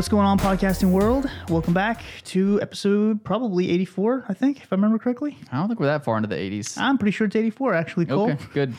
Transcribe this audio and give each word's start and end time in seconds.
What's 0.00 0.08
going 0.08 0.24
on, 0.24 0.38
podcasting 0.38 0.92
world? 0.92 1.30
Welcome 1.50 1.74
back 1.74 2.02
to 2.24 2.58
episode 2.62 3.22
probably 3.22 3.68
84, 3.70 4.24
I 4.30 4.32
think, 4.32 4.62
if 4.62 4.72
I 4.72 4.76
remember 4.76 4.98
correctly. 4.98 5.36
I 5.52 5.58
don't 5.58 5.68
think 5.68 5.78
we're 5.78 5.88
that 5.88 6.04
far 6.04 6.16
into 6.16 6.26
the 6.26 6.36
80s. 6.36 6.78
I'm 6.78 6.96
pretty 6.96 7.10
sure 7.10 7.26
it's 7.26 7.36
84, 7.36 7.74
actually, 7.74 8.06
Cole. 8.06 8.30
Okay, 8.30 8.38
good. 8.54 8.74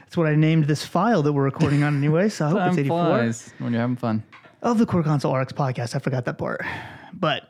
That's 0.00 0.18
what 0.18 0.26
I 0.26 0.34
named 0.34 0.64
this 0.66 0.84
file 0.84 1.22
that 1.22 1.32
we're 1.32 1.44
recording 1.44 1.82
on 1.82 1.96
anyway, 1.96 2.28
so 2.28 2.44
I 2.44 2.48
hope 2.50 2.58
it's 2.66 2.76
Time 2.76 2.78
84. 2.80 3.04
flies 3.06 3.54
when 3.56 3.72
you're 3.72 3.80
having 3.80 3.96
fun. 3.96 4.22
Of 4.60 4.76
the 4.76 4.84
Core 4.84 5.02
Consult 5.02 5.34
RX 5.34 5.54
podcast. 5.54 5.96
I 5.96 5.98
forgot 5.98 6.26
that 6.26 6.36
part. 6.36 6.60
But 7.14 7.48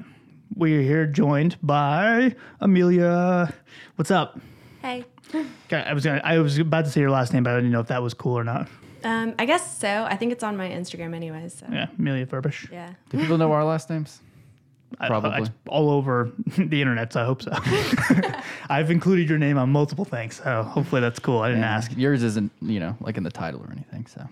we're 0.55 0.83
here 0.83 1.05
joined 1.05 1.57
by 1.65 2.37
Amelia. 2.61 3.53
What's 3.97 4.13
up? 4.13 4.39
Hey. 4.83 5.05
Okay, 5.35 5.83
I 5.83 5.95
was 5.95 6.05
gonna, 6.05 6.21
I 6.23 6.39
was 6.39 6.59
about 6.59 6.85
to 6.85 6.93
say 6.93 7.01
your 7.01 7.11
last 7.11 7.33
name, 7.33 7.43
but 7.43 7.55
I 7.55 7.57
didn't 7.57 7.73
know 7.73 7.81
if 7.81 7.89
that 7.89 8.05
was 8.05 8.15
cool 8.15 8.39
or 8.39 8.45
not. 8.45 8.69
Um, 9.05 9.35
I 9.39 9.45
guess 9.47 9.79
so. 9.79 10.05
I 10.09 10.17
think 10.17 10.33
it's 10.33 10.43
on 10.45 10.57
my 10.57 10.69
Instagram 10.69 11.15
anyways. 11.15 11.55
So. 11.55 11.67
Yeah, 11.71 11.87
Amelia 11.99 12.27
Furbish. 12.27 12.71
Yeah. 12.73 12.91
Do 13.11 13.19
people 13.19 13.39
know 13.39 13.53
our 13.53 13.65
last 13.65 13.89
names? 13.91 14.21
I- 15.01 15.09
Probably. 15.09 15.49
all 15.69 15.91
over 15.91 16.31
the 16.59 16.81
internet, 16.81 17.13
so 17.13 17.23
I 17.23 17.25
hope 17.25 17.43
so. 17.43 17.53
I've 18.71 18.91
included 18.91 19.29
your 19.29 19.39
name 19.39 19.59
on 19.59 19.71
multiple 19.71 20.05
things, 20.05 20.41
so 20.43 20.63
hopefully 20.63 21.01
that's 21.01 21.19
cool. 21.19 21.41
I 21.41 21.49
didn't 21.49 21.65
ask. 21.65 21.91
Yours 21.97 22.23
isn't, 22.23 22.53
you 22.63 22.81
know, 22.81 22.97
like 23.01 23.17
in 23.17 23.23
the 23.25 23.31
title 23.31 23.61
or 23.63 23.71
anything. 23.73 24.07
So 24.07 24.25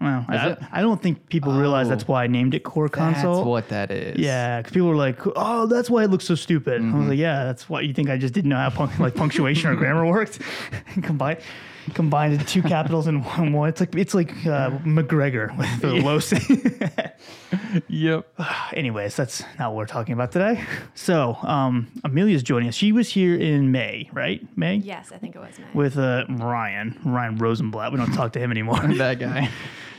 Well, 0.00 0.24
I. 0.28 0.56
I 0.72 0.82
don't 0.82 1.00
think 1.02 1.26
people 1.28 1.52
realize 1.54 1.88
that's 1.88 2.06
why 2.06 2.24
I 2.24 2.26
named 2.26 2.54
it 2.54 2.60
Core 2.64 2.88
Consult. 2.88 3.36
that's 3.38 3.46
what 3.46 3.68
that 3.70 3.90
is. 3.90 4.18
Yeah, 4.18 4.58
because 4.60 4.72
people 4.72 4.88
were 4.88 4.96
like, 4.96 5.18
"Oh, 5.36 5.66
that's 5.66 5.88
why 5.88 6.04
it 6.04 6.10
looks 6.10 6.24
so 6.26 6.34
stupid." 6.34 6.80
I 6.80 6.84
Mm-hmm. 6.84 6.98
was 6.98 7.08
like, 7.08 7.18
"Yeah, 7.18 7.44
that's 7.44 7.68
why 7.68 7.80
you 7.80 7.94
think 7.94 8.10
I 8.10 8.18
just 8.18 8.34
didn't 8.34 8.50
know 8.50 8.56
how 8.56 8.68
punc- 8.70 8.98
like 8.98 9.14
punctuation 9.14 9.70
or 9.70 9.74
grammar 9.76 10.04
worked." 10.06 10.38
combine 11.02 11.38
combined 11.94 12.38
the 12.38 12.44
two 12.44 12.62
capitals 12.62 13.06
in 13.06 13.22
one. 13.36 13.52
one. 13.52 13.68
It's 13.68 13.80
like 13.80 13.94
it's 13.94 14.14
like 14.14 14.30
uh, 14.46 14.70
McGregor 14.84 15.56
with 15.56 15.80
the 15.80 15.92
low 15.94 16.18
C. 16.18 16.36
Yep. 17.88 18.26
Anyways, 18.74 19.16
that's 19.16 19.42
not 19.58 19.70
what 19.70 19.76
we're 19.76 19.86
talking 19.86 20.12
about 20.14 20.32
today. 20.32 20.62
So, 20.94 21.36
um, 21.42 21.90
Amelia's 22.04 22.42
joining 22.42 22.68
us. 22.68 22.74
She 22.74 22.92
was 22.92 23.08
here 23.08 23.34
in 23.34 23.70
May, 23.72 24.08
right? 24.12 24.40
May 24.56 24.76
Yes, 24.76 25.10
I 25.12 25.18
think 25.18 25.36
it 25.36 25.38
was 25.38 25.58
May. 25.58 25.64
with 25.74 25.98
uh, 25.98 26.24
Ryan 26.28 26.98
Ryan 27.04 27.36
Rosenblatt. 27.36 27.92
We 27.92 27.98
don't 27.98 28.12
talk 28.12 28.32
to 28.34 28.38
him 28.40 28.50
anymore. 28.50 28.80
that 28.96 29.18
guy. 29.18 29.50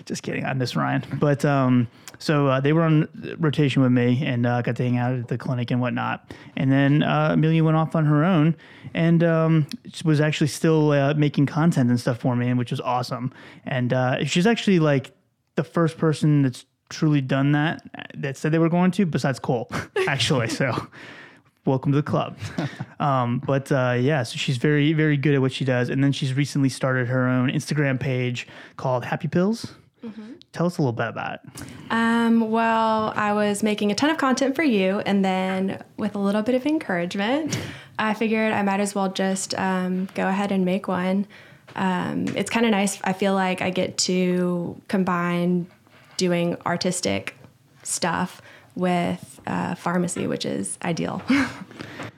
Just 0.06 0.24
kidding. 0.24 0.46
I 0.46 0.54
miss 0.54 0.76
Ryan. 0.76 1.04
But 1.20 1.46
um, 1.46 1.88
so 2.20 2.48
uh, 2.48 2.60
they 2.60 2.74
were 2.74 2.84
on 2.84 3.08
rotation 3.40 3.82
with 3.82 3.92
me 3.92 4.24
and 4.26 4.46
uh, 4.46 4.62
got 4.62 4.76
to 4.78 4.84
hang 4.84 4.98
out 4.98 5.14
at 5.14 5.28
the 5.28 5.38
clinic 5.38 5.72
and 5.72 5.82
whatnot. 5.82 6.32
And 6.56 6.72
then 6.72 7.04
uh, 7.04 7.30
Amelia 7.34 7.64
went 7.64 7.78
off 7.78 7.96
on 7.96 8.06
her 8.06 8.24
own 8.24 8.56
and 8.94 9.24
um, 9.24 9.68
she 9.92 10.06
was 10.06 10.22
actually 10.22 10.48
still 10.48 10.92
uh, 10.92 11.14
making 11.16 11.46
content 11.46 11.90
and 11.90 12.00
stuff 12.00 12.20
for 12.20 12.36
me, 12.36 12.54
which 12.54 12.72
was 12.72 12.82
awesome. 12.82 13.34
And 13.66 13.94
uh, 13.94 14.26
she's 14.26 14.48
actually 14.48 14.80
like 14.80 15.12
the 15.56 15.64
first 15.64 15.98
person 15.98 16.42
that's 16.42 16.66
truly 16.90 17.22
done 17.22 17.54
that 17.54 17.82
that 18.16 18.38
said 18.38 18.52
they 18.52 18.60
were 18.60 18.70
going 18.70 18.92
to, 18.92 19.06
besides 19.06 19.40
Cole, 19.40 19.70
actually. 20.08 20.50
so. 20.50 20.88
Welcome 21.66 21.94
to 21.94 21.96
the 21.96 22.04
club. 22.04 22.38
Um, 23.00 23.40
but 23.40 23.70
uh, 23.70 23.98
yeah, 24.00 24.24
so 24.24 24.38
she's 24.38 24.56
very, 24.56 24.94
very 24.94 25.18
good 25.18 25.34
at 25.34 25.42
what 25.42 25.52
she 25.52 25.66
does. 25.66 25.90
And 25.90 26.02
then 26.02 26.14
she's 26.14 26.34
recently 26.34 26.70
started 26.70 27.10
her 27.10 27.28
own 27.28 27.50
Instagram 27.50 28.00
page 28.00 28.48
called 28.78 29.04
Happy 29.04 29.28
Pills. 29.28 29.74
Tell 30.52 30.66
us 30.66 30.78
a 30.78 30.82
little 30.82 30.94
bit 30.94 31.08
about 31.08 31.36
it. 31.36 31.64
Um, 31.90 32.52
well, 32.52 33.14
I 33.16 33.34
was 33.34 33.64
making 33.64 33.92
a 33.92 33.96
ton 33.96 34.10
of 34.10 34.18
content 34.18 34.56
for 34.56 34.64
you, 34.64 35.00
and 35.00 35.24
then 35.24 35.84
with 35.98 36.16
a 36.16 36.20
little 36.20 36.42
bit 36.42 36.56
of 36.56 36.66
encouragement, 36.66 37.58
I 37.98 38.14
figured 38.14 38.54
I 38.54 38.62
might 38.64 38.80
as 38.80 38.94
well 38.94 39.10
just 39.10 39.58
um, 39.58 40.10
go 40.14 40.28
ahead 40.28 40.52
and 40.52 40.66
make 40.66 40.88
one. 40.88 41.26
Um, 41.76 42.28
it's 42.36 42.50
kind 42.50 42.66
of 42.66 42.72
nice. 42.72 43.00
I 43.04 43.14
feel 43.14 43.34
like 43.34 43.62
I 43.62 43.70
get 43.70 43.98
to 44.00 44.80
combine 44.88 45.68
doing 46.18 46.58
artistic 46.66 47.36
stuff 47.84 48.42
with 48.76 49.40
uh, 49.48 49.76
pharmacy, 49.76 50.28
which 50.28 50.46
is 50.46 50.78
ideal. 50.84 51.22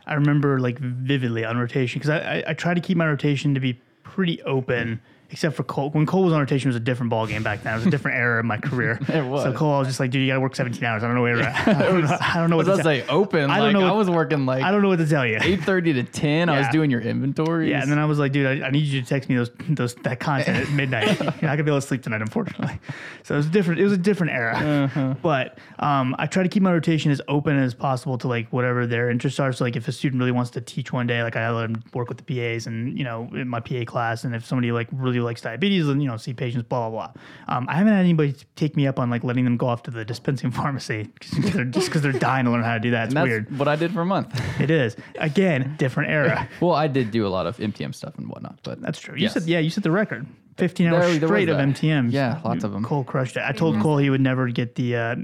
I 0.07 0.13
remember 0.13 0.59
like 0.59 0.77
vividly 0.79 1.43
on 1.43 1.57
rotation 1.57 1.99
because 1.99 2.09
I, 2.09 2.19
I, 2.19 2.43
I 2.47 2.53
try 2.53 2.73
to 2.73 2.81
keep 2.81 2.97
my 2.97 3.07
rotation 3.07 3.53
to 3.53 3.59
be 3.59 3.79
pretty 4.03 4.41
open. 4.43 5.01
Except 5.31 5.55
for 5.55 5.63
Cole, 5.63 5.89
when 5.89 6.05
Cole 6.05 6.23
was 6.23 6.33
on 6.33 6.39
rotation, 6.39 6.69
it 6.69 6.73
was 6.73 6.75
a 6.75 6.79
different 6.79 7.09
ball 7.09 7.25
game 7.25 7.43
back 7.43 7.63
then. 7.63 7.73
It 7.73 7.77
was 7.77 7.87
a 7.87 7.89
different 7.89 8.17
era 8.17 8.39
in 8.39 8.45
my 8.45 8.57
career. 8.57 8.99
It 9.15 9.23
was. 9.25 9.43
So 9.43 9.53
Cole, 9.53 9.73
I 9.73 9.79
was 9.79 9.87
just 9.87 9.99
like, 9.99 10.11
dude, 10.11 10.21
you 10.21 10.27
got 10.27 10.35
to 10.35 10.41
work 10.41 10.55
17 10.55 10.83
hours. 10.83 11.03
I 11.03 11.07
don't 11.07 11.15
know 11.15 11.21
where 11.21 11.37
you're 11.37 11.45
at. 11.45 11.67
I 11.67 11.83
don't 11.83 12.01
know, 12.01 12.17
I 12.19 12.33
don't 12.35 12.49
know 12.49 12.57
what 12.57 12.67
What 12.67 12.77
to 12.77 12.83
say? 12.83 13.07
Open. 13.07 13.49
I 13.49 13.57
don't 13.57 13.73
like, 13.73 13.73
know 13.73 13.87
I 13.87 13.91
was 13.91 14.09
working 14.09 14.45
like 14.45 14.61
I 14.63 14.71
don't 14.71 14.81
know 14.81 14.89
what 14.89 14.99
to 14.99 15.07
tell 15.07 15.25
you. 15.25 15.37
8.30 15.37 15.93
to 15.93 16.03
10. 16.03 16.49
I 16.49 16.59
was 16.59 16.67
doing 16.69 16.91
your 16.91 17.01
inventory. 17.01 17.69
Yeah, 17.69 17.81
and 17.81 17.91
then 17.91 17.97
I 17.97 18.05
was 18.05 18.19
like, 18.19 18.31
dude, 18.33 18.63
I, 18.63 18.67
I 18.67 18.71
need 18.71 18.83
you 18.85 19.01
to 19.01 19.07
text 19.07 19.29
me 19.29 19.35
those 19.35 19.51
those 19.69 19.95
that 19.95 20.19
content 20.19 20.57
at 20.67 20.69
midnight. 20.73 21.19
You're 21.19 21.25
not 21.25 21.41
gonna 21.41 21.63
be 21.63 21.71
able 21.71 21.81
to 21.81 21.87
sleep 21.87 22.03
tonight, 22.03 22.21
unfortunately. 22.21 22.79
So 23.23 23.35
it 23.35 23.37
was 23.37 23.47
different. 23.47 23.79
It 23.79 23.83
was 23.83 23.93
a 23.93 23.97
different 23.97 24.33
era. 24.33 24.55
Uh-huh. 24.55 25.15
But 25.21 25.57
um, 25.79 26.15
I 26.19 26.27
try 26.27 26.43
to 26.43 26.49
keep 26.49 26.63
my 26.63 26.71
rotation 26.71 27.11
as 27.11 27.21
open 27.27 27.57
as 27.57 27.73
possible 27.73 28.17
to 28.19 28.27
like 28.27 28.51
whatever 28.51 28.85
their 28.85 29.09
interests 29.09 29.39
are. 29.39 29.51
So 29.53 29.63
like 29.63 29.75
if 29.75 29.87
a 29.87 29.91
student 29.91 30.19
really 30.19 30.31
wants 30.31 30.51
to 30.51 30.61
teach 30.61 30.91
one 30.93 31.07
day, 31.07 31.23
like 31.23 31.35
I 31.35 31.49
let 31.49 31.71
them 31.71 31.83
work 31.93 32.09
with 32.09 32.17
the 32.17 32.23
PAs 32.23 32.67
and 32.67 32.97
you 32.97 33.03
know 33.03 33.29
in 33.33 33.47
my 33.47 33.59
PA 33.59 33.83
class. 33.85 34.23
And 34.23 34.35
if 34.35 34.45
somebody 34.45 34.71
like 34.71 34.87
really 34.91 35.14
likes 35.23 35.41
diabetes, 35.41 35.87
and 35.87 36.01
you 36.01 36.07
know 36.09 36.17
see 36.17 36.33
patients, 36.33 36.63
blah 36.67 36.89
blah 36.89 37.11
blah. 37.13 37.21
Um, 37.55 37.67
I 37.69 37.75
haven't 37.75 37.93
had 37.93 37.99
anybody 38.01 38.35
take 38.55 38.75
me 38.75 38.87
up 38.87 38.99
on 38.99 39.09
like 39.09 39.23
letting 39.23 39.43
them 39.43 39.57
go 39.57 39.67
off 39.67 39.83
to 39.83 39.91
the 39.91 40.03
dispensing 40.05 40.51
pharmacy 40.59 41.05
'cause 41.19 41.53
they're, 41.53 41.65
just 41.65 41.87
because 41.87 42.01
they're 42.01 42.11
dying 42.11 42.45
to 42.45 42.51
learn 42.51 42.63
how 42.63 42.73
to 42.73 42.79
do 42.79 42.91
that. 42.91 43.05
It's 43.05 43.13
that's 43.13 43.27
weird. 43.27 43.57
what 43.57 43.67
I 43.67 43.75
did 43.75 43.91
for 43.93 44.01
a 44.01 44.05
month. 44.05 44.39
It 44.59 44.71
is 44.71 44.95
again 45.19 45.75
different 45.77 46.09
era. 46.09 46.47
well, 46.61 46.73
I 46.73 46.87
did 46.87 47.11
do 47.11 47.27
a 47.27 47.29
lot 47.29 47.45
of 47.45 47.57
MTM 47.57 47.93
stuff 47.93 48.17
and 48.17 48.27
whatnot, 48.29 48.59
but 48.63 48.81
That's 48.81 48.99
true. 48.99 49.15
You 49.15 49.23
Yes. 49.23 49.33
said 49.33 49.43
yeah, 49.43 49.59
you 49.59 49.69
set 49.69 49.83
the 49.83 49.91
record. 49.91 50.25
15 50.57 50.87
hours 50.87 51.01
There- 51.05 51.19
there 51.19 51.27
straight 51.27 51.49
of 51.49 51.57
that. 51.57 51.67
MTMs. 51.69 52.11
Yeah, 52.11 52.39
lots 52.45 52.63
of 52.63 52.71
them. 52.71 52.83
Cole 52.83 53.03
crushed 53.03 53.35
it. 53.37 53.43
I 53.45 53.51
told 53.51 53.79
Cole 53.81 53.97
he 53.97 54.09
would 54.09 54.21
never 54.21 54.47
get 54.49 54.75
the 54.75 54.95
uh, 54.95 55.15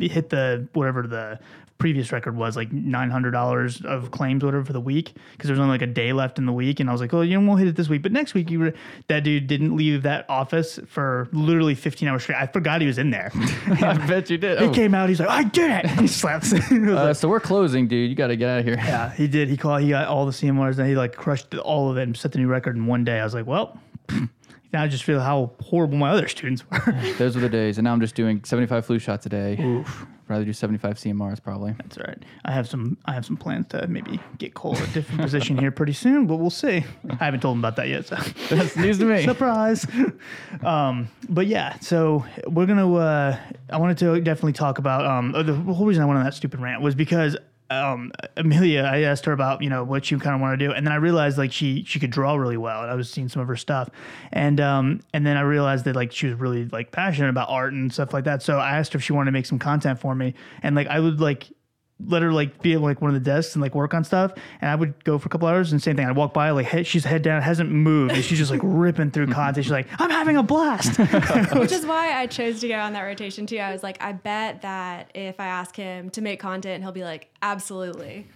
hit 0.00 0.30
the 0.30 0.68
whatever 0.72 1.06
the 1.06 1.38
previous 1.78 2.10
record 2.10 2.34
was 2.34 2.56
like 2.56 2.70
$900 2.70 3.84
of 3.84 4.10
claims 4.10 4.42
whatever 4.42 4.64
for 4.64 4.72
the 4.72 4.80
week 4.80 5.12
because 5.32 5.48
there 5.48 5.52
was 5.52 5.60
only 5.60 5.72
like 5.74 5.82
a 5.82 5.86
day 5.86 6.14
left 6.14 6.38
in 6.38 6.46
the 6.46 6.52
week 6.52 6.80
and 6.80 6.88
I 6.88 6.92
was 6.92 7.02
like, 7.02 7.12
"Oh, 7.12 7.20
you 7.20 7.38
know 7.38 7.46
we'll 7.46 7.58
hit 7.58 7.68
it 7.68 7.76
this 7.76 7.88
week, 7.90 8.02
but 8.02 8.12
next 8.12 8.32
week 8.32 8.50
you 8.50 8.58
were 8.60 8.72
that 9.08 9.24
dude 9.24 9.46
didn't 9.46 9.76
leave 9.76 10.02
that 10.04 10.24
office 10.30 10.80
for 10.86 11.28
literally 11.32 11.74
15 11.74 12.08
hours 12.08 12.22
straight. 12.22 12.36
I 12.40 12.46
forgot 12.46 12.80
he 12.80 12.86
was 12.86 12.96
in 12.96 13.10
there. 13.10 13.30
I 13.66 13.94
bet 14.06 14.30
you 14.30 14.38
did. 14.38 14.58
he 14.62 14.64
Oh. 14.66 14.72
came 14.72 14.94
out, 14.94 15.10
he's 15.10 15.20
like, 15.20 15.28
"I 15.28 15.44
did 15.44 15.70
it." 15.70 15.90
He 16.00 16.06
slaps. 16.06 16.52
it. 16.52 16.62
It 16.72 16.88
Uh, 16.88 17.04
like- 17.08 17.16
so 17.16 17.28
we're 17.28 17.40
closing, 17.40 17.88
dude. 17.88 18.08
You 18.08 18.16
got 18.16 18.28
to 18.28 18.36
get 18.36 18.48
out 18.48 18.60
of 18.60 18.64
here. 18.64 18.76
yeah, 18.76 19.12
he 19.12 19.28
did. 19.28 19.48
He 19.50 19.58
called. 19.58 19.82
He 19.82 19.90
got 19.90 20.08
all 20.08 20.24
the 20.24 20.32
CMRs, 20.32 20.78
and 20.78 20.88
he 20.88 20.96
like 20.96 21.14
crushed 21.14 21.54
all 21.56 21.90
of 21.90 21.98
it 21.98 22.04
and 22.04 22.16
set 22.16 22.32
the 22.32 22.38
new 22.38 22.48
record 22.48 22.76
in 22.76 22.86
one 22.86 23.04
day. 23.04 23.20
I 23.20 23.24
was 23.24 23.34
like, 23.34 23.46
well, 23.46 23.78
now 24.76 24.82
I 24.82 24.88
just 24.88 25.04
feel 25.04 25.20
how 25.20 25.52
horrible 25.62 25.96
my 25.96 26.10
other 26.10 26.28
students 26.28 26.62
were. 26.70 27.14
Those 27.18 27.34
were 27.34 27.40
the 27.40 27.48
days, 27.48 27.78
and 27.78 27.84
now 27.86 27.94
I'm 27.94 28.00
just 28.00 28.14
doing 28.14 28.44
75 28.44 28.84
flu 28.84 28.98
shots 28.98 29.24
a 29.24 29.30
day. 29.30 29.56
Oof, 29.58 30.06
Rather 30.28 30.44
do 30.44 30.52
75 30.52 30.96
CMRs 30.96 31.42
probably. 31.42 31.72
that's 31.78 31.96
right. 31.96 32.22
I 32.44 32.52
have 32.52 32.68
some. 32.68 32.98
I 33.06 33.14
have 33.14 33.24
some 33.24 33.38
plans 33.38 33.68
to 33.68 33.86
maybe 33.86 34.20
get 34.36 34.52
Cole 34.52 34.76
a 34.76 34.86
different 34.88 35.22
position 35.22 35.56
here 35.56 35.70
pretty 35.70 35.94
soon, 35.94 36.26
but 36.26 36.36
we'll 36.36 36.50
see. 36.50 36.84
I 37.08 37.24
haven't 37.24 37.40
told 37.40 37.54
him 37.54 37.60
about 37.60 37.76
that 37.76 37.88
yet. 37.88 38.06
So. 38.06 38.16
That's 38.54 38.76
news 38.76 38.98
to 38.98 39.06
me. 39.06 39.24
Surprise. 39.24 39.86
um, 40.62 41.08
but 41.28 41.46
yeah, 41.46 41.78
so 41.78 42.26
we're 42.48 42.66
gonna. 42.66 42.92
Uh, 42.92 43.38
I 43.70 43.78
wanted 43.78 43.96
to 43.98 44.20
definitely 44.20 44.52
talk 44.52 44.78
about. 44.78 45.06
Um, 45.06 45.32
the 45.32 45.54
whole 45.72 45.86
reason 45.86 46.02
I 46.02 46.06
went 46.06 46.18
on 46.18 46.24
that 46.24 46.34
stupid 46.34 46.60
rant 46.60 46.82
was 46.82 46.94
because 46.94 47.36
um, 47.70 48.12
Amelia. 48.36 48.82
I 48.82 49.02
asked 49.02 49.24
her 49.26 49.32
about 49.32 49.62
you 49.62 49.70
know 49.70 49.84
what 49.84 50.10
you 50.10 50.18
kind 50.18 50.34
of 50.34 50.40
want 50.40 50.58
to 50.58 50.66
do, 50.66 50.72
and 50.72 50.86
then 50.86 50.92
I 50.92 50.96
realized 50.96 51.38
like 51.38 51.52
she 51.52 51.84
she 51.84 51.98
could 51.98 52.10
draw 52.10 52.36
really 52.36 52.56
well. 52.56 52.82
And 52.82 52.90
I 52.90 52.94
was 52.94 53.10
seeing 53.10 53.28
some 53.28 53.42
of 53.42 53.48
her 53.48 53.56
stuff, 53.56 53.90
and 54.32 54.60
um, 54.60 55.00
and 55.12 55.26
then 55.26 55.36
I 55.36 55.42
realized 55.42 55.84
that 55.86 55.96
like 55.96 56.12
she 56.12 56.26
was 56.26 56.38
really 56.38 56.66
like 56.66 56.92
passionate 56.92 57.28
about 57.28 57.48
art 57.48 57.72
and 57.72 57.92
stuff 57.92 58.12
like 58.12 58.24
that. 58.24 58.42
So 58.42 58.58
I 58.58 58.76
asked 58.78 58.92
her 58.92 58.98
if 58.98 59.04
she 59.04 59.12
wanted 59.12 59.26
to 59.26 59.32
make 59.32 59.46
some 59.46 59.58
content 59.58 59.98
for 59.98 60.14
me, 60.14 60.34
and 60.62 60.76
like 60.76 60.86
I 60.86 61.00
would 61.00 61.20
like 61.20 61.48
let 62.04 62.22
her 62.22 62.30
like 62.30 62.60
be 62.60 62.74
at 62.74 62.80
like 62.80 63.00
one 63.00 63.08
of 63.08 63.14
the 63.14 63.20
desks 63.20 63.54
and 63.54 63.62
like 63.62 63.74
work 63.74 63.94
on 63.94 64.04
stuff. 64.04 64.32
And 64.60 64.70
I 64.70 64.74
would 64.74 65.02
go 65.04 65.18
for 65.18 65.26
a 65.26 65.28
couple 65.30 65.48
hours 65.48 65.72
and 65.72 65.82
same 65.82 65.96
thing. 65.96 66.06
I'd 66.06 66.16
walk 66.16 66.34
by 66.34 66.50
like 66.50 66.66
head, 66.66 66.86
she's 66.86 67.04
head 67.04 67.22
down 67.22 67.40
hasn't 67.42 67.70
moved. 67.70 68.12
And 68.12 68.24
she's 68.24 68.38
just 68.38 68.50
like 68.50 68.60
ripping 68.62 69.10
through 69.10 69.28
content. 69.28 69.64
She's 69.64 69.72
like 69.72 69.88
I'm 69.98 70.10
having 70.10 70.36
a 70.36 70.42
blast. 70.42 70.98
Which 71.54 71.72
is 71.72 71.86
why 71.86 72.12
I 72.12 72.26
chose 72.26 72.60
to 72.60 72.68
go 72.68 72.76
on 72.78 72.92
that 72.92 73.02
rotation 73.02 73.46
too. 73.46 73.58
I 73.58 73.72
was 73.72 73.82
like, 73.82 74.02
I 74.02 74.12
bet 74.12 74.62
that 74.62 75.10
if 75.14 75.40
I 75.40 75.46
ask 75.46 75.74
him 75.74 76.10
to 76.10 76.20
make 76.20 76.38
content, 76.38 76.82
he'll 76.82 76.92
be 76.92 77.04
like, 77.04 77.28
absolutely. 77.42 78.26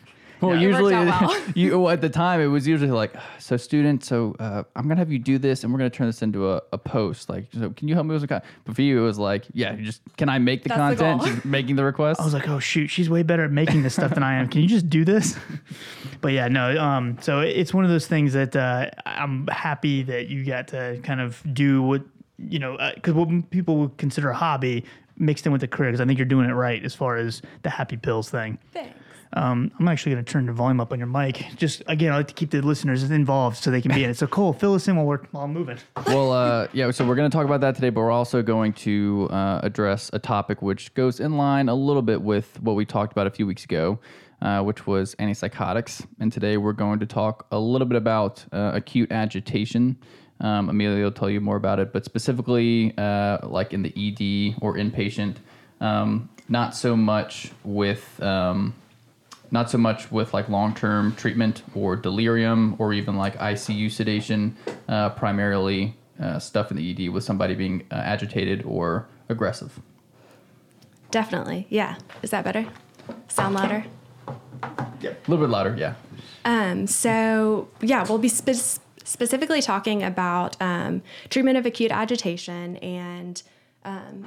Well, 0.40 0.54
Yeah. 0.54 0.60
It 0.60 0.62
usually, 0.62 0.94
out 0.94 1.20
well. 1.20 1.42
you 1.54 1.78
well, 1.78 1.90
at 1.92 2.00
the 2.00 2.08
time 2.08 2.40
it 2.40 2.46
was 2.46 2.66
usually 2.66 2.90
like, 2.90 3.14
so 3.38 3.56
student, 3.56 4.04
so 4.04 4.34
uh, 4.38 4.62
I'm 4.76 4.88
gonna 4.88 4.96
have 4.96 5.10
you 5.10 5.18
do 5.18 5.38
this, 5.38 5.64
and 5.64 5.72
we're 5.72 5.78
gonna 5.78 5.90
turn 5.90 6.06
this 6.06 6.22
into 6.22 6.50
a, 6.50 6.62
a 6.72 6.78
post. 6.78 7.28
Like, 7.28 7.46
so 7.52 7.70
can 7.70 7.88
you 7.88 7.94
help 7.94 8.06
me 8.06 8.12
with 8.12 8.22
some 8.22 8.28
content? 8.28 8.50
But 8.64 8.76
for 8.76 8.82
you, 8.82 9.00
it 9.00 9.02
was 9.02 9.18
like, 9.18 9.44
yeah, 9.52 9.74
you 9.74 9.84
just 9.84 10.02
can 10.16 10.28
I 10.28 10.38
make 10.38 10.62
the 10.62 10.70
That's 10.70 10.98
content, 10.98 11.20
goal. 11.20 11.28
just 11.28 11.44
making 11.44 11.76
the 11.76 11.84
request. 11.84 12.20
I 12.20 12.24
was 12.24 12.34
like, 12.34 12.48
oh 12.48 12.58
shoot, 12.58 12.88
she's 12.88 13.10
way 13.10 13.22
better 13.22 13.44
at 13.44 13.52
making 13.52 13.82
this 13.82 13.94
stuff 13.94 14.14
than 14.14 14.22
I 14.22 14.34
am. 14.34 14.48
Can 14.48 14.62
you 14.62 14.68
just 14.68 14.88
do 14.88 15.04
this? 15.04 15.36
but 16.20 16.32
yeah, 16.32 16.48
no. 16.48 16.78
Um, 16.78 17.18
so 17.20 17.40
it's 17.40 17.74
one 17.74 17.84
of 17.84 17.90
those 17.90 18.06
things 18.06 18.32
that 18.32 18.56
uh, 18.56 18.90
I'm 19.06 19.46
happy 19.48 20.02
that 20.04 20.28
you 20.28 20.44
got 20.44 20.68
to 20.68 21.00
kind 21.02 21.20
of 21.20 21.42
do 21.52 21.82
what 21.82 22.02
you 22.48 22.58
know, 22.58 22.78
because 22.94 23.14
what 23.14 23.50
people 23.50 23.76
would 23.76 23.96
consider 23.98 24.30
a 24.30 24.34
hobby 24.34 24.84
mixed 25.16 25.44
in 25.46 25.52
with 25.52 25.60
the 25.60 25.68
career. 25.68 25.90
Because 25.90 26.00
I 26.00 26.06
think 26.06 26.18
you're 26.18 26.26
doing 26.26 26.48
it 26.48 26.54
right 26.54 26.82
as 26.84 26.94
far 26.94 27.16
as 27.16 27.42
the 27.62 27.70
happy 27.70 27.96
pills 27.96 28.30
thing. 28.30 28.58
Thanks. 28.72 28.96
Um, 29.32 29.70
I'm 29.78 29.86
actually 29.86 30.12
going 30.12 30.24
to 30.24 30.32
turn 30.32 30.46
the 30.46 30.52
volume 30.52 30.80
up 30.80 30.92
on 30.92 30.98
your 30.98 31.06
mic. 31.06 31.46
Just 31.56 31.82
again, 31.86 32.12
I 32.12 32.16
like 32.18 32.28
to 32.28 32.34
keep 32.34 32.50
the 32.50 32.60
listeners 32.62 33.08
involved 33.08 33.58
so 33.58 33.70
they 33.70 33.80
can 33.80 33.94
be 33.94 34.02
in 34.02 34.10
it. 34.10 34.16
So 34.16 34.26
Cole, 34.26 34.52
fill 34.52 34.74
us 34.74 34.88
in 34.88 34.96
while 34.96 35.06
we're 35.06 35.18
while 35.30 35.44
I'm 35.44 35.52
moving. 35.52 35.78
well, 36.06 36.32
uh, 36.32 36.66
yeah. 36.72 36.90
So 36.90 37.06
we're 37.06 37.14
going 37.14 37.30
to 37.30 37.36
talk 37.36 37.44
about 37.46 37.60
that 37.60 37.76
today, 37.76 37.90
but 37.90 38.00
we're 38.00 38.10
also 38.10 38.42
going 38.42 38.72
to 38.74 39.28
uh, 39.30 39.60
address 39.62 40.10
a 40.12 40.18
topic 40.18 40.62
which 40.62 40.92
goes 40.94 41.20
in 41.20 41.36
line 41.36 41.68
a 41.68 41.74
little 41.74 42.02
bit 42.02 42.22
with 42.22 42.60
what 42.60 42.74
we 42.74 42.84
talked 42.84 43.12
about 43.12 43.28
a 43.28 43.30
few 43.30 43.46
weeks 43.46 43.64
ago, 43.64 44.00
uh, 44.42 44.62
which 44.62 44.86
was 44.86 45.14
antipsychotics. 45.16 46.04
And 46.18 46.32
today 46.32 46.56
we're 46.56 46.72
going 46.72 46.98
to 46.98 47.06
talk 47.06 47.46
a 47.52 47.58
little 47.58 47.86
bit 47.86 47.96
about 47.96 48.44
uh, 48.52 48.72
acute 48.74 49.12
agitation. 49.12 49.96
Um, 50.40 50.70
Amelia 50.70 51.04
will 51.04 51.12
tell 51.12 51.30
you 51.30 51.40
more 51.40 51.56
about 51.56 51.78
it, 51.78 51.92
but 51.92 52.04
specifically, 52.04 52.94
uh, 52.98 53.46
like 53.46 53.72
in 53.74 53.82
the 53.82 53.90
ED 53.90 54.56
or 54.60 54.74
inpatient, 54.74 55.36
um, 55.80 56.30
not 56.48 56.74
so 56.74 56.96
much 56.96 57.52
with. 57.62 58.20
Not 59.50 59.70
so 59.70 59.78
much 59.78 60.12
with 60.12 60.32
like 60.32 60.48
long-term 60.48 61.16
treatment 61.16 61.62
or 61.74 61.96
delirium 61.96 62.76
or 62.78 62.92
even 62.92 63.16
like 63.16 63.36
ICU 63.38 63.90
sedation, 63.90 64.56
uh, 64.88 65.10
primarily 65.10 65.96
uh, 66.20 66.38
stuff 66.38 66.70
in 66.70 66.76
the 66.76 66.90
ED 66.90 67.08
with 67.10 67.24
somebody 67.24 67.54
being 67.54 67.84
uh, 67.90 67.94
agitated 67.96 68.62
or 68.64 69.08
aggressive. 69.28 69.80
Definitely. 71.10 71.66
Yeah. 71.68 71.96
Is 72.22 72.30
that 72.30 72.44
better? 72.44 72.66
Sound 73.28 73.54
louder? 73.54 73.84
Yeah. 75.00 75.10
A 75.10 75.30
little 75.30 75.44
bit 75.44 75.50
louder, 75.50 75.74
yeah. 75.76 75.94
Um, 76.44 76.86
so, 76.86 77.68
yeah, 77.80 78.04
we'll 78.08 78.18
be 78.18 78.28
spe- 78.28 78.80
specifically 79.04 79.62
talking 79.62 80.02
about 80.02 80.60
um, 80.60 81.02
treatment 81.28 81.56
of 81.58 81.66
acute 81.66 81.90
agitation 81.90 82.76
and 82.76 83.42
um, 83.84 84.26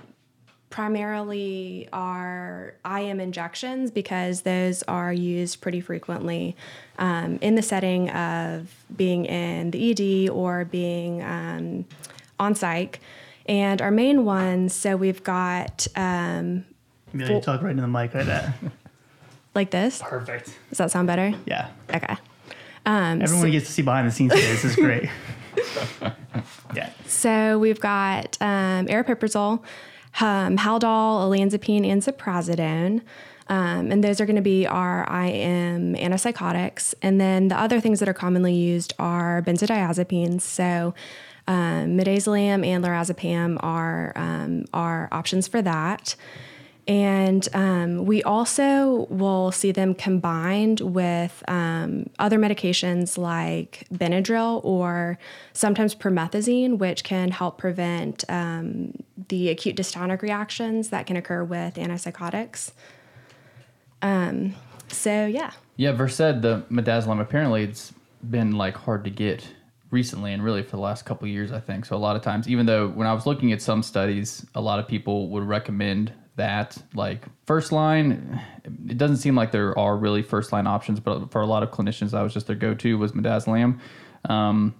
primarily 0.74 1.88
are 1.94 2.74
IM 2.84 3.20
injections 3.20 3.92
because 3.92 4.42
those 4.42 4.81
are 4.88 5.14
used 5.14 5.62
pretty 5.62 5.80
frequently 5.80 6.56
um, 6.98 7.38
in 7.42 7.54
the 7.54 7.62
setting 7.62 8.10
of 8.10 8.74
being 8.98 9.25
in 9.25 9.70
the 9.70 9.92
ED 9.92 10.31
or 10.31 10.66
being 10.66 11.22
um, 11.22 11.86
on 12.40 12.56
psych. 12.56 13.00
And 13.46 13.84
our 13.84 13.92
main 13.92 14.25
ones, 14.25 14.74
so 14.74 14.98
we've 14.98 15.24
got 15.24 15.86
um, 15.96 16.66
Amelia, 17.14 17.40
talk 17.40 17.62
right 17.62 17.70
into 17.70 17.84
the 17.84 17.88
mic 17.88 18.16
like 18.16 18.25
that. 18.25 18.56
like 19.54 19.70
this. 19.70 20.02
Perfect. 20.02 20.58
Does 20.70 20.80
that 20.80 20.90
sound 20.90 21.06
better? 21.06 21.36
Yeah. 21.46 21.70
Okay. 21.94 22.16
Everyone 22.88 23.52
gets 23.52 23.68
to 23.68 23.72
see 23.72 23.84
behind 23.84 24.08
the 24.08 24.12
scenes 24.12 24.34
today. 24.34 24.52
This 24.52 24.66
is 24.66 24.75
great. 24.75 25.08
yeah. 26.75 26.90
So 27.06 27.60
we've 27.60 27.80
got 27.80 28.40
um, 28.42 28.88
aripiprazole, 28.88 29.62
um, 30.21 30.57
Haldol, 30.57 31.30
olanzapine, 31.30 31.88
and 31.88 32.01
ziprasidone. 32.01 33.01
Um, 33.48 33.92
and 33.92 34.04
those 34.04 34.21
are 34.21 34.25
going 34.25 34.38
to 34.38 34.42
be 34.42 34.65
our 34.65 35.04
IM 35.04 35.95
antipsychotics. 35.95 36.94
And 37.01 37.19
then 37.19 37.50
the 37.50 37.60
other 37.60 37.80
things 37.80 38.00
that 38.00 38.07
are 38.07 38.13
commonly 38.13 38.54
used 38.54 38.94
are 39.00 39.42
benzodiazepines. 39.42 40.42
So 40.42 40.94
um, 41.48 41.98
midazolam 41.98 42.65
and 42.65 42.83
lorazepam 42.83 43.57
are, 43.62 44.13
um, 44.15 44.65
are 44.74 45.10
options 45.12 45.48
for 45.48 45.62
that. 45.62 46.15
And 46.85 47.47
um, 47.53 48.06
we 48.06 48.21
also 48.24 49.07
will 49.09 49.53
see 49.53 49.71
them 49.71 49.95
combined 49.95 50.81
with 50.81 51.41
um, 51.47 52.09
other 52.19 52.38
medications 52.38 53.18
like 53.18 53.88
Benadryl 53.94 54.63
or 54.65 55.18
sometimes 55.53 55.95
promethazine, 55.95 56.77
which 56.77 57.06
can 57.06 57.31
help 57.31 57.57
prevent 57.57 58.25
um, 58.27 58.94
the 59.30 59.50
acute 59.50 59.77
dystonic 59.77 60.21
reactions 60.21 60.89
that 60.89 61.06
can 61.07 61.15
occur 61.15 61.44
with 61.44 61.75
antipsychotics. 61.75 62.71
Um, 64.01 64.56
so, 64.89 65.25
yeah. 65.25 65.51
Yeah, 65.77 65.94
Versed, 65.94 66.41
the 66.41 66.65
midazolam, 66.69 67.21
apparently 67.21 67.63
it's 67.63 67.94
been 68.29 68.57
like 68.57 68.75
hard 68.75 69.06
to 69.06 69.09
get 69.09 69.47
recently 69.89 70.33
and 70.33 70.44
really 70.44 70.63
for 70.63 70.71
the 70.71 70.81
last 70.81 71.06
couple 71.06 71.27
years, 71.29 71.51
I 71.51 71.62
think. 71.62 71.86
So 71.86 71.95
a 71.95 71.97
lot 71.97 72.18
of 72.18 72.21
times, 72.21 72.50
even 72.50 72.65
though 72.65 72.89
when 72.89 73.07
I 73.07 73.13
was 73.13 73.25
looking 73.25 73.53
at 73.53 73.62
some 73.62 73.81
studies, 73.83 74.45
a 74.53 74.59
lot 74.59 74.79
of 74.79 74.88
people 74.88 75.29
would 75.29 75.44
recommend 75.44 76.12
that 76.35 76.77
like 76.95 77.25
first 77.45 77.71
line 77.71 78.41
it 78.88 78.97
doesn't 78.97 79.18
seem 79.18 79.35
like 79.35 79.51
there 79.51 79.77
are 79.77 79.95
really 79.95 80.21
first 80.21 80.51
line 80.51 80.68
options 80.68 81.00
but 81.00 81.31
for 81.31 81.41
a 81.41 81.45
lot 81.45 81.63
of 81.63 81.71
clinicians 81.71 82.12
that 82.12 82.21
was 82.21 82.33
just 82.33 82.47
their 82.47 82.56
go-to 82.56 82.97
was 82.97 83.12
midazolam 83.12 83.80
um, 84.30 84.74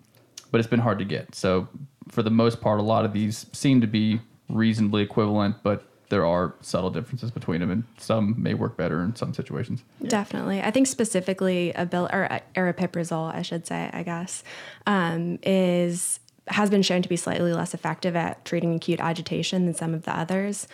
but 0.52 0.60
it's 0.60 0.70
been 0.70 0.80
hard 0.80 1.00
to 1.00 1.06
get 1.06 1.34
so 1.36 1.68
for 2.10 2.24
the 2.24 2.32
most 2.32 2.62
part 2.62 2.80
a 2.80 2.84
lot 2.84 3.06
of 3.06 3.14
these 3.14 3.46
seem 3.54 3.82
to 3.82 3.88
be 3.88 4.20
reasonably 4.50 5.04
equivalent 5.04 5.56
but 5.64 5.86
there 6.10 6.26
are 6.26 6.54
subtle 6.62 6.90
differences 6.92 7.32
between 7.32 7.60
them 7.60 7.72
and 7.72 7.84
some 7.98 8.36
may 8.42 8.54
work 8.54 8.78
better 8.78 9.02
in 9.02 9.16
some 9.16 9.34
situations 9.34 9.84
Definitely. 10.08 10.62
I 10.62 10.70
think 10.70 10.88
specifically 10.88 11.74
Abilify 11.76 12.14
or 12.14 12.74
aripiprazole, 12.74 13.34
I 13.34 13.42
should 13.42 13.66
say, 13.66 13.90
I 13.92 14.04
guess, 14.04 14.44
um, 14.86 15.40
is 15.42 16.20
has 16.50 16.70
been 16.70 16.82
shown 16.82 17.02
to 17.02 17.10
be 17.10 17.16
slightly 17.16 17.54
less 17.54 17.74
effective 17.74 18.16
at 18.16 18.44
treating 18.44 18.76
acute 18.76 19.00
agitation 19.00 19.66
than 19.66 19.74
some 19.74 19.94
of 19.94 20.04
the 20.04 20.16
others. 20.16 20.68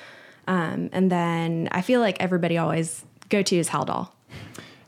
Um, 0.50 0.90
and 0.92 1.12
then 1.12 1.70
I 1.72 1.82
feel 1.82 2.02
like 2.02 2.18
everybody 2.20 2.58
always 2.58 3.06
go 3.30 3.42
to 3.44 3.56
is 3.56 3.70
Haldol. 3.70 4.10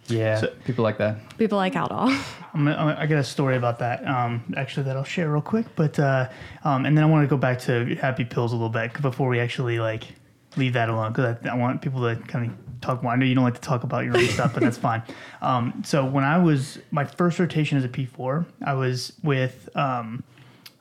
yeah 0.07 0.39
So- 0.41 0.47
people 0.65 0.83
like 0.83 0.97
that 0.97 1.15
People 1.37 1.57
like 1.57 1.73
Haldol. 1.73 2.07
I'm, 2.53 2.65
gonna- 2.65 2.97
I 2.99 3.05
got 3.05 3.19
a 3.19 3.23
story 3.23 3.55
about 3.55 3.79
that. 3.79 4.05
Um, 4.05 4.53
actually, 4.57 4.83
that 4.87 4.97
I'll 4.97 5.05
share 5.05 5.31
real 5.31 5.41
quick. 5.41 5.67
But 5.75 5.97
uh, 5.99 6.27
um, 6.65 6.85
and 6.85 6.97
then 6.97 7.03
I 7.03 7.07
want 7.07 7.23
to 7.23 7.29
go 7.29 7.37
back 7.37 7.59
to 7.59 7.95
happy 7.95 8.25
pills 8.25 8.51
a 8.51 8.55
little 8.55 8.69
bit 8.69 8.99
before 9.01 9.29
we 9.29 9.39
actually 9.39 9.79
like 9.79 10.03
leave 10.57 10.73
that 10.73 10.89
alone 10.89 11.13
because 11.13 11.37
I, 11.45 11.49
I 11.49 11.55
want 11.55 11.81
people 11.81 12.01
to 12.01 12.21
kind 12.27 12.49
of 12.51 12.81
talk 12.81 13.03
more. 13.03 13.13
I 13.13 13.15
know 13.15 13.25
you 13.25 13.35
don't 13.35 13.45
like 13.45 13.53
to 13.55 13.61
talk 13.61 13.83
about 13.83 14.03
your 14.03 14.17
own 14.17 14.25
stuff, 14.27 14.53
but 14.53 14.63
that's 14.63 14.77
fine. 14.89 15.01
Um, 15.41 15.81
so 15.85 16.03
when 16.05 16.23
I 16.25 16.37
was 16.39 16.77
my 16.91 17.05
first 17.05 17.39
rotation 17.39 17.77
as 17.77 17.85
a 17.85 17.89
P4, 17.89 18.45
I 18.65 18.73
was 18.73 19.13
with 19.23 19.69
um, 19.77 20.21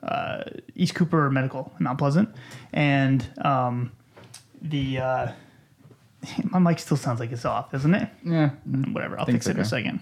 uh, 0.02 0.42
East 0.74 0.94
Cooper 0.96 1.30
Medical 1.30 1.70
in 1.78 1.84
Mount 1.84 1.98
Pleasant, 1.98 2.28
and 2.72 3.24
um, 3.44 3.92
the 4.62 4.98
uh, 4.98 5.32
my 6.44 6.58
mic 6.58 6.78
still 6.78 6.96
sounds 6.96 7.20
like 7.20 7.32
it's 7.32 7.44
off, 7.44 7.70
doesn't 7.70 7.94
it? 7.94 8.08
yeah 8.24 8.50
Whatever, 8.92 9.18
I'll 9.18 9.26
Think 9.26 9.36
fix 9.36 9.46
it 9.46 9.56
in 9.56 9.60
a 9.62 9.64
second. 9.64 10.00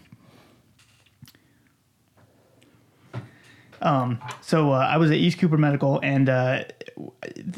Um, 3.81 4.21
so 4.41 4.73
uh, 4.73 4.79
I 4.79 4.97
was 4.97 5.11
at 5.11 5.19
East 5.19 5.39
Cooper 5.39 5.57
Medical, 5.57 6.01
and 6.03 6.29
uh, 6.29 6.65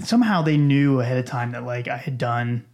somehow 0.04 0.42
they 0.42 0.56
knew 0.56 1.00
ahead 1.00 1.16
of 1.16 1.24
time 1.24 1.52
that 1.52 1.64
like 1.64 1.88
I 1.88 1.96
had 1.96 2.18
done 2.18 2.66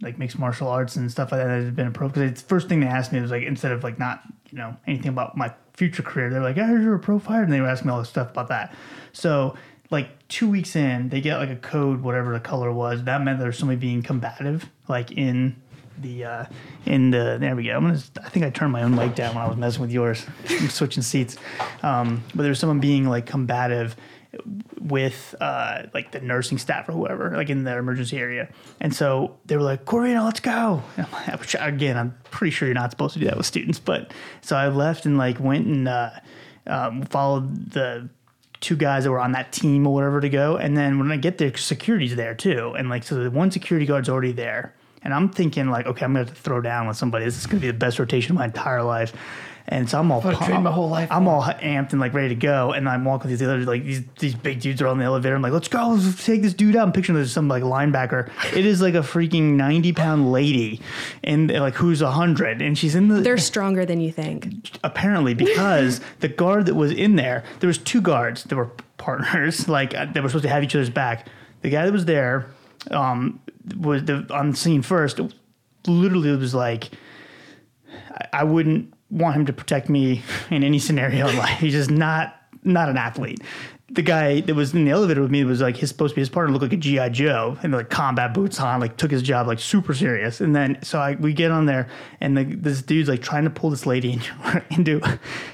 like 0.00 0.18
mixed 0.18 0.38
martial 0.38 0.68
arts 0.68 0.96
and 0.96 1.10
stuff 1.10 1.32
like 1.32 1.40
that. 1.40 1.48
That 1.48 1.64
had 1.64 1.76
been 1.76 1.88
a 1.88 1.90
pro 1.90 2.08
because 2.08 2.40
the 2.42 2.48
first 2.48 2.68
thing 2.68 2.80
they 2.80 2.86
asked 2.86 3.12
me 3.12 3.20
was 3.20 3.30
like 3.30 3.42
instead 3.42 3.72
of 3.72 3.82
like 3.82 3.98
not 3.98 4.22
you 4.50 4.58
know 4.58 4.76
anything 4.86 5.08
about 5.08 5.36
my 5.36 5.52
future 5.74 6.02
career, 6.02 6.30
they're 6.30 6.42
like, 6.42 6.58
"I 6.58 6.64
heard 6.64 6.82
you're 6.82 6.94
a 6.94 7.00
pro 7.00 7.18
fighter," 7.18 7.42
and 7.42 7.52
they 7.52 7.60
were 7.60 7.68
asking 7.68 7.88
me 7.88 7.92
all 7.92 7.98
this 7.98 8.08
stuff 8.08 8.30
about 8.30 8.48
that. 8.48 8.74
So 9.12 9.56
like 9.92 10.26
two 10.28 10.48
weeks 10.48 10.74
in, 10.74 11.10
they 11.10 11.20
get 11.20 11.36
like 11.36 11.50
a 11.50 11.56
code, 11.56 12.00
whatever 12.00 12.32
the 12.32 12.40
color 12.40 12.72
was. 12.72 13.04
That 13.04 13.22
meant 13.22 13.38
there's 13.38 13.58
somebody 13.58 13.78
being 13.78 14.02
combative, 14.02 14.68
like 14.88 15.12
in 15.12 15.56
the 15.98 16.24
uh, 16.24 16.44
in 16.86 17.10
the 17.10 17.36
there 17.38 17.54
we 17.54 17.64
go. 17.64 17.76
I'm 17.76 17.82
gonna. 17.86 18.00
I 18.24 18.28
think 18.30 18.44
I 18.44 18.50
turned 18.50 18.72
my 18.72 18.82
own 18.82 18.94
mic 18.94 19.14
down 19.14 19.34
when 19.34 19.44
I 19.44 19.48
was 19.48 19.56
messing 19.56 19.82
with 19.82 19.92
yours. 19.92 20.26
I'm 20.48 20.70
switching 20.70 21.02
seats. 21.02 21.36
Um, 21.82 22.24
but 22.34 22.42
there's 22.42 22.58
someone 22.58 22.80
being 22.80 23.08
like 23.08 23.26
combative 23.26 23.94
with 24.80 25.34
uh, 25.40 25.82
like 25.92 26.10
the 26.12 26.20
nursing 26.20 26.56
staff 26.56 26.88
or 26.88 26.92
whoever, 26.92 27.36
like 27.36 27.50
in 27.50 27.64
the 27.64 27.76
emergency 27.76 28.16
area. 28.16 28.48
And 28.80 28.94
so 28.94 29.38
they 29.44 29.56
were 29.56 29.62
like, 29.62 29.84
Corvino, 29.84 30.24
let's 30.24 30.40
go. 30.40 30.82
I'm 30.96 31.12
like, 31.12 31.54
again, 31.54 31.98
I'm 31.98 32.16
pretty 32.30 32.50
sure 32.50 32.66
you're 32.66 32.74
not 32.74 32.90
supposed 32.90 33.12
to 33.14 33.20
do 33.20 33.26
that 33.26 33.36
with 33.36 33.46
students. 33.46 33.78
But 33.78 34.12
so 34.40 34.56
I 34.56 34.68
left 34.68 35.04
and 35.04 35.18
like 35.18 35.38
went 35.38 35.66
and 35.66 35.86
uh, 35.86 36.10
um, 36.66 37.02
followed 37.02 37.72
the 37.72 38.08
two 38.62 38.76
guys 38.76 39.04
that 39.04 39.10
were 39.10 39.20
on 39.20 39.32
that 39.32 39.52
team 39.52 39.86
or 39.86 39.92
whatever 39.92 40.20
to 40.20 40.28
go. 40.30 40.56
And 40.56 40.76
then 40.76 40.98
when 40.98 41.12
I 41.12 41.18
get 41.18 41.36
there, 41.36 41.54
security's 41.54 42.16
there 42.16 42.34
too. 42.34 42.74
And 42.78 42.88
like, 42.88 43.02
so 43.02 43.16
the 43.16 43.30
one 43.30 43.50
security 43.50 43.84
guard's 43.84 44.08
already 44.08 44.32
there. 44.32 44.74
And 45.02 45.12
I'm 45.12 45.28
thinking 45.28 45.68
like, 45.68 45.86
okay, 45.86 46.04
I'm 46.04 46.12
gonna 46.12 46.24
have 46.24 46.34
to 46.34 46.40
throw 46.40 46.60
down 46.60 46.86
with 46.86 46.96
somebody. 46.96 47.24
This 47.24 47.36
is 47.36 47.46
gonna 47.46 47.60
be 47.60 47.66
the 47.66 47.72
best 47.74 47.98
rotation 47.98 48.32
of 48.32 48.38
my 48.38 48.46
entire 48.46 48.82
life. 48.82 49.12
And 49.68 49.88
so 49.88 49.98
I'm 49.98 50.10
all 50.10 50.26
I've 50.26 50.44
trained 50.44 50.64
my 50.64 50.72
whole 50.72 50.88
life 50.88 51.10
I'm 51.10 51.28
all 51.28 51.42
amped 51.42 51.92
and 51.92 52.00
like 52.00 52.14
ready 52.14 52.30
to 52.30 52.34
go. 52.34 52.72
And 52.72 52.88
I'm 52.88 53.04
walking 53.04 53.30
with 53.30 53.38
these 53.38 53.46
other 53.46 53.60
like 53.60 53.84
these 53.84 54.02
these 54.18 54.34
big 54.34 54.60
dudes 54.60 54.82
are 54.82 54.88
on 54.88 54.98
the 54.98 55.04
elevator. 55.04 55.34
I'm 55.34 55.42
like, 55.42 55.52
let's 55.52 55.68
go, 55.68 55.88
let's 55.90 56.24
take 56.24 56.42
this 56.42 56.54
dude 56.54 56.76
out. 56.76 56.86
I'm 56.86 56.92
picturing 56.92 57.16
there's 57.16 57.32
some 57.32 57.48
like 57.48 57.62
linebacker. 57.62 58.30
It 58.56 58.66
is 58.66 58.80
like 58.80 58.94
a 58.94 58.98
freaking 58.98 59.54
90 59.54 59.92
pound 59.92 60.32
lady, 60.32 60.80
and 61.22 61.50
like 61.50 61.74
who's 61.74 62.00
hundred, 62.00 62.60
and 62.60 62.76
she's 62.76 62.94
in 62.94 63.08
the 63.08 63.20
They're 63.20 63.38
stronger 63.38 63.86
than 63.86 64.00
you 64.00 64.12
think. 64.12 64.70
apparently 64.84 65.34
because 65.34 66.00
the 66.20 66.28
guard 66.28 66.66
that 66.66 66.74
was 66.74 66.92
in 66.92 67.16
there, 67.16 67.44
there 67.60 67.68
was 67.68 67.78
two 67.78 68.00
guards 68.00 68.44
that 68.44 68.56
were 68.56 68.70
partners, 68.98 69.68
like 69.68 69.94
uh, 69.94 70.06
they 70.06 70.20
were 70.20 70.28
supposed 70.28 70.44
to 70.44 70.48
have 70.48 70.62
each 70.62 70.74
other's 70.74 70.90
back. 70.90 71.28
The 71.62 71.70
guy 71.70 71.84
that 71.84 71.92
was 71.92 72.06
there 72.06 72.50
um, 72.90 73.40
was 73.76 74.04
the, 74.04 74.26
on 74.32 74.54
scene 74.54 74.82
first. 74.82 75.20
Literally, 75.86 76.34
was 76.36 76.54
like, 76.54 76.90
I, 78.10 78.40
I 78.40 78.44
wouldn't 78.44 78.92
want 79.12 79.36
him 79.36 79.46
to 79.46 79.52
protect 79.52 79.88
me 79.88 80.22
in 80.50 80.64
any 80.64 80.78
scenario 80.78 81.28
in 81.28 81.36
life. 81.36 81.58
He's 81.60 81.74
just 81.74 81.90
not 81.90 82.34
not 82.64 82.88
an 82.88 82.96
athlete. 82.96 83.40
The 83.92 84.02
guy 84.02 84.40
that 84.40 84.54
was 84.54 84.72
in 84.72 84.86
the 84.86 84.90
elevator 84.90 85.20
with 85.20 85.30
me 85.30 85.44
was 85.44 85.60
like 85.60 85.76
his 85.76 85.90
supposed 85.90 86.12
to 86.12 86.14
be 86.14 86.22
his 86.22 86.30
partner 86.30 86.50
looked 86.50 86.62
like 86.62 86.72
a 86.72 86.78
GI 86.78 87.10
Joe 87.10 87.58
and 87.62 87.74
like 87.74 87.90
combat 87.90 88.32
boots 88.32 88.58
on, 88.58 88.80
like 88.80 88.96
took 88.96 89.10
his 89.10 89.20
job 89.20 89.46
like 89.46 89.58
super 89.58 89.92
serious. 89.92 90.40
And 90.40 90.56
then 90.56 90.78
so 90.82 90.98
I 90.98 91.14
we 91.16 91.34
get 91.34 91.50
on 91.50 91.66
there 91.66 91.88
and 92.18 92.36
the, 92.36 92.44
this 92.44 92.80
dude's 92.80 93.10
like 93.10 93.20
trying 93.20 93.44
to 93.44 93.50
pull 93.50 93.68
this 93.68 93.84
lady 93.84 94.18
into 94.70 95.02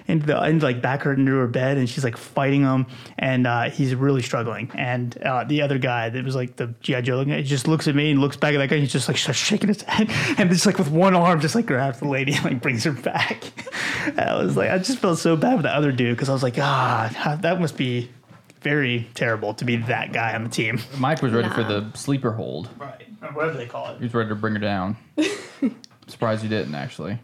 into 0.07 0.27
the 0.27 0.41
into 0.45 0.65
like 0.65 0.81
back 0.81 1.03
her 1.03 1.13
into 1.13 1.33
her 1.33 1.49
bed 1.49 1.79
and 1.79 1.89
she's 1.89 2.05
like 2.05 2.17
fighting 2.17 2.63
him 2.63 2.87
and 3.19 3.45
uh, 3.45 3.71
he's 3.71 3.93
really 3.97 4.23
struggling. 4.23 4.71
And 4.77 5.21
uh, 5.23 5.43
the 5.43 5.63
other 5.63 5.79
guy 5.79 6.09
that 6.09 6.25
was 6.25 6.37
like 6.37 6.55
the 6.55 6.73
GI 6.81 7.03
Joe 7.03 7.17
looking, 7.17 7.43
just 7.43 7.67
looks 7.67 7.89
at 7.89 7.97
me 7.97 8.13
and 8.13 8.21
looks 8.21 8.37
back 8.37 8.55
at 8.55 8.59
that 8.59 8.69
guy. 8.69 8.77
And 8.77 8.85
he's 8.85 8.93
just 8.93 9.09
like 9.09 9.17
starts 9.17 9.41
shaking 9.41 9.69
his 9.69 9.83
head 9.83 10.11
and 10.39 10.49
just 10.49 10.65
like 10.65 10.79
with 10.79 10.91
one 10.91 11.17
arm 11.17 11.41
just 11.41 11.57
like 11.57 11.67
grabs 11.67 11.99
the 11.99 12.07
lady 12.07 12.35
and 12.35 12.45
like 12.45 12.63
brings 12.63 12.85
her 12.85 12.93
back. 12.93 13.43
I 14.17 14.37
was 14.37 14.57
like 14.57 14.71
I 14.71 14.79
just 14.79 14.99
felt 14.99 15.19
so 15.19 15.35
bad 15.35 15.57
for 15.57 15.63
the 15.63 15.75
other 15.75 15.91
dude 15.91 16.15
because 16.15 16.29
I 16.29 16.33
was 16.33 16.45
like 16.45 16.57
ah 16.59 17.37
that 17.43 17.61
must 17.61 17.77
be 17.77 18.09
very 18.61 19.09
terrible 19.15 19.55
to 19.55 19.65
be 19.65 19.77
that 19.77 20.13
guy 20.13 20.35
on 20.35 20.45
the 20.45 20.51
team. 20.51 20.81
Mike 20.99 21.23
was 21.23 21.33
ready 21.33 21.49
for 21.49 21.63
the 21.63 21.91
sleeper 21.95 22.33
hold. 22.33 22.69
Right. 22.79 23.07
Whatever 23.35 23.57
they 23.59 23.67
call 23.67 23.87
He 23.89 23.93
it. 23.95 24.01
was 24.01 24.15
ready 24.15 24.29
to 24.29 24.35
bring 24.35 24.55
her 24.55 24.61
down. 24.61 24.97
Surprised 26.07 26.43
you 26.43 26.49
didn't 26.49 26.75
actually. 26.75 27.19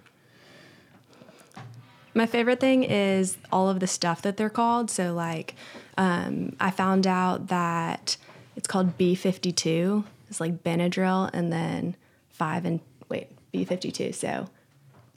My 2.16 2.26
favorite 2.26 2.60
thing 2.60 2.84
is 2.84 3.36
all 3.50 3.68
of 3.68 3.80
the 3.80 3.86
stuff 3.88 4.22
that 4.22 4.36
they're 4.36 4.50
called. 4.50 4.88
So, 4.90 5.12
like, 5.14 5.54
um, 5.98 6.54
I 6.60 6.70
found 6.70 7.06
out 7.06 7.48
that 7.48 8.16
it's 8.54 8.68
called 8.68 8.96
B52. 8.96 10.04
It's 10.30 10.40
like 10.40 10.62
Benadryl, 10.62 11.28
and 11.32 11.52
then 11.52 11.96
five 12.30 12.64
and 12.64 12.78
wait, 13.08 13.28
B52. 13.52 14.14
So, 14.14 14.48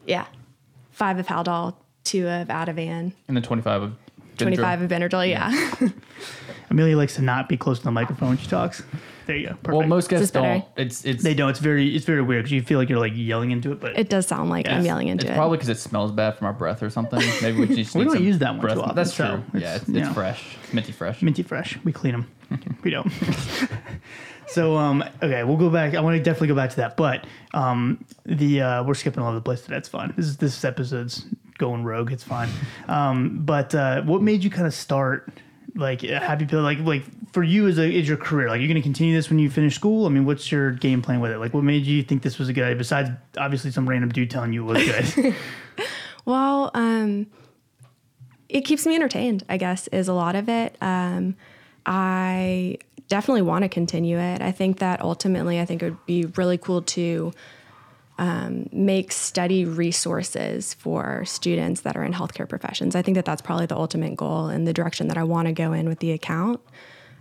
yeah, 0.08 0.26
five 0.92 1.20
of 1.20 1.28
Haldol, 1.28 1.76
two 2.04 2.28
of 2.28 2.48
Ativan, 2.48 3.14
And 3.28 3.38
then 3.38 3.44
25 3.44 3.82
of 3.84 3.92
Benadryl. 3.92 3.96
25 4.38 4.82
of 4.84 4.90
Benadryl. 4.90 5.28
Yeah. 5.28 5.52
Amelia 6.70 6.98
likes 6.98 7.16
to 7.16 7.22
not 7.22 7.48
be 7.48 7.58
close 7.58 7.80
to 7.80 7.86
the 7.86 7.92
microphone 7.92 8.30
when 8.30 8.38
she 8.38 8.48
talks. 8.48 8.84
There 9.26 9.36
you 9.36 9.48
go. 9.48 9.54
Perfect. 9.56 9.78
Well, 9.78 9.88
most 9.88 10.10
guests 10.10 10.22
this 10.24 10.32
don't. 10.32 10.64
It's 10.78 11.04
it's 11.04 11.22
they 11.22 11.34
don't. 11.34 11.50
It's 11.50 11.60
very 11.60 11.94
it's 11.96 12.06
very 12.06 12.22
weird 12.22 12.44
because 12.46 12.54
you 12.54 12.62
feel 12.62 12.80
like 12.80 12.88
you're 12.90 13.00
like 13.00 13.14
yelling 13.16 13.52
into 13.52 13.74
it, 13.74 13.80
but 13.82 13.98
it 14.00 14.10
does 14.10 14.26
sound 14.26 14.50
like 14.50 14.70
I'm 14.70 14.86
yelling 14.86 15.10
into 15.10 15.26
it's 15.26 15.32
it. 15.34 15.36
probably 15.36 15.58
because 15.58 15.70
it 15.70 15.78
smells 15.80 16.12
bad 16.12 16.38
from 16.38 16.48
our 16.48 16.54
breath 16.54 16.82
or 16.82 16.90
something. 16.90 17.20
Maybe 17.42 17.60
we 17.66 17.76
just 17.76 17.94
We 17.94 18.06
don't 18.06 18.24
use 18.24 18.40
that 18.40 18.52
one 18.52 18.62
breath. 18.62 18.76
too 18.76 18.82
often, 18.84 18.96
That's 18.96 19.14
so 19.14 19.44
true. 19.52 19.60
yeah, 19.62 19.76
it's, 19.76 19.84
it's, 19.84 19.90
you 19.90 19.98
it's 20.00 20.08
know. 20.08 20.14
fresh, 20.14 20.58
minty 20.72 20.92
fresh. 20.94 21.22
minty 21.22 21.44
fresh. 21.44 21.78
We 21.84 21.92
clean 21.92 22.14
them. 22.14 22.32
we 22.84 22.92
don't. 22.92 23.12
so 24.48 24.78
um 24.78 25.04
okay, 25.22 25.44
we'll 25.44 25.58
go 25.58 25.70
back. 25.70 25.94
I 25.94 26.00
want 26.00 26.16
to 26.16 26.24
definitely 26.24 26.48
go 26.48 26.56
back 26.56 26.70
to 26.72 26.76
that, 26.78 26.96
but 26.96 27.26
um 27.54 28.06
the 28.26 28.62
uh 28.62 28.84
we're 28.84 28.94
skipping 28.94 29.22
all 29.22 29.28
over 29.30 29.36
the 29.36 29.42
place. 29.42 29.62
Today. 29.62 29.76
That's 29.76 29.90
fine. 29.90 30.14
This 30.16 30.26
is 30.26 30.38
this 30.38 30.64
episode's 30.64 31.26
going 31.58 31.84
rogue. 31.84 32.12
It's 32.12 32.24
fine. 32.24 32.50
Um, 32.88 33.40
but 33.46 33.74
uh, 33.76 34.02
what 34.04 34.22
made 34.22 34.44
you 34.44 34.50
kind 34.50 34.68
of 34.68 34.74
start? 34.74 35.30
Like 35.76 36.02
happy 36.02 36.48
pill, 36.48 36.62
like 36.62 36.80
like 36.80 37.04
for 37.34 37.44
you 37.44 37.68
as 37.68 37.78
a 37.78 37.88
is 37.88 38.08
your 38.08 38.18
career, 38.18 38.50
like 38.50 38.62
you're 38.62 38.68
gonna 38.68 38.82
continue 38.82 39.14
this 39.14 39.30
when 39.30 39.38
you 39.38 39.48
finish 39.48 39.76
school. 39.76 40.08
I 40.08 40.10
mean, 40.10 40.26
what's 40.26 40.52
your 40.52 40.72
game 40.72 41.04
plan 41.04 41.20
with 41.20 41.32
it? 41.32 41.38
Like, 41.38 41.54
what 41.54 41.64
made 41.64 41.86
you 41.86 42.02
think 42.02 42.24
this 42.24 42.40
was 42.40 42.50
a 42.50 42.54
good 42.54 42.64
idea? 42.64 42.78
Besides, 42.78 43.12
obviously, 43.38 43.70
some 43.70 43.88
random 43.88 44.10
dude 44.10 44.32
telling 44.32 44.54
you 44.54 44.68
it 44.68 44.74
was 44.74 45.14
good. 45.14 45.36
Well, 46.28 46.72
um, 46.74 47.28
it 48.50 48.62
keeps 48.62 48.86
me 48.86 48.96
entertained, 48.96 49.46
I 49.48 49.56
guess, 49.56 49.88
is 49.88 50.10
a 50.10 50.14
lot 50.14 50.36
of 50.36 50.50
it. 50.50 50.76
Um, 50.82 51.38
I 51.86 52.80
definitely 53.08 53.44
want 53.44 53.64
to 53.64 53.70
continue 53.70 54.20
it. 54.20 54.42
I 54.42 54.52
think 54.52 54.80
that 54.80 55.02
ultimately, 55.02 55.62
I 55.62 55.64
think 55.64 55.82
it 55.82 55.86
would 55.86 56.06
be 56.06 56.26
really 56.36 56.58
cool 56.58 56.82
to 56.82 57.32
um, 58.18 58.68
make 58.72 59.12
study 59.12 59.66
resources 59.66 60.74
for 60.74 61.24
students 61.26 61.82
that 61.82 61.96
are 61.96 62.04
in 62.04 62.14
healthcare 62.14 62.50
professions. 62.50 62.96
I 62.96 63.02
think 63.02 63.16
that 63.16 63.26
that's 63.26 63.42
probably 63.42 63.68
the 63.68 63.78
ultimate 63.78 64.16
goal 64.16 64.48
and 64.48 64.68
the 64.68 64.74
direction 64.74 65.08
that 65.10 65.18
I 65.18 65.24
want 65.24 65.48
to 65.48 65.54
go 65.54 65.74
in 65.74 65.88
with 65.88 66.00
the 66.00 66.12
account. 66.12 66.60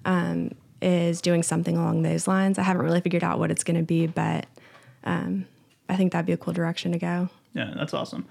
Um, 0.05 0.53
is 0.83 1.21
doing 1.23 1.43
something 1.43 1.76
along 1.76 2.03
those 2.03 2.29
lines. 2.29 2.59
I 2.59 2.62
haven't 2.62 2.85
really 2.85 3.00
figured 3.00 3.25
out 3.25 3.38
what 3.38 3.50
it's 3.50 3.65
going 3.65 3.79
to 3.79 3.83
be, 3.83 4.07
but 4.07 4.47
um, 5.05 5.47
I 5.88 5.97
think 5.97 6.12
that'd 6.12 6.26
be 6.26 6.33
a 6.33 6.37
cool 6.37 6.53
direction 6.53 6.93
to 6.93 6.99
go. 6.99 7.29
yeah, 7.55 7.73
that's 7.76 7.95
awesome. 7.95 8.26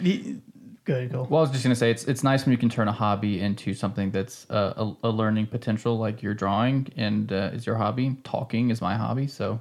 The, 0.00 0.36
go 0.84 0.94
ahead, 0.94 1.12
go. 1.12 1.26
Well, 1.28 1.38
I 1.38 1.42
was 1.42 1.50
just 1.50 1.62
gonna 1.62 1.74
say 1.74 1.90
it's 1.90 2.04
it's 2.04 2.22
nice 2.22 2.44
when 2.44 2.52
you 2.52 2.58
can 2.58 2.68
turn 2.68 2.88
a 2.88 2.92
hobby 2.92 3.40
into 3.40 3.74
something 3.74 4.10
that's 4.10 4.48
uh, 4.50 4.74
a, 4.76 5.08
a 5.08 5.10
learning 5.10 5.46
potential, 5.46 5.98
like 5.98 6.22
your 6.22 6.34
drawing 6.34 6.88
and 6.96 7.32
uh, 7.32 7.50
is 7.52 7.66
your 7.66 7.76
hobby. 7.76 8.16
Talking 8.24 8.70
is 8.70 8.80
my 8.80 8.96
hobby, 8.96 9.26
so 9.26 9.60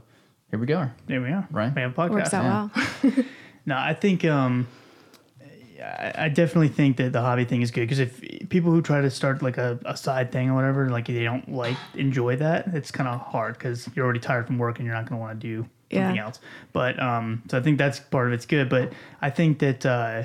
here 0.51 0.59
we 0.59 0.65
go. 0.67 0.89
There 1.07 1.21
we 1.21 1.29
are. 1.29 1.47
Right. 1.51 1.73
We 1.75 1.81
have 1.81 1.91
a 1.91 1.93
podcast. 1.95 2.11
Works 2.11 2.33
out 2.33 2.43
yeah. 2.73 3.11
well. 3.15 3.25
No, 3.63 3.77
I 3.77 3.93
think 3.93 4.25
um, 4.25 4.67
I, 5.79 6.13
I 6.17 6.29
definitely 6.29 6.69
think 6.69 6.97
that 6.97 7.13
the 7.13 7.21
hobby 7.21 7.45
thing 7.45 7.61
is 7.61 7.69
good 7.69 7.81
because 7.81 7.99
if 7.99 8.19
people 8.49 8.71
who 8.71 8.81
try 8.81 9.01
to 9.01 9.09
start 9.11 9.43
like 9.43 9.57
a, 9.59 9.79
a 9.85 9.95
side 9.95 10.31
thing 10.31 10.49
or 10.49 10.55
whatever, 10.55 10.89
like 10.89 11.05
they 11.05 11.23
don't 11.23 11.47
like 11.47 11.77
enjoy 11.93 12.37
that, 12.37 12.67
it's 12.73 12.89
kind 12.89 13.07
of 13.07 13.21
hard 13.21 13.53
because 13.59 13.87
you're 13.95 14.03
already 14.03 14.19
tired 14.19 14.47
from 14.47 14.57
work 14.57 14.79
and 14.79 14.85
you're 14.87 14.95
not 14.95 15.07
going 15.07 15.19
to 15.19 15.21
want 15.21 15.39
to 15.39 15.47
do 15.47 15.57
something 15.91 16.15
Yeah. 16.15 16.25
else. 16.25 16.39
But 16.73 16.99
um, 16.99 17.43
so 17.51 17.59
I 17.59 17.61
think 17.61 17.77
that's 17.77 17.99
part 17.99 18.25
of 18.27 18.33
it's 18.33 18.47
good. 18.47 18.67
But 18.67 18.93
I 19.21 19.29
think 19.29 19.59
that 19.59 19.85
uh, 19.85 20.23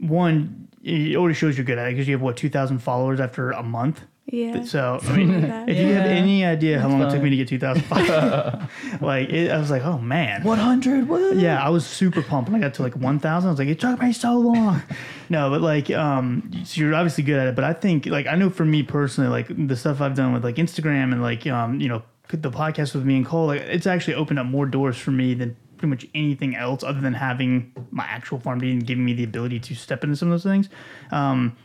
one, 0.00 0.68
it 0.82 1.16
already 1.16 1.34
shows 1.34 1.56
you're 1.56 1.64
good 1.64 1.78
at 1.78 1.86
it 1.88 1.92
because 1.92 2.08
you 2.08 2.14
have 2.14 2.22
what 2.22 2.36
two 2.36 2.50
thousand 2.50 2.80
followers 2.80 3.20
after 3.20 3.50
a 3.52 3.62
month. 3.62 4.00
Yeah. 4.32 4.62
So 4.62 5.00
I 5.02 5.16
mean, 5.16 5.32
like 5.32 5.50
that. 5.50 5.68
if 5.68 5.76
you 5.76 5.92
have 5.94 6.06
any 6.06 6.44
idea 6.44 6.78
how 6.78 6.88
long 6.88 7.02
it 7.02 7.10
took 7.10 7.20
me 7.20 7.30
to 7.30 7.36
get 7.36 7.48
two 7.48 7.58
thousand 7.58 7.88
like 9.00 9.28
it, 9.28 9.50
I 9.50 9.58
was 9.58 9.70
like, 9.70 9.84
oh 9.84 9.98
man, 9.98 10.44
100. 10.44 11.08
What? 11.08 11.36
yeah, 11.36 11.60
I 11.60 11.68
was 11.68 11.84
super 11.84 12.22
pumped 12.22 12.48
when 12.48 12.62
I 12.62 12.64
got 12.64 12.74
to 12.74 12.82
like 12.82 12.94
1,000. 12.94 13.48
I 13.48 13.50
was 13.50 13.58
like, 13.58 13.68
it 13.68 13.80
took 13.80 14.00
me 14.00 14.12
so 14.12 14.38
long. 14.38 14.82
no, 15.28 15.50
but 15.50 15.60
like, 15.60 15.90
um, 15.90 16.48
so 16.64 16.80
you're 16.80 16.94
obviously 16.94 17.24
good 17.24 17.40
at 17.40 17.48
it. 17.48 17.56
But 17.56 17.64
I 17.64 17.72
think, 17.72 18.06
like, 18.06 18.28
I 18.28 18.36
know 18.36 18.50
for 18.50 18.64
me 18.64 18.84
personally, 18.84 19.30
like 19.30 19.66
the 19.66 19.76
stuff 19.76 20.00
I've 20.00 20.14
done 20.14 20.32
with 20.32 20.44
like 20.44 20.56
Instagram 20.56 21.12
and 21.12 21.22
like, 21.22 21.46
um, 21.48 21.80
you 21.80 21.88
know, 21.88 22.02
the 22.28 22.50
podcast 22.50 22.94
with 22.94 23.04
me 23.04 23.16
and 23.16 23.26
Cole, 23.26 23.48
like, 23.48 23.62
it's 23.62 23.88
actually 23.88 24.14
opened 24.14 24.38
up 24.38 24.46
more 24.46 24.66
doors 24.66 24.96
for 24.96 25.10
me 25.10 25.34
than 25.34 25.56
pretty 25.76 25.90
much 25.90 26.06
anything 26.14 26.54
else 26.54 26.84
other 26.84 27.00
than 27.00 27.14
having 27.14 27.72
my 27.90 28.04
actual 28.04 28.38
farm 28.38 28.60
and 28.60 28.86
giving 28.86 29.04
me 29.04 29.12
the 29.12 29.24
ability 29.24 29.58
to 29.58 29.74
step 29.74 30.04
into 30.04 30.14
some 30.14 30.28
of 30.28 30.32
those 30.32 30.44
things. 30.44 30.68
Um, 31.10 31.56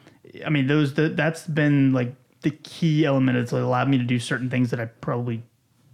I 0.44 0.50
mean, 0.50 0.66
those, 0.66 0.96
the, 0.96 1.10
that's 1.10 1.46
been 1.46 1.94
like 1.94 2.16
the 2.46 2.52
key 2.52 3.04
element. 3.04 3.52
Like 3.52 3.62
allowed 3.62 3.90
me 3.90 3.98
to 3.98 4.06
do 4.06 4.20
certain 4.20 4.50
things 4.50 4.72
that 4.72 4.80
I 4.80 4.86
probably 4.86 5.44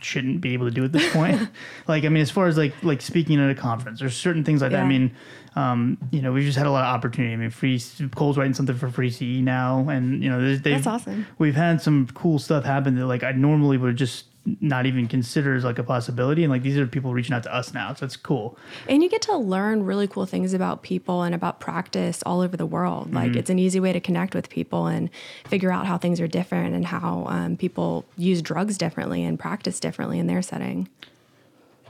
shouldn't 0.03 0.41
be 0.41 0.53
able 0.53 0.65
to 0.65 0.71
do 0.71 0.83
at 0.83 0.91
this 0.91 1.11
point. 1.13 1.49
like, 1.87 2.05
I 2.05 2.09
mean, 2.09 2.21
as 2.21 2.29
far 2.29 2.47
as 2.47 2.57
like 2.57 2.73
like 2.83 3.01
speaking 3.01 3.39
at 3.39 3.49
a 3.49 3.55
conference, 3.55 3.99
there's 3.99 4.15
certain 4.15 4.43
things 4.43 4.61
like 4.61 4.71
that. 4.71 4.83
I 4.83 4.87
mean, 4.87 5.15
um, 5.55 5.97
you 6.11 6.21
know, 6.21 6.31
we've 6.31 6.45
just 6.45 6.57
had 6.57 6.67
a 6.67 6.71
lot 6.71 6.83
of 6.83 6.93
opportunity. 6.93 7.33
I 7.33 7.37
mean, 7.37 7.49
free 7.49 7.81
Cole's 8.15 8.37
writing 8.37 8.53
something 8.53 8.75
for 8.75 8.89
Free 8.89 9.09
CE 9.09 9.41
now, 9.41 9.89
and 9.89 10.23
you 10.23 10.29
know, 10.29 10.41
they've, 10.41 10.63
That's 10.63 10.87
awesome. 10.87 11.25
We've 11.37 11.55
had 11.55 11.81
some 11.81 12.07
cool 12.13 12.39
stuff 12.39 12.65
happen 12.65 12.95
that 12.95 13.07
like 13.07 13.23
I 13.23 13.31
normally 13.31 13.77
would 13.77 13.95
just 13.95 14.25
not 14.59 14.85
even 14.85 15.07
consider 15.07 15.55
as 15.55 15.63
like 15.63 15.77
a 15.77 15.83
possibility, 15.83 16.43
and 16.43 16.51
like 16.51 16.63
these 16.63 16.77
are 16.77 16.87
people 16.87 17.13
reaching 17.13 17.33
out 17.33 17.43
to 17.43 17.53
us 17.53 17.73
now, 17.73 17.93
so 17.93 18.05
it's 18.05 18.15
cool. 18.15 18.57
And 18.89 19.03
you 19.03 19.09
get 19.09 19.21
to 19.23 19.37
learn 19.37 19.83
really 19.83 20.07
cool 20.07 20.25
things 20.25 20.53
about 20.53 20.81
people 20.81 21.23
and 21.23 21.35
about 21.35 21.59
practice 21.59 22.23
all 22.25 22.41
over 22.41 22.57
the 22.57 22.65
world. 22.65 23.13
Like 23.13 23.35
it's 23.35 23.49
an 23.49 23.59
easy 23.59 23.79
way 23.79 23.93
to 23.93 23.99
connect 23.99 24.33
with 24.33 24.49
people 24.49 24.87
and 24.87 25.09
figure 25.45 25.71
out 25.71 25.85
how 25.85 25.97
things 25.97 26.19
are 26.19 26.27
different 26.27 26.75
and 26.75 26.85
how 26.85 27.25
um, 27.27 27.57
people 27.57 28.05
use 28.17 28.41
drugs 28.41 28.77
differently 28.77 29.23
and 29.23 29.37
practice 29.39 29.79
differently 29.79 30.17
in 30.17 30.27
their 30.27 30.41
setting. 30.41 30.89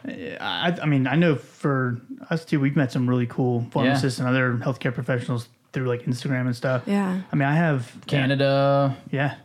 I, 0.03 0.77
I 0.81 0.85
mean, 0.87 1.07
I 1.07 1.15
know 1.15 1.35
for 1.35 2.01
us 2.29 2.43
too, 2.43 2.59
we've 2.59 2.75
met 2.75 2.91
some 2.91 3.07
really 3.07 3.27
cool 3.27 3.65
pharmacists 3.71 4.19
and 4.19 4.27
other 4.27 4.55
healthcare 4.55 4.93
professionals 4.93 5.47
through 5.73 5.87
like 5.87 6.03
Instagram 6.03 6.47
and 6.47 6.55
stuff. 6.55 6.83
Yeah. 6.85 7.21
I 7.31 7.35
mean, 7.35 7.47
I 7.47 7.55
have 7.55 7.95
Canada, 8.07 8.97
Yeah. 9.11 9.35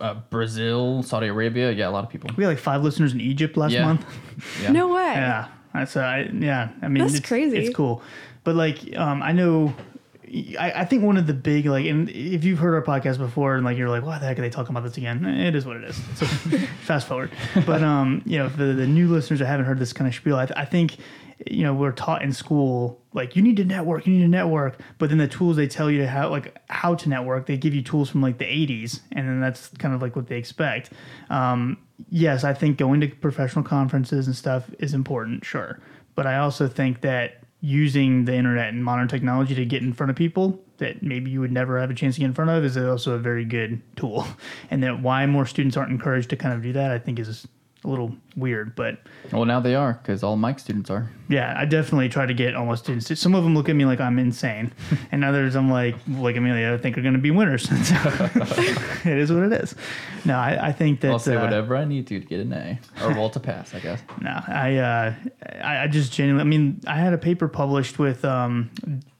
Uh, 0.00 0.14
Brazil, 0.30 1.02
Saudi 1.02 1.26
Arabia. 1.28 1.72
Yeah, 1.72 1.88
a 1.88 1.90
lot 1.90 2.04
of 2.04 2.10
people. 2.10 2.30
We 2.36 2.44
had 2.44 2.50
like 2.50 2.58
five 2.58 2.82
listeners 2.82 3.12
in 3.12 3.20
Egypt 3.20 3.56
last 3.56 3.72
Yeah. 3.72 3.84
month. 3.84 4.04
Yeah. 4.62 4.72
No 4.72 4.88
way. 4.94 5.02
Yeah, 5.14 5.48
that's 5.72 5.96
uh, 5.96 6.00
I, 6.00 6.30
yeah. 6.32 6.68
I 6.82 6.88
mean, 6.88 7.02
That's 7.02 7.14
it's, 7.18 7.26
crazy. 7.26 7.56
It's 7.56 7.74
cool, 7.74 8.02
but 8.44 8.54
like, 8.54 8.94
um, 8.96 9.22
I 9.22 9.32
know. 9.32 9.74
I, 10.58 10.72
I 10.82 10.84
think 10.84 11.04
one 11.04 11.16
of 11.16 11.26
the 11.28 11.32
big 11.34 11.66
like, 11.66 11.86
and 11.86 12.10
if 12.10 12.44
you've 12.44 12.58
heard 12.58 12.74
our 12.74 12.82
podcast 12.82 13.18
before, 13.18 13.54
and 13.54 13.64
like 13.64 13.78
you're 13.78 13.88
like, 13.88 14.02
why 14.04 14.18
the 14.18 14.26
heck 14.26 14.38
are 14.38 14.42
they 14.42 14.50
talking 14.50 14.72
about 14.76 14.82
this 14.82 14.96
again? 14.98 15.24
It 15.24 15.54
is 15.54 15.64
what 15.64 15.76
it 15.76 15.84
is. 15.84 15.96
So 16.16 16.26
fast 16.82 17.06
forward. 17.06 17.30
But 17.64 17.82
um, 17.82 18.22
you 18.26 18.36
know, 18.38 18.48
for 18.50 18.64
the 18.64 18.86
new 18.86 19.08
listeners 19.08 19.38
that 19.38 19.46
haven't 19.46 19.66
heard 19.66 19.78
this 19.78 19.92
kind 19.92 20.08
of 20.08 20.14
spiel, 20.14 20.36
I, 20.36 20.48
I 20.56 20.64
think, 20.64 20.96
you 21.46 21.62
know, 21.62 21.74
we're 21.74 21.92
taught 21.92 22.22
in 22.22 22.32
school 22.32 23.00
like 23.12 23.36
you 23.36 23.42
need 23.42 23.56
to 23.56 23.64
network, 23.64 24.06
you 24.06 24.12
need 24.12 24.22
to 24.22 24.28
network, 24.28 24.78
but 24.98 25.08
then 25.08 25.18
the 25.18 25.28
tools 25.28 25.56
they 25.56 25.66
tell 25.66 25.90
you 25.90 25.98
to 25.98 26.08
how 26.08 26.28
like 26.30 26.56
how 26.68 26.94
to 26.94 27.08
network, 27.08 27.46
they 27.46 27.56
give 27.56 27.74
you 27.74 27.82
tools 27.82 28.10
from 28.10 28.22
like 28.22 28.38
the 28.38 28.44
80s, 28.44 29.00
and 29.12 29.28
then 29.28 29.40
that's 29.40 29.68
kind 29.78 29.94
of 29.94 30.02
like 30.02 30.16
what 30.16 30.26
they 30.26 30.36
expect. 30.36 30.92
Um, 31.30 31.78
yes, 32.10 32.44
I 32.44 32.54
think 32.54 32.78
going 32.78 33.00
to 33.00 33.08
professional 33.08 33.64
conferences 33.64 34.26
and 34.26 34.36
stuff 34.36 34.70
is 34.78 34.94
important, 34.94 35.44
sure, 35.44 35.80
but 36.14 36.26
I 36.26 36.38
also 36.38 36.68
think 36.68 37.00
that 37.02 37.42
using 37.60 38.26
the 38.26 38.34
internet 38.34 38.68
and 38.68 38.84
modern 38.84 39.08
technology 39.08 39.54
to 39.54 39.64
get 39.64 39.82
in 39.82 39.92
front 39.92 40.10
of 40.10 40.16
people 40.16 40.62
that 40.78 41.02
maybe 41.02 41.30
you 41.30 41.40
would 41.40 41.52
never 41.52 41.80
have 41.80 41.90
a 41.90 41.94
chance 41.94 42.16
to 42.16 42.20
get 42.20 42.26
in 42.26 42.34
front 42.34 42.50
of 42.50 42.64
is 42.64 42.76
also 42.76 43.14
a 43.14 43.18
very 43.18 43.44
good 43.44 43.80
tool. 43.96 44.26
And 44.70 44.82
that 44.82 45.00
why 45.00 45.24
more 45.26 45.46
students 45.46 45.76
aren't 45.76 45.90
encouraged 45.90 46.30
to 46.30 46.36
kind 46.36 46.54
of 46.54 46.62
do 46.62 46.72
that, 46.74 46.90
I 46.90 46.98
think 46.98 47.18
is 47.18 47.46
a 47.86 47.88
little 47.88 48.14
weird. 48.36 48.74
But 48.74 48.98
Well, 49.32 49.44
now 49.44 49.60
they 49.60 49.74
are 49.76 49.94
because 49.94 50.22
all 50.22 50.36
Mike 50.36 50.58
students 50.58 50.90
are. 50.90 51.08
yeah, 51.28 51.54
I 51.56 51.64
definitely 51.64 52.08
try 52.08 52.26
to 52.26 52.34
get 52.34 52.54
all 52.54 52.66
my 52.66 52.74
students. 52.74 53.18
Some 53.18 53.34
of 53.34 53.44
them 53.44 53.54
look 53.54 53.68
at 53.68 53.76
me 53.76 53.84
like 53.84 54.00
I'm 54.00 54.18
insane, 54.18 54.72
and 55.12 55.24
others 55.24 55.54
I'm 55.54 55.70
like, 55.70 55.94
like 56.08 56.36
Amelia, 56.36 56.74
I 56.74 56.78
think 56.78 56.98
are 56.98 57.02
going 57.02 57.14
to 57.14 57.20
be 57.20 57.30
winners. 57.30 57.68
it 57.70 59.06
is 59.06 59.32
what 59.32 59.44
it 59.44 59.52
is. 59.52 59.74
No, 60.24 60.36
I, 60.36 60.68
I 60.68 60.72
think 60.72 61.00
that 61.02 61.12
I'll 61.12 61.18
say 61.20 61.36
uh, 61.36 61.42
whatever 61.42 61.76
I 61.76 61.84
need 61.84 62.06
to 62.08 62.16
to 62.20 62.26
get 62.26 62.40
an 62.40 62.52
A 62.52 62.78
or 63.02 63.10
well 63.10 63.30
to 63.30 63.40
pass, 63.40 63.74
I 63.74 63.80
guess. 63.80 64.00
No, 64.20 64.40
I, 64.48 64.76
uh, 64.76 65.14
I, 65.62 65.84
I 65.84 65.86
just 65.86 66.12
genuinely. 66.12 66.40
I 66.40 66.44
mean, 66.44 66.80
I 66.86 66.96
had 66.96 67.12
a 67.12 67.18
paper 67.18 67.48
published 67.48 67.98
with 67.98 68.24
um, 68.24 68.70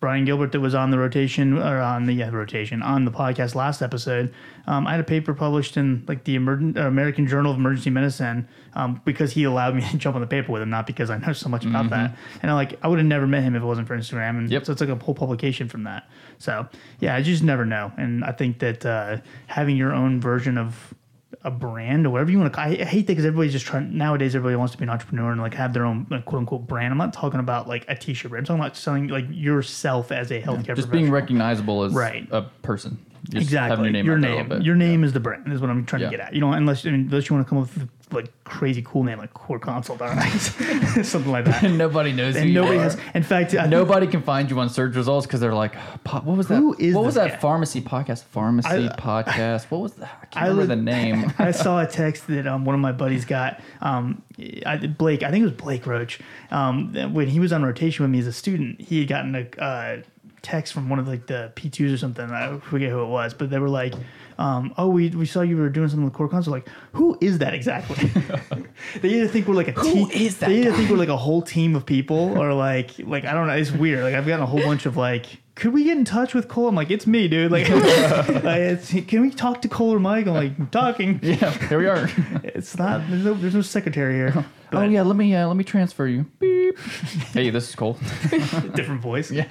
Brian 0.00 0.24
Gilbert 0.24 0.52
that 0.52 0.60
was 0.60 0.74
on 0.74 0.90
the 0.90 0.98
rotation 0.98 1.58
or 1.58 1.78
on 1.80 2.06
the 2.06 2.12
yeah, 2.12 2.30
rotation 2.30 2.82
on 2.82 3.04
the 3.04 3.10
podcast 3.10 3.54
last 3.54 3.82
episode. 3.82 4.32
Um, 4.66 4.86
I 4.86 4.92
had 4.92 5.00
a 5.00 5.04
paper 5.04 5.34
published 5.34 5.76
in 5.76 6.04
like 6.08 6.24
the 6.24 6.36
Emergen- 6.36 6.76
American 6.76 7.26
Journal 7.26 7.52
of 7.52 7.58
Emergency 7.58 7.90
Medicine 7.90 8.48
um, 8.74 9.00
because 9.04 9.32
he 9.32 9.44
allowed 9.44 9.74
me 9.74 9.80
to 9.90 9.96
jump 9.96 10.14
on 10.16 10.20
the 10.20 10.26
paper 10.26 10.52
with 10.52 10.62
him, 10.62 10.70
not 10.70 10.86
because 10.86 11.10
I 11.10 11.18
know 11.18 11.32
so 11.32 11.48
much 11.48 11.64
about 11.64 11.90
that. 11.90 12.16
And 12.42 12.50
I 12.50 12.54
like 12.54 12.78
I 12.82 12.88
would 12.88 12.98
have 12.98 13.06
never 13.08 13.26
met 13.26 13.42
him 13.42 13.54
if 13.56 13.62
it 13.62 13.66
wasn't 13.66 13.88
for 13.88 13.96
Instagram. 13.96 14.30
And 14.30 14.36
Mm-hmm. 14.46 14.52
Yep. 14.52 14.66
so 14.66 14.72
it's 14.72 14.80
like 14.80 14.90
a 14.90 14.96
whole 14.96 15.14
publication 15.14 15.68
from 15.68 15.84
that. 15.84 16.08
So 16.38 16.68
yeah, 17.00 17.14
I 17.16 17.22
just 17.22 17.42
never 17.42 17.64
know. 17.64 17.92
And 17.96 18.24
I 18.24 18.32
think 18.32 18.58
that 18.60 18.84
uh, 18.84 19.18
having 19.46 19.76
your 19.76 19.92
own 19.94 20.20
version 20.20 20.58
of 20.58 20.94
a 21.42 21.50
brand 21.50 22.06
or 22.06 22.10
whatever 22.10 22.30
you 22.30 22.38
want 22.38 22.52
to. 22.52 22.60
I 22.60 22.66
I 22.68 22.84
hate 22.84 23.02
that 23.06 23.12
because 23.12 23.24
everybody's 23.24 23.52
just 23.52 23.66
trying 23.66 23.96
nowadays. 23.96 24.34
Everybody 24.34 24.56
wants 24.56 24.72
to 24.72 24.78
be 24.78 24.84
an 24.84 24.90
entrepreneur 24.90 25.30
and 25.32 25.40
like 25.40 25.54
have 25.54 25.72
their 25.74 25.84
own 25.84 26.06
like, 26.10 26.24
quote 26.24 26.40
unquote 26.40 26.66
brand. 26.66 26.92
I'm 26.92 26.98
not 26.98 27.12
talking 27.12 27.40
about 27.40 27.68
like 27.68 27.84
a 27.88 27.94
t-shirt 27.94 28.30
brand. 28.30 28.42
I'm 28.42 28.46
talking 28.46 28.60
about 28.60 28.76
selling 28.76 29.08
like 29.08 29.26
yourself 29.30 30.12
as 30.12 30.30
a 30.30 30.40
healthcare. 30.40 30.74
Just 30.76 30.90
being 30.90 31.10
recognizable 31.10 31.82
as 31.84 31.92
Right. 31.92 32.26
a 32.30 32.42
person. 32.62 32.98
Just 33.30 33.42
exactly 33.46 33.84
your 33.84 33.92
name. 33.92 34.06
your 34.06 34.16
out 34.16 34.20
there 34.22 34.40
a 34.40 34.48
name. 34.48 34.62
Your 34.62 34.74
name 34.76 35.04
is 35.04 35.12
the 35.12 35.20
brand. 35.20 35.52
Is 35.52 35.60
what 35.60 35.70
I'm 35.70 35.84
trying 35.84 36.02
Yeah. 36.02 36.10
to 36.10 36.16
get 36.16 36.26
at. 36.28 36.34
You 36.34 36.40
know, 36.40 36.52
unless 36.52 36.84
unless 36.84 37.28
you 37.28 37.36
want 37.36 37.46
to 37.46 37.50
come 37.50 37.58
up 37.58 37.74
with 37.76 37.88
like 38.12 38.32
crazy 38.44 38.82
cool 38.86 39.02
name 39.02 39.18
like 39.18 39.34
Core 39.34 39.58
Consult, 39.58 40.00
right? 40.00 40.28
something 41.02 41.32
like 41.32 41.44
that. 41.46 41.64
And 41.64 41.76
nobody 41.86 42.12
knows 42.12 42.36
And 42.36 42.48
you 42.48 42.54
nobody 42.54 42.78
has. 42.78 42.96
In 43.14 43.24
fact, 43.24 43.52
I 43.56 43.66
Nobody 43.66 44.06
can 44.06 44.22
find 44.22 44.48
you 44.48 44.58
on 44.60 44.68
search 44.68 44.94
results 44.94 45.26
because 45.26 45.40
they're 45.40 45.52
like, 45.54 45.74
what 46.06 46.24
was 46.24 46.46
that? 46.46 46.56
Who 46.58 46.76
is 46.78 46.94
what 46.94 47.04
was 47.04 47.16
that 47.16 47.30
guy?" 47.32 47.36
pharmacy 47.38 47.80
podcast? 47.80 48.22
Pharmacy 48.24 48.68
I- 48.68 48.94
podcast. 48.96 49.64
What 49.72 49.80
was 49.80 49.94
that? 49.94 50.18
I 50.22 50.26
can't 50.26 50.36
I 50.36 50.48
remember 50.48 50.60
was- 50.60 50.68
the 50.68 50.76
name. 50.76 51.32
I 51.38 51.50
saw 51.50 51.80
a 51.82 51.86
text 51.86 52.28
that 52.28 52.46
um, 52.46 52.64
one 52.64 52.74
of 52.76 52.80
my 52.80 52.92
buddies 52.92 53.24
got. 53.24 53.60
Um, 53.80 54.22
I, 54.64 54.76
Blake, 54.76 55.22
I 55.24 55.30
think 55.32 55.42
it 55.42 55.46
was 55.46 55.54
Blake 55.56 55.84
Roach. 55.86 56.20
Um, 56.52 56.92
when 57.12 57.26
he 57.26 57.40
was 57.40 57.52
on 57.52 57.64
rotation 57.64 58.04
with 58.04 58.10
me 58.12 58.20
as 58.20 58.26
a 58.28 58.32
student, 58.32 58.80
he 58.80 59.00
had 59.00 59.08
gotten 59.08 59.34
a 59.34 59.60
uh, 59.60 59.96
text 60.42 60.72
from 60.72 60.88
one 60.88 60.98
of 60.98 61.08
like 61.08 61.26
the 61.26 61.52
P2s 61.56 61.94
or 61.94 61.98
something. 61.98 62.30
I 62.30 62.58
forget 62.58 62.90
who 62.90 63.02
it 63.02 63.08
was, 63.08 63.34
but 63.34 63.50
they 63.50 63.58
were 63.58 63.68
like, 63.68 63.94
um, 64.38 64.74
"Oh, 64.78 64.88
we, 64.88 65.08
we 65.10 65.26
saw 65.26 65.40
you 65.40 65.56
were 65.56 65.68
doing 65.68 65.88
something 65.88 66.04
with 66.04 66.12
Core 66.14 66.28
Consult." 66.28 66.52
Like, 66.52 66.68
who 66.92 67.16
is 67.20 67.38
that 67.38 67.54
exactly? 67.54 68.08
they 69.00 69.08
either 69.08 69.28
think 69.28 69.48
we're 69.48 69.54
like 69.54 69.68
a 69.68 69.72
team. 69.72 70.10
is 70.10 70.38
that 70.38 70.48
They 70.48 70.60
either 70.60 70.72
think 70.72 70.90
we're 70.90 70.96
like 70.96 71.08
a 71.08 71.16
whole 71.16 71.42
team 71.42 71.74
of 71.74 71.86
people, 71.86 72.38
or 72.38 72.52
like 72.54 72.92
like 73.00 73.24
I 73.24 73.32
don't 73.32 73.46
know. 73.46 73.54
It's 73.54 73.72
weird. 73.72 74.04
Like 74.04 74.14
I've 74.14 74.26
gotten 74.26 74.42
a 74.42 74.46
whole 74.46 74.62
bunch 74.62 74.86
of 74.86 74.96
like. 74.96 75.40
Could 75.56 75.72
we 75.72 75.84
get 75.84 75.96
in 75.96 76.04
touch 76.04 76.34
with 76.34 76.48
Cole? 76.48 76.68
I'm 76.68 76.74
like, 76.74 76.90
it's 76.90 77.06
me, 77.06 77.28
dude. 77.28 77.50
Like, 77.50 77.66
like, 77.70 78.60
it's, 78.60 78.92
can 79.08 79.22
we 79.22 79.30
talk 79.30 79.62
to 79.62 79.68
Cole 79.68 79.94
or 79.94 79.98
Mike? 79.98 80.26
I'm 80.26 80.34
like, 80.34 80.52
I'm 80.58 80.66
talking. 80.66 81.18
yeah, 81.22 81.50
here 81.68 81.78
we 81.78 81.86
are. 81.86 82.10
It's 82.44 82.76
not. 82.76 83.08
There's 83.08 83.24
no. 83.24 83.32
There's 83.32 83.54
no 83.54 83.62
secretary 83.62 84.16
here. 84.16 84.44
oh 84.72 84.82
yeah, 84.82 85.00
let 85.00 85.16
me 85.16 85.34
uh, 85.34 85.48
let 85.48 85.56
me 85.56 85.64
transfer 85.64 86.06
you. 86.06 86.26
Beep. 86.40 86.78
hey, 87.32 87.48
this 87.48 87.70
is 87.70 87.74
Cole. 87.74 87.98
different 88.74 89.00
voice. 89.00 89.30
yeah. 89.30 89.46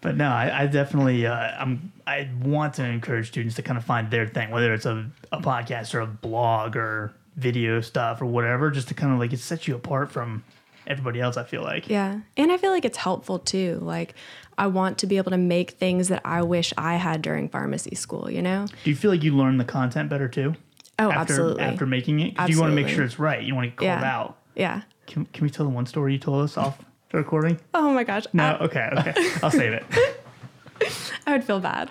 But 0.00 0.16
no, 0.16 0.28
I, 0.28 0.62
I 0.62 0.66
definitely. 0.66 1.26
Uh, 1.26 1.34
I'm. 1.34 1.92
I 2.06 2.28
want 2.42 2.74
to 2.74 2.84
encourage 2.84 3.28
students 3.28 3.56
to 3.56 3.62
kind 3.62 3.76
of 3.78 3.84
find 3.84 4.10
their 4.10 4.26
thing, 4.26 4.50
whether 4.50 4.72
it's 4.74 4.86
a, 4.86 5.10
a 5.32 5.40
podcast 5.40 5.94
or 5.94 6.00
a 6.00 6.06
blog 6.06 6.76
or 6.76 7.12
video 7.36 7.80
stuff 7.80 8.20
or 8.22 8.26
whatever, 8.26 8.70
just 8.70 8.88
to 8.88 8.94
kind 8.94 9.12
of 9.12 9.18
like 9.18 9.32
it 9.32 9.40
sets 9.40 9.66
you 9.66 9.74
apart 9.74 10.12
from 10.12 10.44
everybody 10.86 11.20
else. 11.20 11.36
I 11.36 11.44
feel 11.44 11.62
like. 11.62 11.88
Yeah. 11.88 12.20
And 12.36 12.52
I 12.52 12.56
feel 12.58 12.70
like 12.70 12.84
it's 12.84 12.98
helpful 12.98 13.38
too. 13.38 13.78
Like, 13.82 14.14
I 14.58 14.68
want 14.68 14.98
to 14.98 15.06
be 15.06 15.16
able 15.16 15.32
to 15.32 15.38
make 15.38 15.72
things 15.72 16.08
that 16.08 16.22
I 16.24 16.42
wish 16.42 16.72
I 16.78 16.94
had 16.96 17.22
during 17.22 17.48
pharmacy 17.48 17.94
school, 17.96 18.30
you 18.30 18.42
know? 18.42 18.66
Do 18.84 18.90
you 18.90 18.96
feel 18.96 19.10
like 19.10 19.22
you 19.24 19.34
learn 19.36 19.56
the 19.58 19.64
content 19.64 20.08
better 20.08 20.28
too? 20.28 20.54
Oh, 20.98 21.10
after, 21.10 21.20
absolutely. 21.32 21.62
After 21.62 21.86
making 21.86 22.20
it, 22.20 22.34
you 22.48 22.60
want 22.60 22.70
to 22.70 22.74
make 22.76 22.88
sure 22.88 23.04
it's 23.04 23.18
right. 23.18 23.42
You 23.42 23.54
want 23.54 23.64
to 23.66 23.70
get 23.70 23.76
called 23.76 24.00
Yeah. 24.02 24.16
out. 24.18 24.38
Yeah. 24.54 24.82
Can, 25.06 25.26
can 25.26 25.44
we 25.44 25.50
tell 25.50 25.66
the 25.66 25.72
one 25.72 25.86
story 25.86 26.12
you 26.14 26.18
told 26.18 26.42
us 26.44 26.56
off 26.56 26.78
recording? 27.12 27.58
Oh 27.74 27.92
my 27.92 28.04
gosh. 28.04 28.24
No. 28.32 28.44
I, 28.44 28.64
Okay. 28.64 28.88
Okay. 28.98 29.14
I'll 29.42 29.50
save 29.50 29.72
it. 29.72 29.84
I 31.26 31.32
would 31.32 31.44
feel 31.44 31.58
bad. 31.58 31.90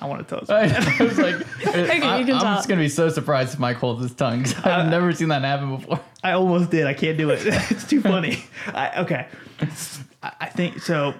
I 0.00 0.06
want 0.06 0.26
to 0.26 0.34
tell 0.34 0.42
us. 0.42 0.50
I 1.00 1.02
was 1.04 1.18
like, 1.18 1.34
Okay, 1.66 2.00
I, 2.00 2.18
you 2.18 2.24
can 2.24 2.36
am 2.36 2.40
tell. 2.40 2.54
just 2.56 2.68
gonna 2.68 2.80
be 2.80 2.88
so 2.88 3.08
surprised 3.08 3.54
if 3.54 3.58
Mike 3.58 3.76
holds 3.76 4.02
his 4.02 4.14
tongue. 4.14 4.44
'cause 4.44 4.54
I've 4.58 4.86
uh, 4.86 4.88
never 4.90 5.12
seen 5.12 5.28
that 5.28 5.42
happen 5.42 5.76
before. 5.76 6.00
I 6.22 6.32
almost 6.32 6.70
did. 6.70 6.86
I 6.86 6.94
can't 6.94 7.18
do 7.18 7.30
it. 7.30 7.40
it's 7.44 7.84
too 7.88 8.00
funny. 8.00 8.44
I, 8.68 9.00
okay. 9.02 9.26
I 10.22 10.32
I 10.40 10.46
think 10.46 10.80
so. 10.80 11.14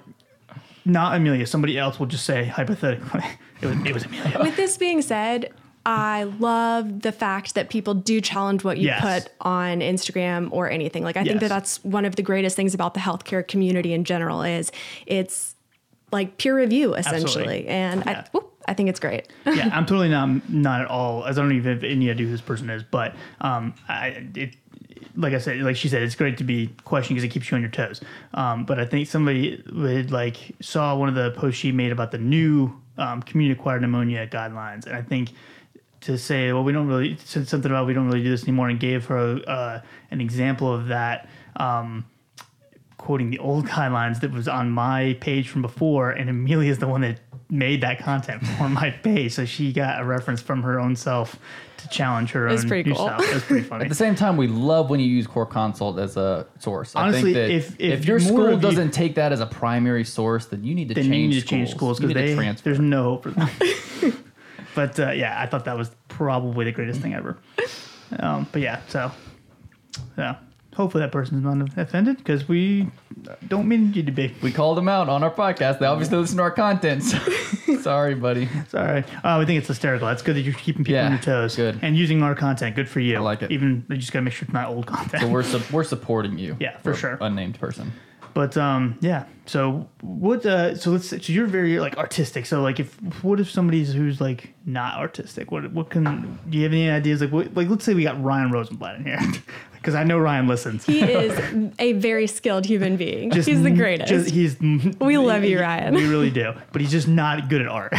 Not 0.85 1.14
Amelia. 1.17 1.47
Somebody 1.47 1.77
else 1.79 1.99
will 1.99 2.07
just 2.07 2.25
say 2.25 2.45
hypothetically. 2.47 3.23
It 3.61 3.67
was, 3.67 3.77
it 3.87 3.93
was 3.93 4.05
Amelia. 4.05 4.38
With 4.41 4.57
this 4.57 4.79
being 4.79 5.03
said, 5.03 5.53
I 5.87 6.25
love 6.25 7.01
the 7.03 7.12
fact 7.12 7.55
that 7.55 7.71
people 7.71 7.95
do 7.95 8.21
challenge 8.21 8.62
what 8.64 8.77
you 8.79 8.87
Yes. 8.87 9.01
put 9.25 9.33
on 9.40 9.81
Instagram 9.81 10.49
or 10.53 10.71
anything. 10.71 11.03
Like 11.05 11.16
I 11.16 11.25
think 11.25 11.40
that 11.40 11.49
that's 11.49 11.83
one 11.85 12.05
of 12.05 12.16
the 12.16 12.23
greatest 12.23 12.55
things 12.55 12.75
about 12.75 12.95
the 12.95 13.01
healthcare 13.01 13.47
community 13.47 13.93
in 13.95 14.05
general 14.05 14.43
is 14.43 14.71
it's 15.07 15.55
like 16.12 16.37
peer 16.38 16.55
review 16.57 16.95
essentially. 16.95 17.25
Absolutely. 17.25 17.69
And 17.69 18.03
Yeah. 18.05 18.25
I, 18.27 18.29
whoop, 18.33 18.53
I 18.69 18.75
think 18.75 18.88
it's 18.90 19.01
great. 19.01 19.29
yeah, 19.47 19.71
I'm 19.73 19.87
totally 19.87 20.11
not 20.11 20.49
not 20.51 20.83
at 20.83 20.87
all. 20.88 21.25
As 21.25 21.38
I 21.38 21.43
don't 21.43 21.53
even 21.53 21.73
have 21.73 21.83
any 21.85 22.11
idea 22.11 22.27
who 22.27 22.33
this 22.33 22.40
person 22.43 22.69
is, 22.69 22.83
but 22.83 23.14
um, 23.40 23.75
I 23.88 24.29
it. 24.35 24.55
Like 25.16 25.33
I 25.35 25.38
said, 25.38 25.59
like 25.62 25.75
she 25.77 25.88
said, 25.88 26.03
it's 26.03 26.14
great 26.14 26.38
to 26.38 26.45
be 26.45 26.69
questioned 26.85 27.16
because 27.16 27.25
it 27.25 27.33
keeps 27.33 27.51
you 27.51 27.57
on 27.57 27.62
your 27.62 27.71
toes. 27.71 28.01
Um, 28.33 28.64
but 28.64 28.79
I 28.79 28.85
think 28.85 29.09
somebody 29.09 29.61
would 29.73 30.12
like 30.12 30.37
saw 30.61 30.95
one 30.95 31.09
of 31.09 31.14
the 31.16 31.33
posts 31.33 31.59
she 31.59 31.73
made 31.73 31.90
about 31.90 32.12
the 32.12 32.19
new 32.19 32.73
um, 32.97 33.21
community 33.23 33.59
acquired 33.59 33.83
pneumonia 33.83 34.27
guidelines, 34.29 34.87
and 34.87 34.95
I 34.95 35.03
think 35.03 35.31
to 36.03 36.17
say, 36.19 36.53
well, 36.53 36.65
we 36.65 36.73
don't 36.73 36.87
really 36.89 37.17
said 37.25 37.47
something 37.49 37.71
about 37.71 37.87
we 37.87 37.93
don't 37.95 38.07
really 38.07 38.23
do 38.23 38.31
this 38.31 38.43
anymore, 38.45 38.69
and 38.69 38.81
gave 38.81 39.07
her 39.07 39.41
uh, 39.47 39.81
an 40.11 40.21
example 40.21 40.73
of 40.73 40.89
that. 40.89 41.29
Um, 41.57 42.07
quoting 42.97 43.31
the 43.31 43.39
old 43.39 43.67
guidelines 43.75 44.21
that 44.21 44.31
was 44.31 44.47
on 44.47 44.71
my 44.71 45.17
page 45.21 45.49
from 45.49 45.63
before, 45.63 46.11
and 46.11 46.29
Amelia 46.29 46.71
is 46.71 46.79
the 46.79 46.87
one 46.87 47.01
that 47.01 47.19
made 47.49 47.81
that 47.81 47.99
content 47.99 48.47
for 48.47 48.69
my 48.69 48.91
page, 49.03 49.33
so 49.33 49.45
she 49.45 49.73
got 49.73 50.01
a 50.01 50.05
reference 50.05 50.41
from 50.43 50.63
her 50.63 50.79
own 50.79 50.95
self 50.97 51.37
to 51.79 51.89
challenge 51.89 52.31
her 52.33 52.47
That's 52.49 52.63
own 52.63 52.69
pretty 52.69 52.91
new 52.91 52.95
cool. 52.97 53.07
style. 53.07 53.23
It 53.23 53.33
was 53.35 53.43
pretty 53.43 53.63
funny. 53.67 53.85
At 53.85 53.89
the 53.89 53.95
same 53.95 54.15
time, 54.15 54.37
we 54.37 54.47
love 54.49 54.91
when 54.91 55.01
you 55.01 55.07
use 55.07 55.27
Core 55.27 55.47
Consult 55.47 55.99
as 55.99 56.19
a 56.19 56.47
source. 56.59 56.95
Honestly, 56.95 57.31
I 57.31 57.33
think 57.33 57.35
that 57.37 57.51
if- 57.51 57.81
if 57.81 58.05
your 58.05 58.21
school 58.21 58.51
you- 58.51 58.61
doesn't 58.61 58.91
take 58.91 59.15
that 59.15 59.33
as 59.33 59.41
a 59.41 59.47
primary 59.47 60.05
source, 60.05 60.45
then 60.47 60.63
you 60.63 60.75
need 60.75 60.89
to 60.89 60.95
then 60.95 61.05
change 61.05 61.15
you 61.15 61.29
need 61.29 61.35
to 61.35 61.41
schools. 61.41 61.49
change 61.51 61.71
schools 61.71 62.01
because 62.01 62.15
need 62.15 62.37
to 62.37 62.37
they 62.37 62.53
there's 62.63 62.81
no 62.81 63.03
hope 63.05 63.23
for 63.23 63.31
them. 63.31 63.49
but 64.75 64.99
uh, 65.01 65.11
yeah, 65.11 65.41
I 65.41 65.47
thought 65.47 65.65
that 65.67 65.77
was 65.77 65.91
probably 66.09 66.65
the 66.65 66.73
greatest 66.73 67.01
thing 67.01 67.15
ever. 67.15 67.37
Um, 68.19 68.47
but 68.53 68.61
yeah, 68.63 68.81
so 68.89 69.11
yeah, 70.19 70.37
hopefully 70.75 71.03
that 71.03 71.13
person's 71.13 71.43
not 71.45 71.79
offended 71.79 72.17
because 72.19 72.49
we 72.49 72.89
don't 73.49 73.69
mean 73.69 73.93
you 73.93 74.03
to 74.03 74.13
be. 74.13 74.35
We 74.43 74.51
called 74.53 74.77
them 74.79 74.89
out 74.89 75.09
on 75.09 75.23
our 75.23 75.31
podcast. 75.31 75.79
They 75.79 75.87
obviously 75.87 76.19
listen 76.19 76.37
to 76.39 76.43
our 76.43 76.51
content. 76.51 77.03
so- 77.05 77.19
Sorry, 77.81 78.15
buddy. 78.15 78.47
Sorry. 78.69 79.05
Uh, 79.25 79.37
we 79.39 79.47
think 79.47 79.59
it's 79.59 79.69
hysterical. 79.69 80.07
That's 80.07 80.21
good 80.21 80.37
that 80.37 80.43
you're 80.43 80.53
keeping 80.53 80.85
people 80.85 80.97
Yeah, 80.97 81.07
on 81.07 81.13
your 81.13 81.21
toes. 81.23 81.57
good. 81.57 81.79
And 81.81 81.97
using 81.97 82.23
our 82.23 82.35
content. 82.35 82.77
Good 82.77 82.91
for 82.91 83.01
you. 83.01 83.17
I 83.17 83.21
like 83.21 83.41
it. 83.43 83.51
Even 83.53 83.87
you 83.89 83.97
just 83.97 84.13
gotta 84.13 84.23
make 84.23 84.35
sure 84.35 84.45
it's 84.45 84.53
not 84.53 84.69
old 84.69 84.87
content. 84.87 85.23
So 85.23 85.29
we're 85.29 85.43
su- 85.43 85.63
we're 85.73 85.85
supporting 85.85 86.37
you. 86.39 86.57
Yeah, 86.61 86.77
for 86.79 86.95
sure. 86.95 87.17
Unnamed 87.23 87.59
person. 87.59 87.91
But 88.35 88.57
um, 88.57 88.97
yeah. 89.01 89.25
So 89.47 89.88
what? 90.01 90.47
Uh, 90.47 90.77
so 90.77 90.90
let's. 90.90 91.09
So 91.09 91.16
you're 91.16 91.47
very 91.47 91.81
like 91.81 91.97
artistic. 91.97 92.47
So 92.47 92.62
like, 92.62 92.79
if 92.79 92.95
what 93.25 93.40
if 93.40 93.51
somebody's 93.51 93.93
who's 93.93 94.21
like 94.21 94.55
not 94.64 94.97
artistic? 94.99 95.51
What 95.51 95.73
what 95.73 95.90
can? 95.90 96.38
Do 96.49 96.57
you 96.57 96.62
have 96.64 96.73
any 96.73 96.88
ideas? 96.88 97.21
Like 97.21 97.33
what? 97.33 97.55
Like 97.55 97.69
let's 97.69 97.85
say 97.85 97.95
we 97.95 98.05
got 98.05 98.23
Ryan 98.23 98.53
Rosenblatt 98.53 98.97
in 98.97 99.05
here, 99.07 99.19
because 99.75 99.97
I 99.97 100.05
know 100.05 100.19
Ryan 100.19 100.47
listens. 100.47 100.87
He 100.87 101.01
is 101.03 101.73
a 101.81 101.95
very 101.95 102.29
skilled 102.29 102.64
human 102.64 102.97
being. 102.97 103.31
Just- 103.33 103.49
He's 103.49 103.62
the 103.62 103.71
greatest. 103.73 104.09
Just, 104.09 104.31
he's. 104.31 104.59
We 105.01 105.19
love 105.19 105.43
you, 105.45 105.59
Ryan. 105.61 105.95
We 105.95 106.07
really 106.09 106.31
do. 106.31 106.53
But 106.73 106.81
he's 106.83 106.93
just 106.93 107.09
not 107.09 107.49
good 107.49 107.62
at 107.62 107.69
art. 107.69 107.93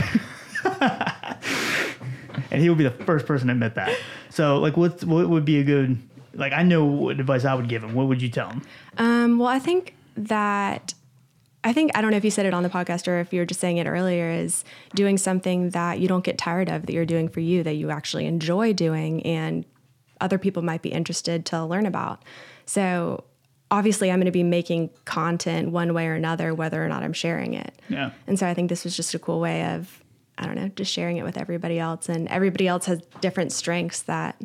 and 2.52 2.62
he 2.62 2.70
will 2.70 2.76
be 2.78 2.84
the 2.84 2.91
first 2.91 3.26
person 3.26 3.48
to 3.48 3.54
admit 3.54 3.76
that. 3.76 3.98
So 4.30 4.58
like, 4.60 4.78
what 4.78 5.04
what 5.04 5.28
would 5.30 5.46
be 5.46 5.60
a 5.60 5.63
good? 5.63 5.98
Like 6.34 6.54
I 6.54 6.63
know 6.63 6.86
what 6.86 7.20
advice 7.20 7.44
I 7.46 7.54
would 7.54 7.67
give 7.67 7.84
him. 7.84 7.94
What 7.94 8.08
would 8.08 8.22
you 8.22 8.30
tell 8.30 8.50
him? 8.50 8.62
Um, 8.98 9.38
well, 9.39 9.50
I 9.50 9.60
think 9.60 9.96
that 10.15 10.93
I 11.63 11.74
think 11.74 11.91
I 11.93 12.02
don't 12.02 12.12
know 12.12 12.17
if 12.17 12.26
you 12.26 12.32
said 12.32 12.45
it 12.45 12.54
on 12.54 12.63
the 12.63 12.69
podcast 12.69 13.08
or 13.08 13.19
if 13.19 13.32
you 13.32 13.39
were 13.39 13.45
just 13.45 13.60
saying 13.60 13.78
it 13.78 13.88
earlier 13.88 14.30
is 14.30 14.63
doing 14.95 15.17
something 15.17 15.69
that 15.71 16.00
you 16.00 16.08
don't 16.08 16.24
get 16.24 16.38
tired 16.38 16.69
of 16.69 16.86
that 16.86 16.93
you're 16.93 17.06
doing 17.06 17.30
for 17.30 17.39
you 17.39 17.63
that 17.63 17.76
you 17.76 17.91
actually 17.91 18.26
enjoy 18.26 18.74
doing 18.74 19.24
and 19.26 19.65
other 20.19 20.38
people 20.38 20.63
might 20.63 20.82
be 20.82 20.89
interested 20.89 21.45
to 21.47 21.63
learn 21.63 21.86
about. 21.86 22.24
So 22.65 23.26
obviously 23.69 24.12
I'm 24.12 24.17
going 24.17 24.26
to 24.26 24.32
be 24.32 24.43
making 24.43 24.89
content 25.06 25.69
one 25.69 25.93
way 25.93 26.08
or 26.08 26.13
another 26.13 26.54
whether 26.54 26.84
or 26.84 26.88
not 26.88 27.04
I'm 27.04 27.13
sharing 27.13 27.54
it. 27.54 27.80
Yeah. 27.89 28.12
And 28.28 28.39
so 28.39 28.47
I 28.47 28.54
think 28.54 28.69
this 28.69 28.84
was 28.84 28.95
just 28.95 29.13
a 29.13 29.19
cool 29.19 29.39
way 29.39 29.65
of 29.65 30.02
I 30.38 30.47
don't 30.47 30.56
know, 30.56 30.69
just 30.69 30.91
sharing 30.91 31.17
it 31.17 31.24
with 31.24 31.38
everybody 31.38 31.78
else 31.78 32.10
and 32.10 32.28
everybody 32.30 32.67
else 32.67 32.86
has 32.86 33.00
different 33.19 33.52
strengths 33.52 34.02
that 34.04 34.41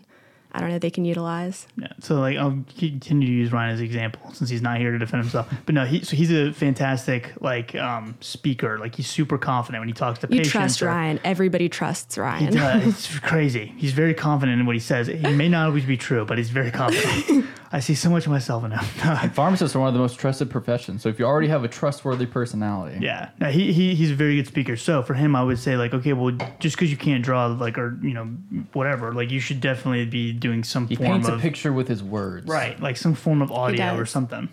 I 0.56 0.60
don't 0.60 0.70
know 0.70 0.78
they 0.78 0.90
can 0.90 1.04
utilize. 1.04 1.66
Yeah. 1.76 1.88
So 2.00 2.16
like 2.16 2.36
I'll 2.38 2.58
continue 2.78 3.26
to 3.26 3.32
use 3.32 3.52
Ryan 3.52 3.74
as 3.74 3.80
an 3.80 3.84
example 3.86 4.32
since 4.32 4.48
he's 4.48 4.62
not 4.62 4.78
here 4.78 4.90
to 4.90 4.98
defend 4.98 5.22
himself. 5.22 5.52
But 5.66 5.74
no, 5.74 5.84
he 5.84 6.02
so 6.02 6.16
he's 6.16 6.32
a 6.32 6.52
fantastic 6.52 7.32
like 7.40 7.74
um, 7.74 8.16
speaker. 8.20 8.78
Like 8.78 8.94
he's 8.94 9.06
super 9.06 9.36
confident 9.38 9.82
when 9.82 9.88
he 9.88 9.94
talks 9.94 10.18
to 10.20 10.26
You 10.30 10.38
patients. 10.38 10.50
trust 10.52 10.82
or- 10.82 10.86
Ryan. 10.86 11.20
Everybody 11.24 11.68
trusts 11.68 12.16
Ryan. 12.16 12.46
He 12.52 12.58
does. 12.58 12.86
It's 12.86 13.18
crazy. 13.18 13.74
He's 13.76 13.92
very 13.92 14.14
confident 14.14 14.58
in 14.60 14.66
what 14.66 14.74
he 14.76 14.80
says. 14.80 15.06
He 15.08 15.18
may 15.34 15.48
not 15.48 15.66
always 15.66 15.84
be 15.84 15.96
true, 15.96 16.24
but 16.24 16.38
he's 16.38 16.50
very 16.50 16.70
confident. 16.70 17.44
I 17.72 17.80
see 17.80 17.94
so 17.94 18.10
much 18.10 18.26
of 18.26 18.32
myself 18.32 18.64
in 18.64 18.70
him. 18.70 18.80
Pharmacists 19.30 19.74
are 19.74 19.80
one 19.80 19.88
of 19.88 19.94
the 19.94 20.00
most 20.00 20.18
trusted 20.18 20.50
professions. 20.50 21.02
So 21.02 21.08
if 21.08 21.18
you 21.18 21.24
already 21.24 21.48
have 21.48 21.64
a 21.64 21.68
trustworthy 21.68 22.26
personality, 22.26 22.98
Yeah, 23.00 23.30
no, 23.40 23.50
he, 23.50 23.72
he 23.72 23.94
he's 23.94 24.10
a 24.10 24.14
very 24.14 24.36
good 24.36 24.46
speaker. 24.46 24.76
So 24.76 25.02
for 25.02 25.14
him, 25.14 25.34
I 25.34 25.42
would 25.42 25.58
say 25.58 25.76
like, 25.76 25.92
okay, 25.94 26.12
well, 26.12 26.30
just 26.60 26.76
because 26.76 26.90
you 26.90 26.96
can't 26.96 27.24
draw 27.24 27.46
like 27.46 27.78
or 27.78 27.98
you 28.02 28.14
know 28.14 28.26
whatever, 28.72 29.12
like 29.12 29.30
you 29.30 29.40
should 29.40 29.60
definitely 29.60 30.06
be 30.06 30.32
doing 30.32 30.64
some 30.64 30.86
he 30.86 30.96
form 30.96 31.22
paints 31.22 31.28
a 31.28 31.38
picture 31.38 31.72
with 31.72 31.88
his 31.88 32.02
words. 32.02 32.46
right, 32.46 32.78
like 32.80 32.96
some 32.96 33.14
form 33.14 33.42
of 33.42 33.50
audio 33.50 33.96
or 33.96 34.06
something, 34.06 34.48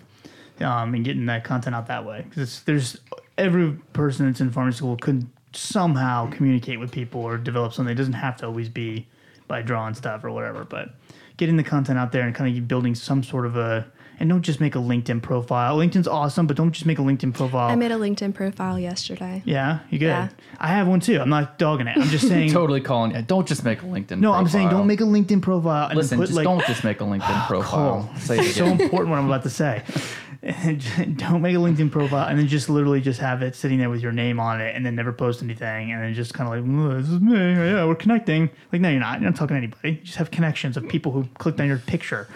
um, 0.62 0.93
and 0.93 1.06
getting 1.06 1.26
that 1.28 1.43
content 1.43 1.76
out 1.76 1.88
that 1.88 2.06
way. 2.06 2.26
Because 2.28 2.63
there's 2.63 2.99
every 3.38 3.73
person 3.93 4.28
that's 4.28 4.41
in 4.41 4.52
pharmacy 4.52 4.78
school 4.78 4.97
could 4.97 5.28
somehow 5.54 6.30
communicate 6.32 6.80
with 6.80 6.91
people 6.91 7.21
or 7.21 7.38
develop 7.38 7.73
something. 7.73 7.91
It 7.91 7.97
doesn't 7.97 8.13
have 8.13 8.38
to 8.38 8.47
always 8.47 8.69
be 8.69 9.08
by 9.47 9.62
drawing 9.62 9.93
stuff 9.93 10.23
or 10.23 10.32
whatever, 10.32 10.63
but 10.63 10.95
getting 11.38 11.58
the 11.58 11.63
content 11.63 11.98
out 12.00 12.12
there 12.12 12.24
and 12.24 12.36
kind 12.36 12.56
of 12.58 12.67
building 12.67 12.96
some 12.96 13.24
sort 13.24 13.46
of 13.46 13.56
a 13.58 13.86
and 14.19 14.30
don't 14.30 14.43
just 14.43 14.62
make 14.62 14.76
a 14.76 14.80
LinkedIn 14.80 15.22
profile. 15.22 15.78
LinkedIn's 15.78 16.08
awesome, 16.08 16.48
but 16.48 16.56
don't 16.56 16.72
just 16.72 16.86
make 16.86 17.00
a 17.00 17.02
LinkedIn 17.02 17.34
profile. 17.34 17.69
I 17.69 17.76
made 17.76 17.91
a 17.91 17.96
LinkedIn 17.96 18.34
profile 18.34 18.80
yesterday. 18.80 19.41
Yeah, 19.43 19.80
you 19.89 20.00
good. 20.00 20.06
Yeah. 20.08 20.30
I 20.60 20.67
have 20.67 20.88
one 20.88 21.00
too. 21.00 21.19
I'm 21.19 21.30
not 21.30 21.58
dogging 21.58 21.88
it. 21.88 21.98
I'm 21.98 22.08
just 22.10 22.28
saying. 22.30 22.52
Totally 22.52 22.82
calling 22.82 23.12
it. 23.12 23.28
Don't 23.28 23.48
just 23.48 23.63
make 23.63 23.82
a 23.82 23.86
LinkedIn. 23.86 24.08
Profile. 24.08 24.19
No, 24.19 24.34
I'm 24.34 24.48
saying 24.48 24.69
don't 24.69 24.88
make 24.88 25.02
a 25.02 25.06
LinkedIn 25.06 25.41
profile 25.41 25.88
and 25.89 25.98
Listen, 25.98 26.19
put 26.19 26.28
just 26.28 26.38
like 26.38 26.43
don't 26.46 26.65
just 26.65 26.84
make 26.84 27.02
a 27.02 27.04
LinkedIn 27.04 27.48
profile. 27.48 28.04
Cole, 28.04 28.15
Say 28.19 28.39
it's 28.39 28.56
so 28.56 28.65
important 28.65 29.10
what 29.10 29.19
I'm 29.19 29.26
about 29.26 29.43
to 29.43 29.50
say. 29.50 29.84
don't 31.15 31.41
make 31.41 31.56
a 31.56 31.60
LinkedIn 31.60 31.89
profile 31.89 32.27
and 32.27 32.38
then 32.38 32.49
just 32.49 32.67
literally 32.67 32.99
just 32.99 33.21
have 33.21 33.41
it 33.41 33.56
sitting 33.56 33.79
there 33.79 33.89
with 33.89 34.01
your 34.01 34.12
name 34.12 34.41
on 34.41 34.60
it 34.60 34.75
and 34.75 34.86
then 34.86 34.93
never 34.93 35.13
post 35.13 35.41
anything 35.41 35.93
and 35.93 36.03
then 36.03 36.13
just 36.13 36.34
kind 36.34 36.53
of 36.53 36.67
like 36.67 36.77
"Oh, 36.77 36.99
this 36.99 37.10
is 37.10 37.21
me. 37.21 37.34
Yeah, 37.34 37.86
we're 37.86 37.95
connecting. 37.95 38.49
Like 38.73 38.82
no, 38.82 38.89
you're 38.89 38.99
not. 38.99 39.21
You're 39.21 39.29
not 39.29 39.38
talking 39.38 39.56
to 39.56 39.58
anybody. 39.60 39.91
You 39.91 39.95
just 40.03 40.17
have 40.17 40.32
connections 40.32 40.75
of 40.75 40.86
people 40.89 41.13
who 41.13 41.25
clicked 41.38 41.62
on 41.62 41.67
your 41.67 41.77
picture. 41.77 42.27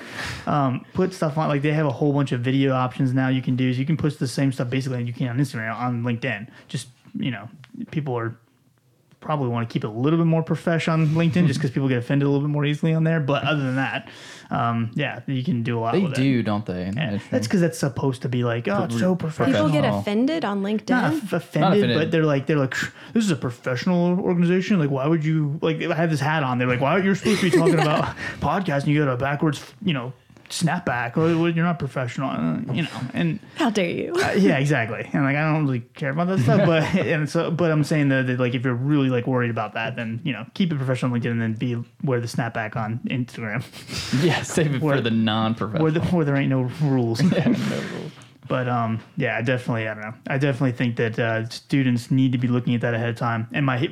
Um, 0.46 0.86
put 0.94 1.14
stuff 1.14 1.38
on 1.38 1.50
like 1.50 1.64
they 1.64 1.74
have 1.74 1.86
a 1.86 1.92
whole 1.92 2.14
bunch 2.14 2.32
of 2.32 2.40
video 2.40 2.74
options 2.74 3.14
now 3.14 3.28
you 3.28 3.42
can 3.42 3.58
do. 3.58 3.74
So 3.74 3.80
you 3.80 3.86
can 3.86 3.98
post 3.98 4.20
the 4.20 4.28
same 4.28 4.54
stuff 4.54 4.70
basically 4.70 5.04
you 5.04 5.12
can 5.12 5.28
on 5.28 5.38
Instagram 5.38 5.76
on 5.76 6.04
LinkedIn. 6.04 6.48
Just 6.70 6.88
you 7.14 7.32
know, 7.32 7.50
people 7.92 8.18
are 8.18 8.38
probably 9.20 9.48
want 9.50 9.68
to 9.68 9.74
keep 9.74 9.84
it 9.84 9.88
a 9.88 9.92
little 9.92 10.18
bit 10.18 10.26
more 10.28 10.44
profesh 10.44 10.88
on 10.88 11.08
LinkedIn 11.08 11.48
just 11.48 11.60
because 11.60 11.72
people 11.72 11.90
get 11.90 11.98
offended 11.98 12.28
a 12.28 12.30
little 12.30 12.48
bit 12.48 12.52
more 12.52 12.66
easily 12.66 12.94
on 12.94 13.04
there. 13.04 13.20
But 13.20 13.44
other 13.44 13.62
than 13.64 13.76
that, 13.76 14.10
um, 14.50 14.92
yeah, 14.94 15.22
you 15.28 15.44
can 15.44 15.64
do 15.64 15.78
a 15.78 15.82
lot 15.82 15.94
They 15.94 16.02
with 16.04 16.14
it. 16.14 16.16
do, 16.16 16.44
don't 16.44 16.66
they? 16.66 16.92
Yeah, 16.96 17.20
that's 17.32 17.48
because 17.48 17.60
that's 17.62 17.78
supposed 17.80 18.22
to 18.22 18.30
be 18.30 18.44
like, 18.44 18.68
oh, 18.68 18.84
it's 18.84 19.00
so 19.00 19.16
professional. 19.16 19.68
People 19.68 19.82
get 19.82 19.86
offended 19.92 20.46
on 20.46 20.62
LinkedIn. 20.62 20.90
not 20.90 21.14
off- 21.14 21.34
offended, 21.34 21.80
offended. 21.80 21.98
but 21.98 22.12
they're 22.12 22.26
like, 22.26 22.46
they're 22.48 22.58
like, 22.58 22.76
this 23.14 23.24
is 23.26 23.32
a 23.32 23.36
professional 23.36 24.20
organization. 24.20 24.80
Like, 24.80 24.92
why 24.92 25.08
would 25.08 25.26
you 25.26 25.60
like? 25.62 25.82
I 25.82 25.96
have 25.96 26.10
this 26.12 26.20
hat 26.20 26.44
on. 26.44 26.58
They're 26.60 26.68
like, 26.68 26.80
why 26.82 26.92
are 26.92 27.00
you're 27.04 27.16
supposed 27.16 27.42
to 27.42 27.50
be 27.52 27.58
talking 27.58 27.80
about 27.80 28.16
podcasting? 28.40 28.88
You 28.88 29.04
got 29.04 29.12
a 29.12 29.18
backwards, 29.18 29.64
you 29.84 29.94
know, 29.94 30.14
snapback, 30.50 31.18
or 31.18 31.24
well, 31.38 31.50
you're 31.50 31.66
not 31.66 31.78
professional, 31.80 32.30
uh, 32.30 32.60
you 32.74 32.84
know. 32.84 33.02
And 33.14 33.40
How 33.56 33.70
dare 33.70 33.90
you? 33.90 34.14
uh, 34.14 34.32
yeah, 34.38 34.58
exactly. 34.58 35.10
And 35.14 35.24
like, 35.24 35.36
I 35.36 35.52
don't 35.54 35.66
really 35.66 35.82
care 35.82 36.12
about 36.12 36.28
that 36.28 36.40
stuff, 36.40 36.66
but 36.66 36.84
and 36.96 37.30
so, 37.30 37.52
but 37.52 37.72
I'm 37.72 37.84
saying 37.84 38.10
that, 38.10 38.28
that 38.28 38.40
like, 38.40 38.56
if 38.56 38.64
you're 38.64 38.74
really 38.74 39.10
like 39.10 39.28
worried 39.28 39.50
about 39.52 39.74
that, 39.74 39.96
then 39.96 40.22
you 40.24 40.34
know, 40.34 40.46
keep 40.54 40.72
it 40.72 40.76
professional 40.78 41.14
on 41.14 41.20
LinkedIn, 41.20 41.32
and 41.32 41.42
then 41.42 41.54
be 41.54 41.84
wear 42.04 42.20
the 42.20 42.28
snapback 42.28 42.76
on 42.76 43.00
Instagram, 43.10 43.64
yeah, 44.24 44.42
save 44.44 44.76
it 44.76 44.82
Where- 44.82 44.96
for 44.98 45.02
the 45.02 45.12
non-professional. 45.12 45.84
where, 45.84 45.92
the, 45.92 46.02
where 46.02 46.26
there 46.26 46.36
ain't 46.36 46.50
no 46.50 46.64
rules. 46.82 47.22
But 48.48 48.70
um, 48.70 49.02
yeah, 49.18 49.38
I 49.38 49.42
definitely, 49.42 49.90
I 49.90 49.94
don't 49.94 50.04
know. 50.04 50.14
I 50.28 50.38
definitely 50.38 50.72
think 50.72 50.96
that 50.96 51.20
uh, 51.20 51.50
students 51.50 52.10
need 52.10 52.32
to 52.32 52.38
be 52.38 52.48
looking 52.48 52.74
at 52.76 52.82
that 52.82 52.94
ahead 52.94 53.10
of 53.10 53.18
time. 53.18 53.48
And 53.52 53.66
my 53.66 53.90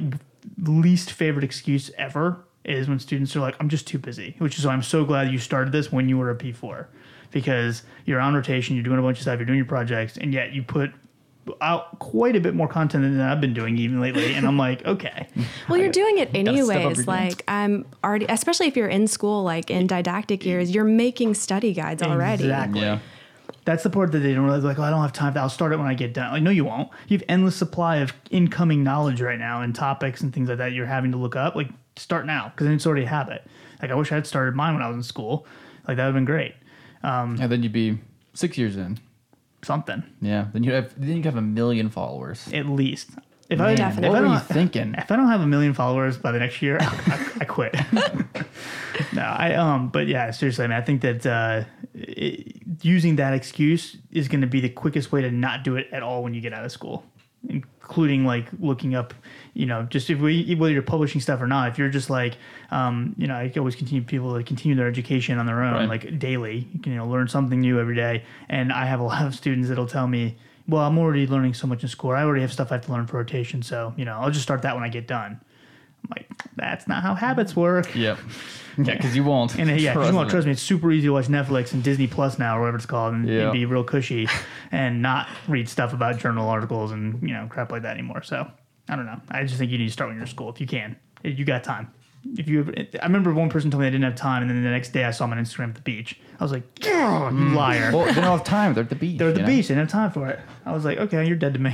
least 0.64 1.12
favorite 1.12 1.44
excuse 1.44 1.92
ever 1.98 2.38
is 2.66 2.88
when 2.90 3.00
students 3.00 3.36
are 3.36 3.40
like, 3.40 3.56
"I'm 3.60 3.70
just 3.70 3.88
too 3.88 3.98
busy," 4.00 4.36
which 4.40 4.58
is 4.58 4.66
why 4.66 4.74
I'm 4.74 4.84
so 4.84 5.06
glad 5.06 5.32
you 5.32 5.38
started 5.38 5.72
this 5.72 5.92
when 5.92 6.10
you 6.10 6.18
were 6.18 6.30
a 6.30 6.36
P4, 6.36 6.88
because 7.32 7.84
you're 8.06 8.20
on 8.20 8.34
rotation, 8.34 8.76
you're 8.76 8.84
doing 8.84 9.00
a 9.00 9.02
bunch 9.02 9.18
of 9.18 9.22
stuff, 9.22 9.38
you're 9.40 9.46
doing 9.46 9.58
your 9.58 9.66
projects, 9.66 10.18
and 10.18 10.34
yet 10.34 10.54
you 10.54 10.64
put 10.64 10.92
out 11.62 12.00
quite 12.00 12.36
a 12.36 12.40
bit 12.40 12.56
more 12.56 12.68
content 12.68 13.04
than 13.04 13.20
I've 13.22 13.42
been 13.42 13.54
doing 13.54 13.78
even 13.78 14.02
lately. 14.02 14.34
And 14.34 14.48
I'm 14.48 14.58
like, 14.58 14.84
okay, 14.86 15.28
Well, 15.70 15.78
you're 15.80 15.92
doing 15.92 16.18
it 16.18 16.30
step 16.30 16.48
up 16.48 16.56
your 16.56 16.72
anyways. 16.72 17.08
Like 17.08 17.44
I'm 17.48 17.86
already, 18.04 18.26
especially 18.28 18.68
if 18.68 18.76
you're 18.76 18.88
in 18.88 19.08
school, 19.08 19.44
like 19.44 19.70
in 19.70 19.88
didactic 19.88 20.46
years, 20.46 20.74
you're 20.74 20.84
making 20.84 21.36
study 21.36 21.74
guides 21.74 22.02
already. 22.02 22.46
Exactly. 22.46 22.82
yeah. 22.82 23.00
That's 23.64 23.82
the 23.84 23.90
part 23.90 24.12
that 24.12 24.20
they 24.20 24.34
don't 24.34 24.44
realize. 24.44 24.64
Like, 24.64 24.78
oh, 24.78 24.84
I 24.84 24.92
don't 24.92 25.02
have 25.02 25.14
time. 25.14 25.36
I'll 25.38 25.50
start 25.50 25.74
it 25.74 25.78
when 25.78 25.88
I 25.88 25.96
get 25.96 26.14
done. 26.14 26.32
Like, 26.32 26.44
no, 26.44 26.52
you 26.52 26.66
won't. 26.66 26.90
You 27.08 27.18
have 27.18 27.26
endless 27.28 27.56
supply 27.56 27.98
of 27.98 28.14
incoming 28.30 28.84
knowledge 28.84 29.22
right 29.22 29.40
now 29.40 29.62
and 29.62 29.74
topics 29.74 30.22
and 30.22 30.32
things 30.32 30.50
like 30.50 30.60
that. 30.60 30.74
You're 30.74 30.86
having 30.86 31.12
to 31.14 31.18
look 31.18 31.36
up. 31.36 31.56
Like, 31.56 31.70
start 31.98 32.26
now 32.26 32.50
because 32.50 32.66
then 32.66 32.76
it's 32.76 32.86
already 32.86 33.04
a 33.06 33.10
habit. 33.10 33.46
Like, 33.82 33.92
I 33.92 33.96
wish 33.96 34.12
I 34.12 34.16
had 34.16 34.28
started 34.28 34.56
mine 34.56 34.74
when 34.74 34.84
I 34.84 34.88
was 34.88 34.96
in 34.96 35.04
school. 35.04 35.46
Like, 35.88 35.98
that 35.98 36.06
would 36.06 36.08
have 36.08 36.14
been 36.16 36.26
great. 36.26 36.56
And 37.40 37.52
then 37.52 37.62
you'd 37.64 37.72
be 37.74 38.00
six 38.34 38.58
years 38.58 38.76
in. 38.78 39.00
Something 39.64 40.04
Yeah. 40.22 40.48
Then 40.54 40.64
you'd 40.64 40.74
have 40.76 40.94
then 41.00 41.16
you'd 41.18 41.26
have 41.26 41.38
a 41.38 41.42
million 41.42 41.90
followers. 41.90 42.48
at 42.54 42.68
least. 42.68 43.10
If 43.50 43.60
I, 43.60 43.64
Man, 43.66 43.74
if 43.74 43.78
Definitely. 43.78 44.08
I 44.08 44.12
what 44.12 44.22
were 44.22 44.28
don't, 44.28 44.34
you 44.34 44.40
thinking? 44.40 44.96
if 44.98 45.12
I 45.12 45.16
don't 45.16 45.28
have 45.28 45.42
a 45.42 45.48
million 45.48 45.74
followers 45.76 46.18
by 46.18 46.32
the 46.32 46.40
next 46.40 46.62
year, 46.64 46.78
I, 46.80 46.86
I, 46.86 47.32
I 47.42 47.46
quit. 47.46 47.76
no, 49.14 49.22
I 49.22 49.54
um, 49.54 49.90
but 49.90 50.08
yeah, 50.08 50.32
seriously, 50.32 50.66
I 50.66 50.68
mean, 50.68 50.78
I 50.78 50.82
think 50.82 51.02
that 51.02 51.26
uh, 51.26 51.64
it, 51.94 52.62
using 52.82 53.18
that 53.18 53.34
excuse 53.34 53.98
is 54.12 54.28
going 54.28 54.42
to 54.42 54.48
be 54.48 54.62
the 54.62 54.70
quickest 54.70 55.12
way 55.12 55.22
to 55.22 55.32
not 55.32 55.64
do 55.64 55.76
it 55.76 55.88
at 55.92 56.02
all 56.02 56.24
when 56.24 56.34
you 56.34 56.42
get 56.42 56.54
out 56.54 56.66
of 56.66 56.72
school, 56.72 57.04
including 57.86 58.26
like 58.26 58.48
looking 58.60 58.96
up, 58.96 59.14
you 59.54 59.66
know, 59.68 59.84
just 59.84 60.10
if 60.10 60.20
we 60.20 60.56
whether 60.56 60.74
you're 60.74 60.82
publishing 60.82 61.22
stuff 61.22 61.40
or 61.42 61.46
not. 61.48 61.70
If 61.70 61.78
you're 61.78 61.90
just 61.90 62.10
like, 62.10 62.38
um, 62.72 63.16
you 63.18 63.28
know, 63.28 63.36
I 63.36 63.52
always 63.58 63.76
continue 63.76 64.04
people 64.04 64.36
to 64.36 64.44
continue 64.44 64.76
their 64.76 64.88
education 64.88 65.38
on 65.38 65.46
their 65.46 65.64
own, 65.64 65.74
Right. 65.88 65.88
like 65.90 66.20
daily. 66.20 66.68
You 66.74 66.80
can 66.80 66.92
you 66.94 66.98
know 66.98 67.08
learn 67.08 67.28
something 67.28 67.62
new 67.62 67.80
every 67.80 67.96
day, 67.96 68.24
and 68.50 68.74
I 68.74 68.86
have 68.86 69.00
a 69.00 69.04
lot 69.04 69.26
of 69.26 69.36
students 69.36 69.70
that'll 69.70 69.88
tell 69.88 70.08
me. 70.08 70.36
Well, 70.68 70.82
I'm 70.82 70.98
already 70.98 71.28
learning 71.28 71.54
so 71.54 71.68
much 71.68 71.84
in 71.84 71.90
school. 71.90 72.10
I 72.12 72.24
already 72.24 72.42
have 72.42 72.52
stuff 72.52 72.72
I 72.72 72.76
have 72.76 72.86
to 72.88 72.92
learn 72.92 73.06
for 73.06 73.18
rotation, 73.18 73.62
so 73.62 73.94
you 73.98 74.04
know 74.06 74.18
I'll 74.18 74.32
just 74.32 74.44
start 74.44 74.64
that 74.64 74.74
when 74.74 74.84
I 74.84 74.90
get 74.90 75.08
done. 75.08 75.40
Like, 76.10 76.30
that's 76.56 76.88
not 76.88 77.04
how 77.04 77.16
habits 77.16 77.56
work. 77.56 77.94
Yep. 77.96 78.18
Yeah, 78.78 78.96
because 78.96 79.16
you 79.16 79.24
won't. 79.24 79.56
And 79.58 79.70
uh, 79.70 79.74
yeah, 79.76 79.94
'cause 79.94 80.10
you 80.10 80.14
won't 80.16 80.30
trust 80.30 80.46
me. 80.46 80.52
It's 80.52 80.62
super 80.62 80.92
easy 80.92 81.08
to 81.08 81.14
watch 81.14 81.28
Netflix 81.28 81.72
and 81.72 81.82
Disney 81.82 82.08
Plus 82.08 82.38
now, 82.38 82.58
or 82.58 82.60
whatever 82.60 82.76
it's 82.76 82.86
called, 82.86 83.14
and, 83.14 83.26
Yeah. 83.26 83.44
and 83.44 83.54
be 83.54 83.64
real 83.64 83.86
cushy, 83.86 84.28
and 84.74 85.02
not 85.02 85.30
read 85.48 85.70
stuff 85.70 85.94
about 85.94 86.20
journal 86.20 86.50
articles 86.50 86.92
and 86.92 87.22
you 87.22 87.34
know 87.34 87.48
crap 87.50 87.72
like 87.72 87.84
that 87.84 87.94
anymore. 87.98 88.22
So 88.22 88.46
I 88.90 88.98
don't 88.98 89.06
know. 89.06 89.22
I 89.32 89.44
just 89.46 89.56
think 89.60 89.72
you 89.72 89.78
need 89.78 89.86
to 89.86 89.94
start 89.94 90.10
when 90.10 90.18
you're 90.18 90.26
in 90.26 90.30
school 90.30 90.50
if 90.50 90.60
you 90.60 90.68
can. 90.68 90.98
If 91.24 91.40
You 91.40 91.46
got 91.46 91.64
time. 91.64 91.90
If 92.38 92.50
you, 92.50 92.70
I 93.02 93.06
remember 93.06 93.34
one 93.34 93.48
person 93.50 93.72
told 93.72 93.80
me 93.80 93.88
I 93.88 93.92
didn't 93.92 94.04
have 94.04 94.16
time, 94.16 94.42
and 94.42 94.52
then 94.52 94.62
the 94.62 94.70
next 94.70 94.90
day 94.90 95.06
I 95.06 95.12
saw 95.12 95.24
him 95.24 95.32
on 95.32 95.38
Instagram 95.38 95.70
at 95.70 95.76
the 95.76 95.82
beach. 95.82 96.20
I 96.38 96.44
was 96.44 96.52
like, 96.52 96.64
"Oh, 96.84 97.30
you 97.30 97.56
liar! 97.56 97.92
Well, 97.94 98.08
they 98.08 98.14
don't 98.16 98.24
have 98.26 98.44
time. 98.44 98.74
They're 98.74 98.84
at 98.84 98.90
the 98.90 98.96
beach. 98.98 99.20
They're 99.20 99.30
at 99.30 99.36
the 99.36 99.40
you 99.40 99.48
know? 99.48 99.54
beach. 99.54 99.70
They 99.70 99.76
didn't 99.76 99.90
have 99.90 100.02
time 100.02 100.12
for 100.12 100.28
it. 100.28 100.40
I 100.66 100.74
was 100.74 100.84
like, 100.84 100.98
okay, 100.98 101.26
you're 101.26 101.38
dead 101.38 101.54
to 101.54 101.62
me. 101.62 101.74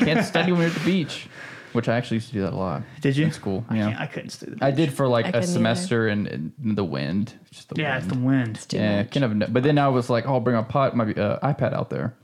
Can't 0.00 0.26
study 0.26 0.52
when 0.52 0.60
you're 0.60 0.70
at 0.70 0.74
the 0.76 0.84
beach. 0.84 1.26
Which 1.72 1.88
I 1.88 1.96
actually 1.96 2.16
used 2.16 2.28
to 2.28 2.34
do 2.34 2.40
that 2.42 2.52
a 2.52 2.56
lot. 2.56 2.82
Did 3.00 3.16
you? 3.16 3.26
In 3.26 3.32
school. 3.32 3.64
I, 3.68 3.76
Yeah. 3.76 3.88
can't, 3.90 4.00
I 4.00 4.06
couldn't 4.06 4.30
stay. 4.30 4.46
the 4.50 4.64
I 4.64 4.70
did 4.70 4.92
for 4.92 5.06
like 5.06 5.26
I 5.26 5.28
a 5.28 5.32
couldn't 5.32 5.48
semester 5.48 6.08
in, 6.08 6.26
in 6.62 6.74
the 6.74 6.84
wind. 6.84 7.34
Just 7.50 7.68
the 7.68 7.80
Yeah, 7.80 7.98
it's 7.98 8.06
the 8.06 8.18
wind. 8.18 8.56
It's 8.56 8.66
too 8.66 8.78
yeah, 8.78 9.02
much. 9.02 9.10
kind 9.12 9.42
of. 9.42 9.52
But 9.52 9.62
then 9.62 9.78
I 9.78 9.88
was 9.88 10.08
like, 10.08 10.26
oh, 10.26 10.34
I'll 10.34 10.40
bring 10.40 10.56
a 10.56 10.62
pot, 10.62 10.96
my 10.96 11.04
uh, 11.12 11.52
iPad 11.52 11.74
out 11.74 11.90
there. 11.90 12.14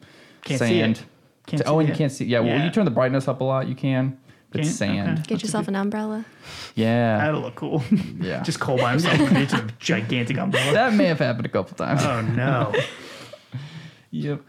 Can't 0.45 0.61
see 0.61 0.67
sand. 0.81 0.97
it. 0.99 1.05
Can't 1.47 1.63
oh, 1.67 1.73
see 1.73 1.79
and 1.81 1.89
you 1.89 1.95
it. 1.95 1.99
can't 1.99 2.13
see. 2.13 2.25
Yeah, 2.25 2.41
well, 2.41 2.49
Yeah. 2.57 2.65
you 2.65 2.71
turn 2.71 2.85
the 2.87 2.91
brightness 2.91 3.29
up 3.29 3.41
a 3.41 3.45
lot. 3.45 3.69
You 3.69 3.75
can. 3.75 4.19
But 4.51 4.61
it's 4.61 4.71
Can- 4.71 4.77
sand. 4.77 5.19
okay. 5.19 5.23
Get 5.29 5.43
yourself 5.43 5.69
an 5.69 5.75
umbrella. 5.77 6.25
Yeah. 6.75 7.19
That'll 7.19 7.41
look 7.41 7.57
cool. 7.57 7.83
Yeah. 8.21 8.43
Just 8.43 8.61
Cole 8.61 8.79
by 8.79 8.93
himself. 8.93 9.19
It's 9.33 9.53
a 9.53 9.67
gigantic 9.79 10.39
umbrella. 10.39 10.73
that 10.73 10.93
may 10.95 11.07
have 11.07 11.19
happened 11.19 11.45
a 11.45 11.49
couple 11.51 11.77
times. 11.77 12.03
Oh 12.05 12.21
no. 12.23 12.73
yep. 14.11 14.41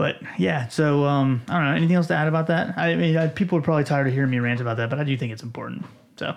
But 0.00 0.16
yeah, 0.38 0.66
so 0.68 1.04
um, 1.04 1.42
I 1.46 1.56
don't 1.58 1.64
know. 1.66 1.74
Anything 1.74 1.96
else 1.96 2.06
to 2.06 2.14
add 2.14 2.26
about 2.26 2.46
that? 2.46 2.78
I 2.78 2.94
mean, 2.94 3.18
I, 3.18 3.26
people 3.26 3.58
are 3.58 3.60
probably 3.60 3.84
tired 3.84 4.06
of 4.06 4.14
hearing 4.14 4.30
me 4.30 4.38
rant 4.38 4.58
about 4.58 4.78
that, 4.78 4.88
but 4.88 4.98
I 4.98 5.04
do 5.04 5.14
think 5.14 5.30
it's 5.30 5.42
important. 5.42 5.84
So 6.16 6.34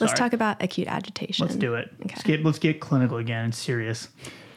Let's 0.00 0.14
sorry. 0.14 0.16
talk 0.16 0.32
about 0.32 0.60
acute 0.60 0.88
agitation. 0.88 1.46
Let's 1.46 1.56
do 1.56 1.74
it. 1.74 1.92
Okay. 2.00 2.08
Let's 2.08 2.22
get 2.24 2.44
let's 2.44 2.58
get 2.58 2.80
clinical 2.80 3.18
again 3.18 3.44
and 3.44 3.54
serious. 3.54 4.08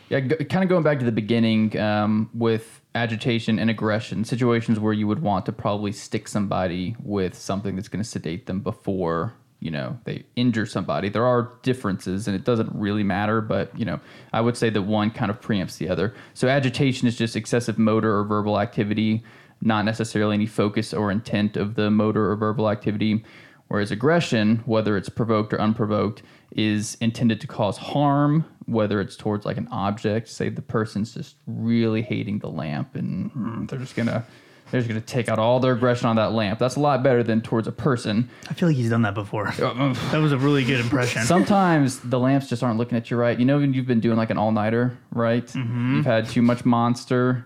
Yeah, 0.10 0.22
g- 0.22 0.44
kind 0.46 0.64
of 0.64 0.70
going 0.70 0.82
back 0.82 0.98
to 0.98 1.06
the 1.06 1.12
beginning 1.12 1.78
um, 1.78 2.32
with 2.34 2.82
agitation 2.96 3.60
and 3.60 3.70
aggression, 3.70 4.26
situations 4.26 4.80
where 4.80 4.92
you 4.92 5.06
would 5.06 5.22
want 5.22 5.46
to 5.46 5.52
probably 5.52 5.92
stick 5.92 6.28
somebody 6.28 6.96
with 7.04 7.38
something 7.38 7.76
that's 7.76 7.90
going 7.90 8.04
to 8.04 8.10
sedate 8.10 8.48
them 8.48 8.62
before 8.62 9.36
you 9.62 9.72
know 9.72 9.98
they 10.04 10.26
injure 10.36 10.66
somebody. 10.66 11.08
There 11.08 11.26
are 11.26 11.54
differences, 11.62 12.28
and 12.28 12.36
it 12.36 12.44
doesn't 12.44 12.70
really 12.74 13.04
matter, 13.04 13.40
but 13.40 13.78
you 13.80 13.86
know 13.86 14.02
I 14.34 14.42
would 14.42 14.58
say 14.58 14.70
that 14.72 14.82
one 14.82 15.12
kind 15.12 15.32
of 15.32 15.40
preempts 15.40 15.78
the 15.78 15.88
other. 15.88 16.14
So 16.34 16.50
agitation 16.50 17.08
is 17.08 17.16
just 17.16 17.38
excessive 17.38 17.78
motor 17.80 18.18
or 18.18 18.26
verbal 18.26 18.60
activity, 18.60 19.24
not 19.62 19.86
necessarily 19.86 20.34
any 20.34 20.48
focus 20.48 20.94
or 20.94 21.12
intent 21.12 21.56
of 21.56 21.76
the 21.76 21.90
motor 21.90 22.30
or 22.32 22.36
verbal 22.36 22.70
activity. 22.70 23.24
Whereas 23.68 23.90
aggression, 23.90 24.64
whether 24.66 24.98
it's 24.98 25.08
provoked 25.08 25.54
or 25.54 25.62
unprovoked, 25.62 26.24
is 26.52 26.98
intended 27.00 27.40
to 27.40 27.48
cause 27.48 27.78
harm, 27.78 28.44
whether 28.66 29.00
it's 29.00 29.16
towards 29.16 29.46
like 29.46 29.56
an 29.56 29.70
object. 29.72 30.28
Say 30.28 30.50
the 30.50 30.62
person's 30.62 31.14
just 31.14 31.38
really 31.48 32.02
hating 32.02 32.40
the 32.40 32.50
lamp 32.50 32.96
and 32.96 33.32
mm, 33.32 33.70
they're 33.70 33.80
just 33.80 33.96
gonna 33.96 34.26
they're 34.72 34.82
just 34.82 34.88
gonna 34.88 35.02
take 35.02 35.30
out 35.30 35.38
all 35.38 35.60
their 35.60 35.74
aggression 35.74 36.08
on 36.08 36.16
that 36.16 36.32
lamp. 36.32 36.60
That's 36.60 36.76
a 36.76 36.80
lot 36.80 37.04
better 37.04 37.24
than 37.24 37.42
towards 37.42 37.68
a 37.68 37.72
person. 37.72 38.30
I 38.50 38.54
feel 38.54 38.70
like 38.70 38.78
he's 38.78 38.90
done 38.90 39.04
that 39.04 39.14
before. 39.14 39.52
that 39.58 40.20
was 40.22 40.32
a 40.32 40.38
really 40.38 40.64
good 40.64 40.80
impression. 40.80 41.24
Sometimes 41.24 42.00
the 42.00 42.20
lamps 42.20 42.48
just 42.48 42.64
aren't 42.64 42.78
looking 42.78 42.98
at 42.98 43.12
you 43.12 43.18
right. 43.18 43.38
You 43.38 43.46
know 43.46 43.60
when 43.60 43.74
you've 43.74 43.88
been 43.88 44.00
doing 44.00 44.18
like 44.18 44.30
an 44.30 44.38
all 44.38 44.52
nighter, 44.52 44.98
right? 45.12 45.46
Mm-hmm. 45.46 45.98
You've 45.98 46.06
had 46.06 46.30
too 46.30 46.42
much 46.42 46.66
monster 46.66 47.46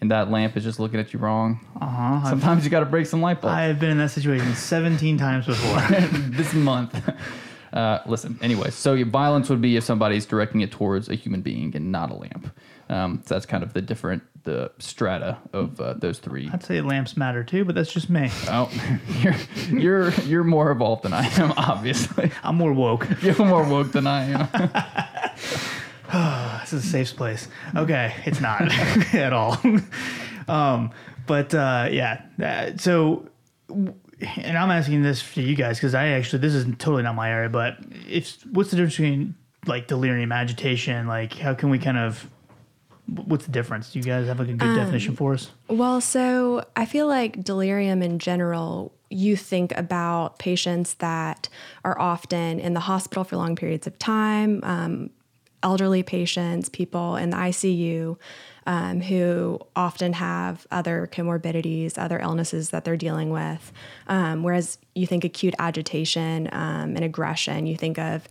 and 0.00 0.10
that 0.10 0.30
lamp 0.30 0.56
is 0.56 0.64
just 0.64 0.80
looking 0.80 1.00
at 1.00 1.12
you 1.12 1.18
wrong. 1.18 1.60
Uh-huh. 1.80 2.28
Sometimes 2.28 2.64
you 2.64 2.70
got 2.70 2.80
to 2.80 2.86
break 2.86 3.06
some 3.06 3.22
light 3.22 3.40
bulbs. 3.40 3.54
I 3.54 3.62
have 3.62 3.78
been 3.78 3.90
in 3.90 3.98
that 3.98 4.10
situation 4.10 4.54
17 4.54 5.16
times 5.16 5.46
before. 5.46 5.80
this 6.30 6.52
month. 6.52 7.00
Uh, 7.72 8.00
listen, 8.06 8.38
anyway, 8.42 8.70
so 8.70 8.94
your 8.94 9.06
violence 9.06 9.48
would 9.48 9.60
be 9.60 9.76
if 9.76 9.84
somebody's 9.84 10.26
directing 10.26 10.60
it 10.60 10.70
towards 10.70 11.08
a 11.08 11.14
human 11.14 11.42
being 11.42 11.74
and 11.74 11.90
not 11.90 12.10
a 12.10 12.14
lamp. 12.14 12.54
Um, 12.88 13.22
so 13.24 13.34
that's 13.34 13.46
kind 13.46 13.62
of 13.64 13.72
the 13.72 13.80
different 13.80 14.22
the 14.44 14.70
strata 14.78 15.38
of 15.52 15.80
uh, 15.80 15.94
those 15.94 16.18
three. 16.18 16.48
I'd 16.52 16.62
say 16.62 16.80
lamps 16.80 17.16
matter 17.16 17.42
too, 17.42 17.64
but 17.64 17.74
that's 17.74 17.92
just 17.92 18.08
me. 18.08 18.30
Oh, 18.48 18.70
you're 19.20 19.34
you're 19.70 20.10
you're 20.22 20.44
more 20.44 20.70
evolved 20.70 21.02
than 21.02 21.12
I 21.12 21.26
am. 21.38 21.52
Obviously, 21.56 22.30
I'm 22.42 22.56
more 22.56 22.72
woke. 22.72 23.06
you're 23.22 23.34
more 23.44 23.64
woke 23.64 23.92
than 23.92 24.06
I 24.06 24.24
am. 24.24 24.48
this 26.60 26.72
is 26.72 26.84
a 26.84 26.88
safe 26.88 27.16
place. 27.16 27.48
Okay, 27.74 28.14
it's 28.24 28.40
not 28.40 28.62
at 29.14 29.32
all. 29.32 29.58
um, 30.48 30.90
but 31.26 31.54
uh, 31.54 31.88
yeah, 31.90 32.22
uh, 32.42 32.76
so 32.76 33.28
and 34.20 34.56
I'm 34.56 34.70
asking 34.70 35.02
this 35.02 35.20
for 35.20 35.40
you 35.40 35.56
guys 35.56 35.78
because 35.78 35.94
I 35.94 36.08
actually 36.08 36.40
this 36.40 36.54
is 36.54 36.64
totally 36.78 37.02
not 37.02 37.14
my 37.14 37.30
area, 37.30 37.48
but 37.48 37.78
if 38.08 38.44
what's 38.46 38.70
the 38.70 38.76
difference 38.76 38.96
between 38.96 39.34
like 39.66 39.86
delirium 39.86 40.32
agitation? 40.32 41.06
Like, 41.06 41.34
how 41.34 41.54
can 41.54 41.70
we 41.70 41.78
kind 41.78 41.98
of 41.98 42.28
what's 43.06 43.44
the 43.44 43.52
difference? 43.52 43.92
Do 43.92 43.98
you 43.98 44.04
guys 44.04 44.26
have 44.26 44.38
like 44.38 44.48
a 44.48 44.52
good 44.54 44.68
Um, 44.68 44.76
definition 44.76 45.14
for 45.16 45.34
us? 45.34 45.50
Well, 45.68 46.00
so 46.00 46.64
I 46.74 46.86
feel 46.86 47.06
like 47.06 47.42
delirium 47.44 48.02
in 48.02 48.18
general, 48.18 48.92
you 49.10 49.36
think 49.36 49.76
about 49.76 50.38
patients 50.38 50.94
that 50.94 51.48
are 51.84 51.98
often 52.00 52.58
in 52.58 52.74
the 52.74 52.80
hospital 52.80 53.24
for 53.24 53.36
long 53.36 53.56
periods 53.56 53.86
of 53.86 53.98
time, 53.98 54.60
um, 54.62 55.10
elderly 55.62 56.02
patients, 56.02 56.68
people 56.68 57.16
in 57.16 57.30
the 57.30 57.36
ICU. 57.36 58.16
Um, 58.66 59.02
who 59.02 59.60
often 59.76 60.14
have 60.14 60.66
other 60.70 61.06
comorbidities, 61.12 61.98
other 61.98 62.18
illnesses 62.18 62.70
that 62.70 62.86
they're 62.86 62.96
dealing 62.96 63.28
with. 63.28 63.70
Um, 64.06 64.42
whereas 64.42 64.78
you 64.94 65.06
think 65.06 65.22
acute 65.22 65.54
agitation 65.58 66.48
um, 66.50 66.96
and 66.96 67.04
aggression, 67.04 67.66
you 67.66 67.76
think 67.76 67.98
of 67.98 68.26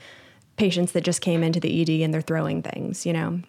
patients 0.58 0.94
that 0.94 1.04
just 1.04 1.22
came 1.22 1.44
into 1.44 1.60
the 1.60 1.82
ED 1.84 2.04
and 2.04 2.12
they're 2.12 2.20
throwing 2.20 2.64
things, 2.64 3.06
you 3.06 3.14
know? 3.14 3.42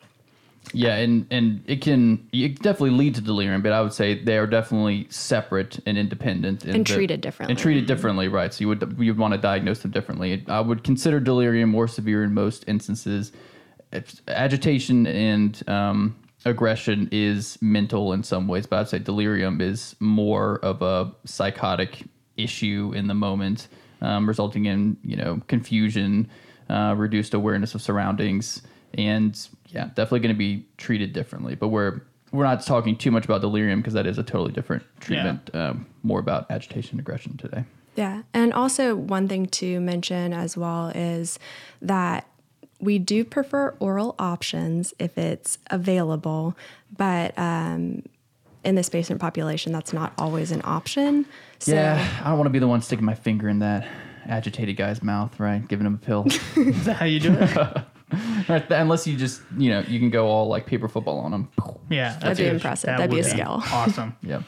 Yeah, 0.73 0.97
and 0.97 1.27
and 1.31 1.63
it 1.67 1.81
can 1.83 2.29
it 2.33 2.61
definitely 2.61 2.91
lead 2.91 3.15
to 3.17 3.21
delirium, 3.21 3.63
but 3.63 3.73
I 3.73 3.81
would 3.81 3.93
say 3.93 4.23
they 4.23 4.39
are 4.39 4.47
definitely 4.47 5.07
separate 5.11 5.79
and 5.87 5.99
independent 5.99 6.65
in 6.65 6.77
And 6.77 6.87
treated 6.87 7.21
differently. 7.21 7.53
And 7.53 7.59
treated 7.59 7.87
differently, 7.87 8.29
right? 8.29 8.53
So 8.53 8.63
you 8.63 8.69
would 8.69 8.97
you 8.99 9.13
would 9.13 9.19
want 9.19 9.35
to 9.35 9.39
diagnose 9.39 9.81
them 9.81 9.91
differently. 9.91 10.45
I 10.49 10.61
would 10.61 10.83
consider 10.83 11.21
delirium 11.21 11.71
more 11.71 11.87
severe 11.89 12.25
in 12.25 12.35
most 12.35 12.65
instances. 12.67 13.33
It's- 13.93 14.21
agitation 14.27 15.07
and 15.07 15.63
um, 15.69 16.17
aggression 16.45 17.09
is 17.13 17.59
mental 17.61 18.13
in 18.13 18.23
some 18.23 18.49
ways, 18.49 18.67
but 18.67 18.81
I'd 18.81 18.89
say 18.89 18.99
delirium 18.99 19.61
is 19.61 19.95
more 20.01 20.59
of 20.61 20.83
a 20.83 21.13
psychotic 21.25 22.05
issue 22.37 22.93
in 22.95 23.07
the 23.07 23.15
moment, 23.15 23.69
um, 24.01 24.27
resulting 24.27 24.67
in 24.67 24.97
you 25.05 25.17
know 25.17 25.41
confusion, 25.47 26.29
uh, 26.69 26.95
reduced 26.97 27.35
awareness 27.35 27.75
of 27.75 27.83
surroundings, 27.83 28.63
and 28.95 29.49
yeah, 29.75 29.87
definitely 29.87 30.21
going 30.21 30.35
to 30.35 30.39
be 30.39 30.67
treated 30.77 31.13
differently. 31.13 31.55
But 31.55 31.69
we're 31.69 32.03
we're 32.33 32.45
not 32.45 32.65
talking 32.65 32.97
too 32.97 33.11
much 33.11 33.25
about 33.25 33.41
delirium 33.41 33.81
because 33.81 33.95
that 33.95 34.07
is 34.07 34.19
a 34.19 34.23
totally 34.23 34.53
different 34.53 34.83
treatment. 35.01 35.51
Um, 35.55 35.87
more 36.03 36.19
about 36.19 36.51
agitation 36.51 36.93
and 36.93 37.01
aggression 37.01 37.37
today. 37.37 37.65
Yeah. 37.95 38.23
And 38.33 38.53
also, 38.53 38.97
one 38.97 39.29
thing 39.29 39.47
to 39.47 39.81
mention 39.81 40.33
as 40.33 40.57
well 40.57 40.89
is 40.89 41.39
that 41.81 42.27
we 42.81 42.99
do 42.99 43.25
prefer 43.25 43.75
oral 43.79 44.15
options 44.19 44.93
if 44.99 45.17
it's 45.17 45.59
available, 45.71 46.57
but 46.97 47.39
um, 47.39 48.03
in 48.65 48.75
this 48.75 48.89
patient 48.89 49.21
population, 49.21 49.73
that's 49.73 49.93
not 49.93 50.13
always 50.19 50.51
an 50.51 50.61
option. 50.65 51.25
So, 51.61 51.73
yeah, 51.73 52.21
I 52.23 52.29
don't 52.29 52.39
want 52.39 52.47
to 52.47 52.53
be 52.53 52.59
the 52.59 52.69
one 52.69 52.83
sticking 52.83 53.05
my 53.05 53.15
finger 53.15 53.49
in 53.49 53.61
that 53.61 53.87
agitated 54.27 54.77
guy's 54.77 55.03
mouth, 55.03 55.39
right? 55.39 55.67
Giving 55.69 55.87
him 55.87 55.95
a 55.95 56.05
pill. 56.05 56.27
Is 56.57 56.85
that 56.85 56.97
how 56.97 57.07
you 57.07 57.21
do 57.21 57.33
it? 57.33 57.85
Right, 58.49 58.65
Unless 58.71 59.07
you 59.07 59.17
just, 59.17 59.43
you 59.57 59.71
know, 59.71 59.81
you 59.89 59.99
can 59.99 60.11
go 60.11 60.27
all 60.29 60.47
like 60.49 60.67
paper 60.67 60.89
football 60.89 61.19
on 61.21 61.31
them. 61.31 61.49
Yeah, 61.91 62.17
That'd 62.19 62.39
be 62.39 62.47
impressive. 62.47 62.89
That 62.89 62.97
That'd 62.99 63.11
be 63.11 63.17
would 63.17 63.27
a 63.27 63.31
skill. 63.31 63.63
Awesome. 63.73 64.17
Yeah. 64.23 64.43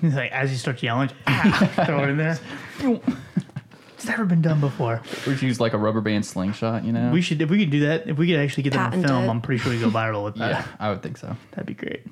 He's 0.00 0.14
like 0.14 0.32
as 0.32 0.50
you 0.50 0.56
start 0.56 0.82
yelling, 0.82 1.10
ah, 1.26 1.84
throw 1.86 2.04
it 2.04 2.10
in 2.10 2.16
there. 2.16 2.38
It's 4.00 4.08
never 4.08 4.24
been 4.24 4.40
done 4.40 4.60
before. 4.62 4.94
Or 4.94 5.32
just 5.32 5.42
use 5.42 5.60
like 5.60 5.74
a 5.74 5.78
rubber 5.78 6.00
band 6.00 6.24
slingshot, 6.24 6.84
you 6.86 6.92
know? 6.92 7.10
We 7.10 7.20
should 7.20 7.42
if 7.42 7.50
we 7.50 7.58
could 7.58 7.68
do 7.68 7.80
that. 7.80 8.08
If 8.08 8.16
we 8.16 8.26
could 8.28 8.38
actually 8.40 8.62
get 8.62 8.72
that 8.72 8.78
on 8.78 8.90
Patent 8.92 9.06
film, 9.08 9.24
it. 9.24 9.28
I'm 9.28 9.40
pretty 9.42 9.62
sure 9.62 9.70
we 9.72 9.78
go 9.78 9.90
viral 9.90 10.24
with 10.24 10.36
that. 10.36 10.50
yeah, 10.50 10.66
I 10.78 10.88
would 10.88 11.02
think 11.02 11.18
so. 11.18 11.36
That'd 11.50 11.66
be 11.66 11.74
great. 11.74 12.06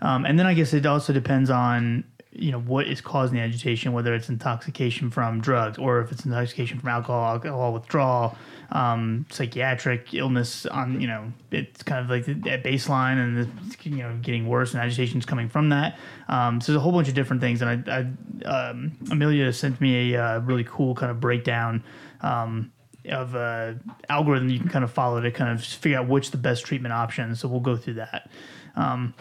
Um, 0.00 0.24
and 0.24 0.36
then 0.36 0.46
I 0.46 0.54
guess 0.54 0.74
it 0.74 0.86
also 0.86 1.12
depends 1.12 1.48
on 1.48 2.02
you 2.32 2.52
know 2.52 2.60
what 2.60 2.86
is 2.86 3.00
causing 3.00 3.36
the 3.36 3.42
agitation, 3.42 3.92
whether 3.92 4.14
it's 4.14 4.28
intoxication 4.28 5.10
from 5.10 5.40
drugs 5.40 5.78
or 5.78 6.00
if 6.00 6.12
it's 6.12 6.24
intoxication 6.24 6.78
from 6.78 6.88
alcohol, 6.88 7.24
alcohol 7.24 7.72
withdrawal, 7.72 8.36
um, 8.70 9.26
psychiatric 9.30 10.14
illness. 10.14 10.64
On 10.66 11.00
you 11.00 11.08
know 11.08 11.32
it's 11.50 11.82
kind 11.82 12.00
of 12.00 12.08
like 12.08 12.28
at 12.46 12.62
baseline 12.62 13.18
and 13.18 13.74
you 13.82 14.02
know 14.02 14.16
getting 14.22 14.46
worse 14.46 14.74
and 14.74 14.82
agitation 14.82 15.18
is 15.18 15.26
coming 15.26 15.48
from 15.48 15.70
that. 15.70 15.98
Um, 16.28 16.60
so 16.60 16.72
there's 16.72 16.80
a 16.80 16.80
whole 16.80 16.92
bunch 16.92 17.08
of 17.08 17.14
different 17.14 17.42
things. 17.42 17.62
And 17.62 17.88
I, 17.88 18.06
I 18.46 18.70
um, 18.70 18.96
Amelia 19.10 19.52
sent 19.52 19.80
me 19.80 20.14
a 20.14 20.24
uh, 20.24 20.38
really 20.40 20.64
cool 20.64 20.94
kind 20.94 21.10
of 21.10 21.20
breakdown. 21.20 21.82
Um, 22.20 22.72
of 23.08 23.34
uh, 23.34 23.72
algorithm 24.10 24.50
you 24.50 24.58
can 24.58 24.68
kind 24.68 24.84
of 24.84 24.92
follow 24.92 25.20
to 25.22 25.30
kind 25.30 25.50
of 25.50 25.64
figure 25.64 25.98
out 25.98 26.06
which 26.06 26.30
the 26.30 26.36
best 26.36 26.66
treatment 26.66 26.92
option. 26.92 27.34
So 27.34 27.48
we'll 27.48 27.60
go 27.60 27.74
through 27.74 27.94
that. 27.94 28.30
Um, 28.76 29.14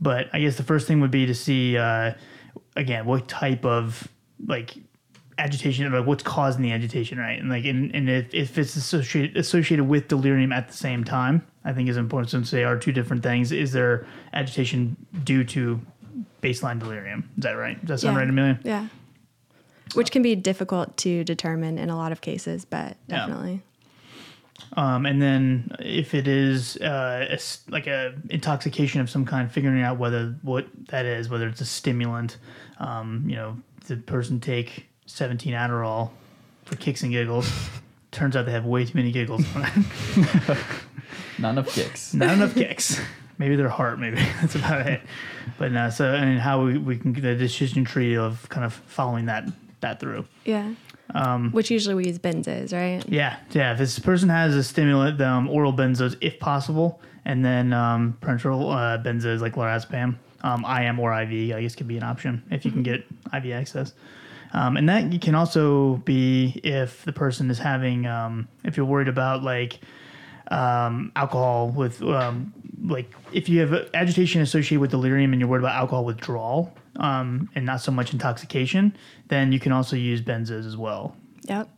but 0.00 0.28
I 0.32 0.40
guess 0.40 0.56
the 0.56 0.62
first 0.62 0.86
thing 0.86 1.00
would 1.00 1.10
be 1.10 1.26
to 1.26 1.34
see 1.34 1.76
uh, 1.76 2.14
again 2.76 3.06
what 3.06 3.28
type 3.28 3.64
of 3.64 4.08
like 4.46 4.74
agitation, 5.38 5.90
like 5.92 6.06
what's 6.06 6.22
causing 6.22 6.62
the 6.62 6.72
agitation, 6.72 7.18
right? 7.18 7.38
And 7.40 7.48
like, 7.48 7.64
and, 7.64 7.94
and 7.94 8.08
if, 8.08 8.32
if 8.32 8.58
it's 8.58 8.76
associated 8.76 9.36
associated 9.36 9.84
with 9.88 10.08
delirium 10.08 10.52
at 10.52 10.68
the 10.68 10.74
same 10.74 11.04
time, 11.04 11.44
I 11.64 11.72
think 11.72 11.88
is 11.88 11.96
important 11.96 12.30
since 12.30 12.50
they 12.50 12.64
are 12.64 12.78
two 12.78 12.92
different 12.92 13.22
things. 13.22 13.52
Is 13.52 13.72
there 13.72 14.06
agitation 14.32 14.96
due 15.24 15.44
to 15.44 15.80
baseline 16.42 16.78
delirium? 16.78 17.28
Is 17.36 17.44
that 17.44 17.52
right? 17.52 17.80
Does 17.84 18.00
that 18.02 18.06
sound 18.06 18.16
Yeah. 18.16 18.20
right, 18.20 18.28
Amelia? 18.28 18.60
Yeah. 18.62 18.88
Which 19.94 20.10
can 20.10 20.22
be 20.22 20.34
difficult 20.34 20.96
to 20.98 21.24
determine 21.24 21.78
in 21.78 21.90
a 21.90 21.96
lot 21.96 22.10
of 22.12 22.20
cases, 22.20 22.64
but 22.64 22.96
definitely. 23.08 23.62
Um, 24.76 25.06
and 25.06 25.22
then 25.22 25.76
if 25.78 26.14
it 26.14 26.26
is 26.26 26.76
uh, 26.78 27.26
a 27.30 27.34
s 27.34 27.60
like 27.68 27.86
a 27.86 28.14
intoxication 28.30 29.00
of 29.00 29.08
some 29.08 29.24
kind, 29.24 29.50
figuring 29.50 29.82
out 29.82 29.98
whether 29.98 30.34
what 30.42 30.66
that 30.88 31.06
is, 31.06 31.28
whether 31.28 31.48
it's 31.48 31.60
a 31.60 31.66
stimulant. 31.66 32.38
Um, 32.78 33.24
you 33.26 33.36
know, 33.36 33.56
the 33.86 33.96
person 33.96 34.40
take 34.40 34.86
17 35.06 35.52
Adderall 35.52 36.10
for 36.64 36.76
kicks 36.76 37.02
and 37.02 37.12
giggles. 37.12 37.50
Turns 38.10 38.36
out 38.36 38.46
they 38.46 38.52
have 38.52 38.64
way 38.64 38.84
too 38.84 38.96
many 38.96 39.10
giggles. 39.10 39.44
Not 41.38 41.50
enough 41.50 41.74
kicks. 41.74 42.14
Not 42.14 42.34
enough 42.34 42.54
kicks. 42.54 43.00
Maybe 43.38 43.56
their 43.56 43.68
heart. 43.68 43.98
Maybe 43.98 44.16
that's 44.40 44.54
about 44.54 44.86
it. 44.86 45.00
But 45.58 45.72
no. 45.72 45.90
So 45.90 46.14
and 46.14 46.38
how 46.38 46.64
we, 46.64 46.78
we 46.78 46.96
can 46.96 47.12
get 47.12 47.22
the 47.22 47.34
decision 47.34 47.84
tree 47.84 48.16
of 48.16 48.48
kind 48.48 48.64
of 48.64 48.72
following 48.72 49.26
that 49.26 49.48
that 49.80 50.00
through. 50.00 50.26
Yeah. 50.44 50.74
Um, 51.14 51.52
Which 51.52 51.70
usually 51.70 51.94
we 51.94 52.06
use 52.06 52.18
benzos, 52.18 52.72
right? 52.72 53.02
Yeah, 53.08 53.36
yeah. 53.50 53.72
If 53.72 53.78
this 53.78 53.98
person 53.98 54.28
has 54.28 54.54
a 54.54 54.64
stimulant, 54.64 55.20
um, 55.20 55.48
oral 55.48 55.72
benzos 55.72 56.16
if 56.20 56.38
possible, 56.40 57.00
and 57.24 57.44
then 57.44 57.72
um, 57.72 58.16
parenteral 58.20 58.72
uh, 58.72 59.02
benzos 59.02 59.40
like 59.40 59.54
lorazepam, 59.54 60.16
um, 60.42 60.64
IM 60.64 60.98
or 60.98 61.12
IV, 61.22 61.54
I 61.54 61.62
guess 61.62 61.74
could 61.74 61.88
be 61.88 61.96
an 61.96 62.02
option 62.02 62.42
if 62.50 62.64
you 62.64 62.70
can 62.70 62.82
get 62.82 63.04
IV 63.32 63.52
access. 63.52 63.92
Um, 64.52 64.76
and 64.76 64.88
that 64.88 65.20
can 65.20 65.34
also 65.34 65.96
be 66.04 66.60
if 66.62 67.04
the 67.04 67.12
person 67.12 67.50
is 67.50 67.58
having, 67.58 68.06
um, 68.06 68.46
if 68.62 68.76
you're 68.76 68.86
worried 68.86 69.08
about 69.08 69.42
like 69.42 69.80
um, 70.48 71.10
alcohol 71.16 71.70
with, 71.70 72.00
um, 72.02 72.52
like 72.84 73.12
if 73.32 73.48
you 73.48 73.60
have 73.60 73.88
agitation 73.94 74.42
associated 74.42 74.80
with 74.80 74.90
delirium 74.90 75.32
and 75.32 75.40
you're 75.40 75.48
worried 75.48 75.60
about 75.62 75.76
alcohol 75.76 76.04
withdrawal 76.04 76.72
um, 76.96 77.48
and 77.54 77.64
not 77.66 77.80
so 77.80 77.90
much 77.90 78.12
intoxication, 78.12 78.96
then 79.28 79.52
you 79.52 79.58
can 79.58 79.72
also 79.72 79.96
use 79.96 80.20
benzos 80.20 80.66
as 80.66 80.76
well. 80.76 81.16
Yep. 81.44 81.68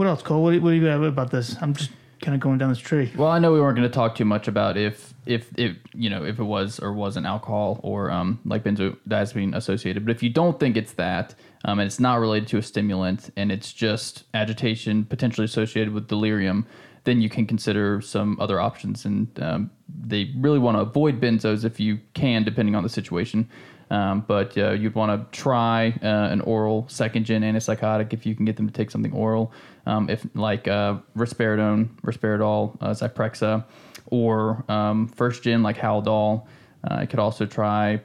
What 0.00 0.06
else, 0.06 0.22
Cole? 0.22 0.42
What, 0.42 0.52
do- 0.52 0.60
what 0.62 0.70
do 0.70 0.76
you 0.76 0.84
have 0.86 1.02
about 1.02 1.30
this? 1.30 1.56
I'm 1.60 1.74
just 1.74 1.90
kind 2.22 2.34
of 2.34 2.40
going 2.40 2.58
down 2.58 2.70
this 2.70 2.78
tree. 2.78 3.12
Well, 3.16 3.28
I 3.28 3.38
know 3.38 3.52
we 3.52 3.60
weren't 3.60 3.76
going 3.76 3.88
to 3.88 3.94
talk 3.94 4.14
too 4.14 4.24
much 4.24 4.48
about 4.48 4.76
if 4.76 5.12
if 5.26 5.50
if 5.58 5.76
you 5.94 6.08
know 6.08 6.24
if 6.24 6.38
it 6.38 6.44
was 6.44 6.80
or 6.80 6.92
wasn't 6.92 7.26
alcohol 7.26 7.80
or 7.82 8.10
um, 8.10 8.40
like 8.44 8.64
benzodiazepine 8.64 9.54
associated. 9.54 10.04
But 10.06 10.12
if 10.16 10.22
you 10.22 10.30
don't 10.30 10.58
think 10.58 10.76
it's 10.76 10.92
that, 10.94 11.34
um, 11.64 11.80
and 11.80 11.86
it's 11.86 12.00
not 12.00 12.18
related 12.18 12.48
to 12.48 12.58
a 12.58 12.62
stimulant, 12.62 13.30
and 13.36 13.52
it's 13.52 13.72
just 13.72 14.24
agitation 14.32 15.04
potentially 15.04 15.44
associated 15.44 15.92
with 15.92 16.08
delirium, 16.08 16.66
then 17.04 17.20
you 17.20 17.28
can 17.28 17.46
consider 17.46 18.00
some 18.00 18.38
other 18.40 18.60
options. 18.60 19.04
And 19.04 19.28
um, 19.40 19.70
they 19.88 20.32
really 20.36 20.58
want 20.58 20.76
to 20.76 20.80
avoid 20.80 21.20
benzos 21.20 21.64
if 21.64 21.80
you 21.80 21.98
can, 22.14 22.44
depending 22.44 22.74
on 22.74 22.82
the 22.82 22.88
situation. 22.88 23.48
Um, 23.90 24.24
but 24.28 24.56
uh, 24.56 24.72
you'd 24.72 24.94
want 24.94 25.32
to 25.32 25.36
try 25.36 25.88
uh, 26.02 26.28
an 26.30 26.40
oral 26.42 26.86
second 26.88 27.24
gen 27.24 27.42
antipsychotic 27.42 28.12
if 28.12 28.24
you 28.24 28.36
can 28.36 28.44
get 28.44 28.56
them 28.56 28.68
to 28.68 28.72
take 28.72 28.90
something 28.90 29.12
oral, 29.12 29.52
um, 29.86 30.08
if 30.08 30.24
like 30.34 30.68
uh, 30.68 30.98
risperidone, 31.16 31.88
Risperdal, 32.02 32.76
uh, 32.80 32.90
Zyprexa, 32.90 33.64
or 34.06 34.64
um, 34.68 35.08
first 35.08 35.42
gen 35.42 35.62
like 35.62 35.76
Haldol. 35.76 36.46
I 36.84 37.02
uh, 37.02 37.06
could 37.06 37.18
also 37.18 37.44
try 37.46 38.00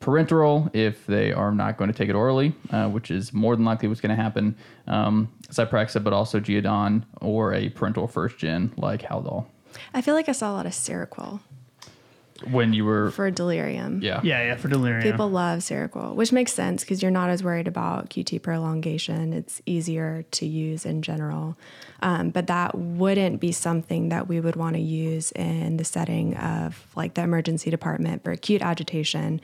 parenteral 0.00 0.74
if 0.74 1.06
they 1.06 1.32
are 1.32 1.52
not 1.52 1.76
going 1.76 1.92
to 1.92 1.96
take 1.96 2.08
it 2.08 2.14
orally, 2.14 2.54
uh, 2.70 2.88
which 2.88 3.10
is 3.10 3.32
more 3.32 3.54
than 3.54 3.64
likely 3.64 3.88
what's 3.88 4.00
going 4.00 4.14
to 4.16 4.20
happen. 4.20 4.56
Um, 4.86 5.32
Zyprexa, 5.50 6.02
but 6.02 6.12
also 6.12 6.40
Geodon 6.40 7.04
or 7.20 7.52
a 7.52 7.70
parenteral 7.70 8.10
first 8.10 8.38
gen 8.38 8.72
like 8.76 9.02
Haldol. 9.02 9.46
I 9.94 10.00
feel 10.00 10.14
like 10.14 10.28
I 10.28 10.32
saw 10.32 10.50
a 10.50 10.54
lot 10.54 10.66
of 10.66 10.72
Seroquel 10.72 11.40
when 12.50 12.72
you 12.72 12.84
were 12.84 13.10
for 13.10 13.30
delirium. 13.30 14.00
Yeah. 14.02 14.20
Yeah, 14.22 14.42
yeah, 14.46 14.56
for 14.56 14.68
delirium. 14.68 15.02
People 15.02 15.28
love 15.30 15.60
Seroquel, 15.60 16.14
which 16.14 16.32
makes 16.32 16.52
sense 16.52 16.82
because 16.82 17.02
you're 17.02 17.10
not 17.10 17.28
as 17.30 17.44
worried 17.44 17.68
about 17.68 18.10
QT 18.10 18.42
prolongation. 18.42 19.32
It's 19.32 19.60
easier 19.66 20.24
to 20.30 20.46
use 20.46 20.86
in 20.86 21.02
general. 21.02 21.56
Um, 22.02 22.30
but 22.30 22.46
that 22.46 22.74
wouldn't 22.74 23.40
be 23.40 23.52
something 23.52 24.08
that 24.08 24.28
we 24.28 24.40
would 24.40 24.56
want 24.56 24.76
to 24.76 24.80
use 24.80 25.32
in 25.32 25.76
the 25.76 25.84
setting 25.84 26.36
of 26.36 26.86
like 26.96 27.14
the 27.14 27.22
emergency 27.22 27.70
department 27.70 28.24
for 28.24 28.30
acute 28.30 28.62
agitation 28.62 29.40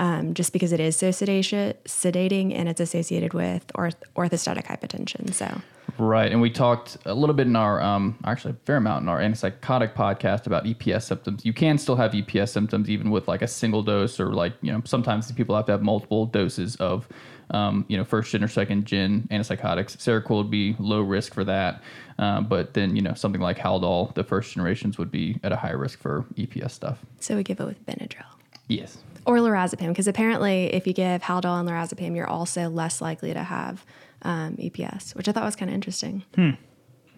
um, 0.00 0.32
just 0.32 0.54
because 0.54 0.72
it 0.72 0.80
is 0.80 0.96
so 0.96 1.10
sedation, 1.10 1.74
sedating 1.84 2.54
and 2.54 2.70
it's 2.70 2.80
associated 2.80 3.34
with 3.34 3.70
orth- 3.74 4.02
orthostatic 4.16 4.64
hypotension. 4.64 5.32
So, 5.34 5.60
right. 5.98 6.32
And 6.32 6.40
we 6.40 6.48
talked 6.48 6.96
a 7.04 7.12
little 7.12 7.34
bit 7.34 7.46
in 7.46 7.54
our, 7.54 7.82
um, 7.82 8.18
actually, 8.24 8.52
a 8.52 8.56
fair 8.64 8.78
amount 8.78 9.02
in 9.02 9.10
our 9.10 9.20
antipsychotic 9.20 9.92
podcast 9.92 10.46
about 10.46 10.64
EPS 10.64 11.02
symptoms. 11.02 11.44
You 11.44 11.52
can 11.52 11.76
still 11.76 11.96
have 11.96 12.12
EPS 12.12 12.48
symptoms 12.48 12.88
even 12.88 13.10
with 13.10 13.28
like 13.28 13.42
a 13.42 13.46
single 13.46 13.82
dose, 13.82 14.18
or 14.18 14.32
like, 14.32 14.54
you 14.62 14.72
know, 14.72 14.80
sometimes 14.86 15.30
people 15.32 15.54
have 15.54 15.66
to 15.66 15.72
have 15.72 15.82
multiple 15.82 16.26
doses 16.26 16.76
of. 16.76 17.06
Um, 17.52 17.84
you 17.88 17.96
know, 17.96 18.04
first 18.04 18.30
gen 18.30 18.44
or 18.44 18.48
second 18.48 18.84
gen 18.84 19.26
antipsychotics. 19.32 19.96
Seroquel 19.96 20.36
would 20.36 20.52
be 20.52 20.76
low 20.78 21.00
risk 21.00 21.34
for 21.34 21.42
that, 21.42 21.82
uh, 22.20 22.42
but 22.42 22.74
then 22.74 22.94
you 22.94 23.02
know 23.02 23.12
something 23.14 23.40
like 23.40 23.58
Haldol, 23.58 24.14
the 24.14 24.22
first 24.22 24.54
generations 24.54 24.98
would 24.98 25.10
be 25.10 25.36
at 25.42 25.50
a 25.50 25.56
high 25.56 25.72
risk 25.72 25.98
for 25.98 26.26
EPS 26.36 26.70
stuff. 26.70 27.04
So 27.18 27.34
we 27.34 27.42
give 27.42 27.58
it 27.58 27.64
with 27.64 27.84
Benadryl. 27.86 28.22
Yes 28.68 28.98
or 29.26 29.36
lorazepam, 29.36 29.88
because 29.88 30.08
apparently 30.08 30.72
if 30.72 30.86
you 30.86 30.92
give 30.92 31.22
Haldol 31.22 31.60
and 31.60 31.68
lorazepam, 31.68 32.16
you're 32.16 32.28
also 32.28 32.68
less 32.68 33.00
likely 33.00 33.32
to 33.32 33.42
have 33.42 33.84
um, 34.22 34.56
EPS, 34.56 35.14
which 35.14 35.28
I 35.28 35.32
thought 35.32 35.44
was 35.44 35.56
kind 35.56 35.70
of 35.70 35.74
interesting. 35.74 36.24
Hmm. 36.34 36.50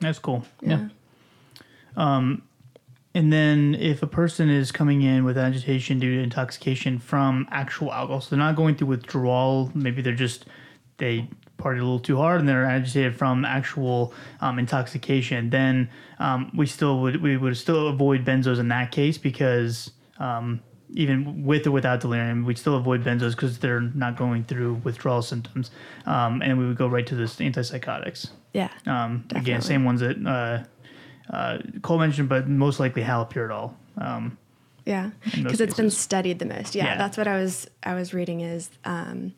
That's 0.00 0.18
cool. 0.18 0.44
Yeah. 0.60 0.88
Um, 1.96 2.42
and 3.14 3.32
then 3.32 3.74
if 3.74 4.02
a 4.02 4.06
person 4.06 4.48
is 4.48 4.72
coming 4.72 5.02
in 5.02 5.24
with 5.24 5.36
agitation 5.36 5.98
due 5.98 6.16
to 6.16 6.22
intoxication 6.22 6.98
from 6.98 7.46
actual 7.50 7.92
alcohol, 7.92 8.20
so 8.20 8.30
they're 8.30 8.44
not 8.44 8.56
going 8.56 8.74
through 8.74 8.88
withdrawal, 8.88 9.70
maybe 9.74 10.02
they're 10.02 10.14
just 10.14 10.46
they 10.96 11.28
partied 11.58 11.78
a 11.78 11.82
little 11.82 12.00
too 12.00 12.16
hard 12.16 12.40
and 12.40 12.48
they're 12.48 12.64
agitated 12.64 13.16
from 13.16 13.44
actual 13.44 14.12
um, 14.40 14.58
intoxication, 14.58 15.50
then 15.50 15.88
um, 16.18 16.50
we 16.56 16.66
still 16.66 17.00
would 17.00 17.22
we 17.22 17.36
would 17.36 17.56
still 17.56 17.88
avoid 17.88 18.24
benzos 18.24 18.58
in 18.58 18.68
that 18.68 18.90
case 18.90 19.18
because 19.18 19.90
um, 20.18 20.60
even 20.94 21.44
with 21.44 21.66
or 21.66 21.70
without 21.70 22.00
delirium, 22.00 22.44
we'd 22.44 22.58
still 22.58 22.76
avoid 22.76 23.02
benzos 23.04 23.32
because 23.32 23.58
they're 23.58 23.80
not 23.80 24.16
going 24.16 24.44
through 24.44 24.74
withdrawal 24.84 25.22
symptoms, 25.22 25.70
um, 26.06 26.42
and 26.42 26.58
we 26.58 26.66
would 26.66 26.76
go 26.76 26.86
right 26.86 27.06
to 27.06 27.14
the 27.14 27.24
antipsychotics. 27.24 28.30
Yeah. 28.52 28.70
Um, 28.86 29.24
again, 29.34 29.62
same 29.62 29.84
ones 29.84 30.00
that 30.00 30.16
uh, 30.26 31.34
uh, 31.34 31.58
Cole 31.82 31.98
mentioned, 31.98 32.28
but 32.28 32.48
most 32.48 32.80
likely 32.80 33.02
haloperidol. 33.02 33.74
Um, 33.98 34.38
yeah, 34.84 35.10
because 35.34 35.60
it's 35.60 35.76
been 35.76 35.90
studied 35.90 36.38
the 36.38 36.44
most. 36.44 36.74
Yeah, 36.74 36.86
yeah, 36.86 36.98
that's 36.98 37.16
what 37.16 37.28
I 37.28 37.38
was 37.38 37.68
I 37.82 37.94
was 37.94 38.12
reading 38.12 38.40
is 38.40 38.68
um, 38.84 39.32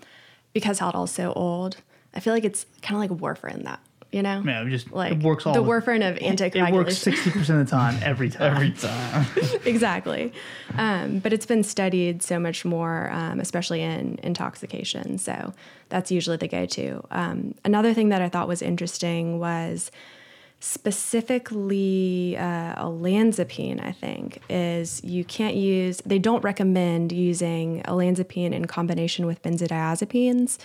because 0.52 0.78
Haldol's 0.78 1.10
so 1.10 1.32
old. 1.34 1.76
I 2.14 2.20
feel 2.20 2.32
like 2.32 2.44
it's 2.44 2.64
kind 2.80 2.94
of 2.94 3.00
like 3.00 3.10
a 3.10 3.20
warfarin 3.20 3.64
that 3.64 3.80
you 4.14 4.22
know? 4.22 4.42
Yeah, 4.46 4.62
it 4.62 4.70
just 4.70 4.92
like 4.92 5.12
it 5.12 5.22
works 5.24 5.44
all 5.44 5.55
the 5.55 5.62
warfarin 5.62 6.09
of 6.09 6.16
anticoagulation. 6.18 6.68
It 6.68 6.72
works 6.72 6.98
sixty 6.98 7.31
percent 7.31 7.61
of 7.61 7.66
the 7.66 7.70
time, 7.70 7.98
every 8.03 8.31
time. 8.31 8.57
every 8.57 8.70
time. 9.48 9.61
exactly, 9.64 10.33
um, 10.79 11.18
but 11.18 11.33
it's 11.33 11.46
been 11.46 11.64
studied 11.64 12.22
so 12.22 12.38
much 12.38 12.64
more, 12.64 13.11
um, 13.11 13.40
especially 13.40 13.83
in 13.83 14.20
intoxication. 14.22 15.18
So 15.18 15.53
that's 15.88 16.12
usually 16.12 16.37
the 16.37 16.46
go-to. 16.46 17.05
Um, 17.11 17.57
another 17.64 17.92
thing 17.92 18.11
that 18.11 18.22
I 18.22 18.29
thought 18.29 18.46
was 18.46 18.62
interesting 18.62 19.40
was 19.40 19.90
specifically 20.61 22.37
uh, 22.38 22.83
olanzapine. 22.83 23.85
I 23.85 23.90
think 23.90 24.42
is 24.48 25.03
you 25.03 25.24
can't 25.24 25.57
use. 25.57 26.00
They 26.07 26.20
don't 26.20 26.44
recommend 26.44 27.11
using 27.11 27.83
olanzapine 27.83 28.53
in 28.53 28.66
combination 28.66 29.27
with 29.27 29.42
benzodiazepines 29.42 30.59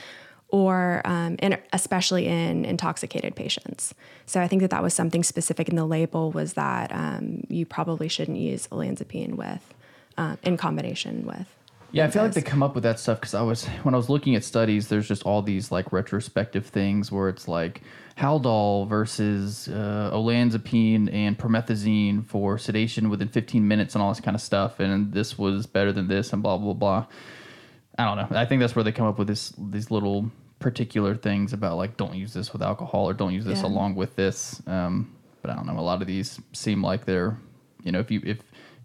or 0.49 1.01
um, 1.05 1.35
in, 1.41 1.57
especially 1.73 2.27
in 2.27 2.65
intoxicated 2.65 3.35
patients. 3.35 3.93
So 4.25 4.41
I 4.41 4.47
think 4.47 4.61
that 4.61 4.71
that 4.71 4.83
was 4.83 4.93
something 4.93 5.23
specific 5.23 5.69
in 5.69 5.75
the 5.75 5.85
label 5.85 6.31
was 6.31 6.53
that 6.53 6.91
um, 6.91 7.43
you 7.47 7.65
probably 7.65 8.07
shouldn't 8.07 8.37
use 8.37 8.67
olanzapine 8.67 9.35
with 9.35 9.73
uh, 10.17 10.35
in 10.43 10.57
combination 10.57 11.25
with. 11.25 11.55
Yeah, 11.91 12.05
I 12.05 12.11
feel 12.11 12.21
like 12.21 12.33
they 12.33 12.43
come 12.43 12.61
up 12.61 12.75
with 12.75 12.83
that 12.83 12.99
stuff 12.99 13.19
because 13.19 13.33
I 13.33 13.41
was 13.41 13.65
when 13.83 13.95
I 13.95 13.97
was 13.97 14.09
looking 14.09 14.35
at 14.35 14.43
studies. 14.43 14.89
There's 14.89 15.07
just 15.07 15.23
all 15.23 15.41
these 15.41 15.71
like 15.71 15.91
retrospective 15.91 16.67
things 16.67 17.11
where 17.11 17.29
it's 17.29 17.47
like 17.47 17.81
Haldol 18.15 18.87
versus 18.87 19.67
uh, 19.67 20.11
olanzapine 20.13 21.11
and 21.11 21.37
promethazine 21.37 22.23
for 22.25 22.59
sedation 22.59 23.09
within 23.09 23.27
15 23.27 23.67
minutes 23.67 23.95
and 23.95 24.03
all 24.03 24.09
this 24.09 24.19
kind 24.19 24.35
of 24.35 24.41
stuff, 24.41 24.79
and 24.79 25.13
this 25.13 25.37
was 25.37 25.65
better 25.65 25.91
than 25.91 26.07
this 26.07 26.31
and 26.31 26.43
blah 26.43 26.57
blah 26.57 26.73
blah. 26.73 27.05
I 27.97 28.05
don't 28.05 28.17
know. 28.17 28.37
I 28.37 28.45
think 28.45 28.59
that's 28.59 28.75
where 28.75 28.83
they 28.83 28.91
come 28.91 29.07
up 29.07 29.17
with 29.17 29.27
this 29.27 29.51
these 29.57 29.89
little 29.89 30.29
particular 30.59 31.15
things 31.15 31.53
about 31.53 31.77
like 31.77 31.97
don't 31.97 32.15
use 32.15 32.33
this 32.33 32.53
with 32.53 32.61
alcohol 32.61 33.09
or 33.09 33.13
don't 33.13 33.33
use 33.33 33.45
this 33.45 33.61
yeah. 33.61 33.67
along 33.67 33.95
with 33.95 34.15
this. 34.15 34.61
Um, 34.67 35.15
but 35.41 35.51
I 35.51 35.55
don't 35.55 35.65
know. 35.65 35.79
A 35.79 35.81
lot 35.81 36.01
of 36.01 36.07
these 36.07 36.39
seem 36.53 36.83
like 36.83 37.05
they're, 37.05 37.37
you 37.83 37.91
know, 37.91 37.99
if 37.99 38.11
you 38.11 38.21
if 38.25 38.39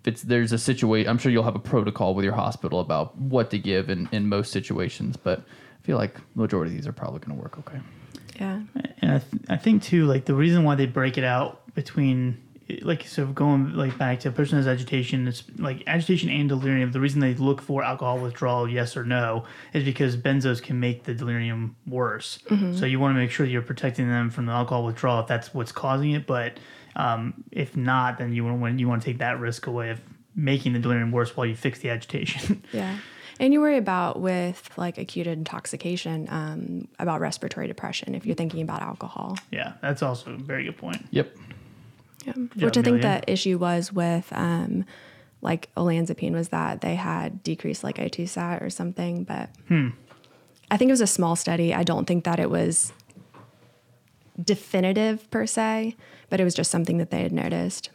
if 0.04 0.08
it's 0.08 0.22
there's 0.22 0.52
a 0.52 0.58
situation, 0.58 1.08
I'm 1.08 1.16
sure 1.16 1.32
you'll 1.32 1.44
have 1.44 1.54
a 1.54 1.60
protocol 1.60 2.14
with 2.14 2.24
your 2.24 2.34
hospital 2.34 2.80
about 2.80 3.16
what 3.16 3.50
to 3.50 3.58
give 3.58 3.88
in 3.88 4.06
in 4.12 4.28
most 4.28 4.52
situations. 4.52 5.16
But 5.16 5.40
I 5.40 5.86
feel 5.86 5.96
like 5.96 6.14
the 6.14 6.22
majority 6.34 6.72
of 6.72 6.76
these 6.76 6.86
are 6.86 6.92
probably 6.92 7.20
going 7.20 7.36
to 7.36 7.42
work 7.42 7.58
okay. 7.58 7.80
Yeah. 8.36 8.60
And 8.98 9.12
I, 9.12 9.18
th- 9.18 9.42
I 9.48 9.56
think 9.56 9.82
too, 9.82 10.04
like 10.06 10.26
the 10.26 10.34
reason 10.34 10.64
why 10.64 10.74
they 10.74 10.86
break 10.86 11.16
it 11.16 11.24
out 11.24 11.62
between 11.74 12.42
like 12.80 13.06
so 13.06 13.26
going 13.26 13.74
like 13.74 13.96
back 13.98 14.20
to 14.20 14.28
a 14.28 14.32
person 14.32 14.56
has 14.56 14.66
agitation 14.66 15.28
it's 15.28 15.44
like 15.58 15.82
agitation 15.86 16.30
and 16.30 16.48
delirium 16.48 16.90
the 16.92 17.00
reason 17.00 17.20
they 17.20 17.34
look 17.34 17.60
for 17.60 17.84
alcohol 17.84 18.18
withdrawal 18.18 18.68
yes 18.68 18.96
or 18.96 19.04
no 19.04 19.44
is 19.74 19.84
because 19.84 20.16
benzos 20.16 20.62
can 20.62 20.80
make 20.80 21.04
the 21.04 21.14
delirium 21.14 21.76
worse. 21.86 22.38
Mm-hmm. 22.48 22.74
so 22.74 22.86
you 22.86 22.98
want 22.98 23.14
to 23.14 23.20
make 23.20 23.30
sure 23.30 23.44
that 23.44 23.52
you're 23.52 23.62
protecting 23.62 24.08
them 24.08 24.30
from 24.30 24.46
the 24.46 24.52
alcohol 24.52 24.84
withdrawal 24.84 25.20
if 25.20 25.26
that's 25.26 25.52
what's 25.52 25.72
causing 25.72 26.12
it 26.12 26.26
but 26.26 26.58
um, 26.96 27.44
if 27.50 27.76
not 27.76 28.18
then 28.18 28.32
you 28.32 28.44
want 28.44 28.78
you 28.78 28.88
want 28.88 29.02
to 29.02 29.06
take 29.06 29.18
that 29.18 29.38
risk 29.40 29.66
away 29.66 29.90
of 29.90 30.00
making 30.34 30.72
the 30.72 30.78
delirium 30.78 31.12
worse 31.12 31.36
while 31.36 31.46
you 31.46 31.54
fix 31.54 31.78
the 31.80 31.90
agitation. 31.90 32.62
Yeah. 32.72 32.98
And 33.40 33.52
you 33.52 33.60
worry 33.60 33.78
about 33.78 34.20
with 34.20 34.70
like 34.76 34.96
acute 34.96 35.26
intoxication 35.26 36.28
um, 36.30 36.86
about 37.00 37.20
respiratory 37.20 37.66
depression 37.66 38.14
if 38.14 38.24
you're 38.24 38.36
thinking 38.36 38.62
about 38.62 38.80
alcohol. 38.80 39.36
Yeah 39.50 39.72
that's 39.82 40.02
also 40.02 40.32
a 40.32 40.36
very 40.36 40.64
good 40.64 40.76
point. 40.78 41.04
Yep 41.10 41.36
yeah. 42.24 42.32
Which 42.64 42.76
I 42.76 42.82
think 42.82 43.02
the 43.02 43.22
issue 43.30 43.58
was 43.58 43.92
with 43.92 44.32
um, 44.32 44.84
like 45.42 45.72
olanzapine 45.76 46.32
was 46.32 46.48
that 46.48 46.80
they 46.80 46.94
had 46.94 47.42
decreased 47.42 47.84
like 47.84 47.96
O2 47.96 48.28
sat 48.28 48.62
or 48.62 48.70
something, 48.70 49.24
but 49.24 49.50
hmm. 49.68 49.90
I 50.70 50.76
think 50.76 50.88
it 50.88 50.92
was 50.92 51.00
a 51.00 51.06
small 51.06 51.36
study. 51.36 51.74
I 51.74 51.82
don't 51.82 52.06
think 52.06 52.24
that 52.24 52.40
it 52.40 52.50
was 52.50 52.92
definitive 54.42 55.30
per 55.30 55.46
se, 55.46 55.96
but 56.30 56.40
it 56.40 56.44
was 56.44 56.54
just 56.54 56.70
something 56.70 56.98
that 56.98 57.10
they 57.10 57.22
had 57.22 57.32
noticed. 57.32 57.90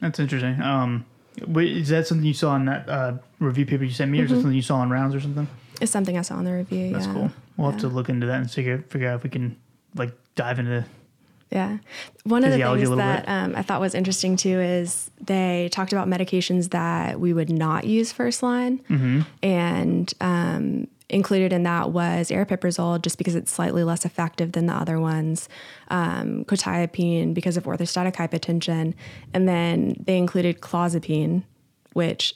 That's 0.00 0.18
interesting. 0.18 0.60
Um, 0.60 1.06
is 1.36 1.88
that 1.88 2.06
something 2.06 2.26
you 2.26 2.34
saw 2.34 2.56
in 2.56 2.66
that 2.66 2.88
uh, 2.88 3.14
review 3.38 3.64
paper 3.66 3.84
you 3.84 3.90
sent 3.90 4.10
me, 4.10 4.18
or 4.18 4.24
mm-hmm. 4.24 4.32
is 4.32 4.38
it 4.38 4.42
something 4.42 4.56
you 4.56 4.62
saw 4.62 4.82
in 4.82 4.90
rounds 4.90 5.14
or 5.14 5.20
something? 5.20 5.46
It's 5.80 5.92
something 5.92 6.18
I 6.18 6.22
saw 6.22 6.38
in 6.38 6.44
the 6.44 6.52
review. 6.52 6.92
That's 6.92 7.06
yeah. 7.06 7.12
cool. 7.12 7.30
We'll 7.56 7.68
yeah. 7.68 7.72
have 7.72 7.80
to 7.82 7.88
look 7.88 8.08
into 8.08 8.26
that 8.26 8.40
and 8.40 8.50
figure 8.50 8.84
figure 8.88 9.08
out 9.08 9.16
if 9.16 9.22
we 9.22 9.30
can 9.30 9.56
like 9.94 10.12
dive 10.34 10.58
into 10.58 10.84
yeah. 11.50 11.78
One 12.24 12.44
of 12.44 12.52
the 12.52 12.58
things 12.58 12.90
that 12.96 13.28
um, 13.28 13.54
I 13.54 13.62
thought 13.62 13.80
was 13.80 13.94
interesting 13.94 14.36
too 14.36 14.60
is 14.60 15.10
they 15.20 15.68
talked 15.72 15.92
about 15.92 16.08
medications 16.08 16.70
that 16.70 17.20
we 17.20 17.32
would 17.32 17.50
not 17.50 17.84
use 17.84 18.12
first 18.12 18.42
line. 18.42 18.78
Mm-hmm. 18.90 19.20
And 19.42 20.12
um, 20.20 20.88
included 21.08 21.52
in 21.52 21.62
that 21.62 21.92
was 21.92 22.30
aripiprazole, 22.30 23.00
just 23.00 23.16
because 23.16 23.36
it's 23.36 23.52
slightly 23.52 23.84
less 23.84 24.04
effective 24.04 24.52
than 24.52 24.66
the 24.66 24.74
other 24.74 24.98
ones, 24.98 25.48
um, 25.88 26.44
quetiapine 26.46 27.32
because 27.32 27.56
of 27.56 27.64
orthostatic 27.64 28.16
hypotension. 28.16 28.94
And 29.32 29.48
then 29.48 29.94
they 30.04 30.18
included 30.18 30.60
clozapine 30.60 31.44
which 31.96 32.34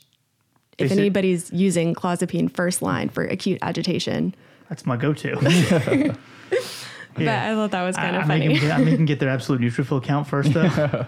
if 0.79 0.89
Basic- 0.89 0.99
anybody's 0.99 1.53
using 1.53 1.95
clozapine 1.95 2.51
first 2.51 2.81
line 2.81 3.11
for 3.11 3.25
acute 3.25 3.59
agitation, 3.61 4.35
That's 4.71 4.87
my 4.87 4.97
go-to. 4.97 5.37
but 7.15 7.29
I 7.29 7.55
thought 7.55 7.71
that 7.73 7.83
was 7.83 7.97
kind 7.97 8.17
I, 8.17 8.21
of 8.23 8.31
I 8.31 8.39
make 8.39 8.43
funny. 8.49 8.59
them, 8.61 8.81
I 8.81 8.85
make 8.85 8.97
them 8.97 9.05
get 9.07 9.19
their 9.21 9.29
absolute 9.29 9.61
neutrophil 9.61 10.03
count 10.03 10.27
first, 10.27 10.53
though. 10.53 10.69
so 10.69 11.07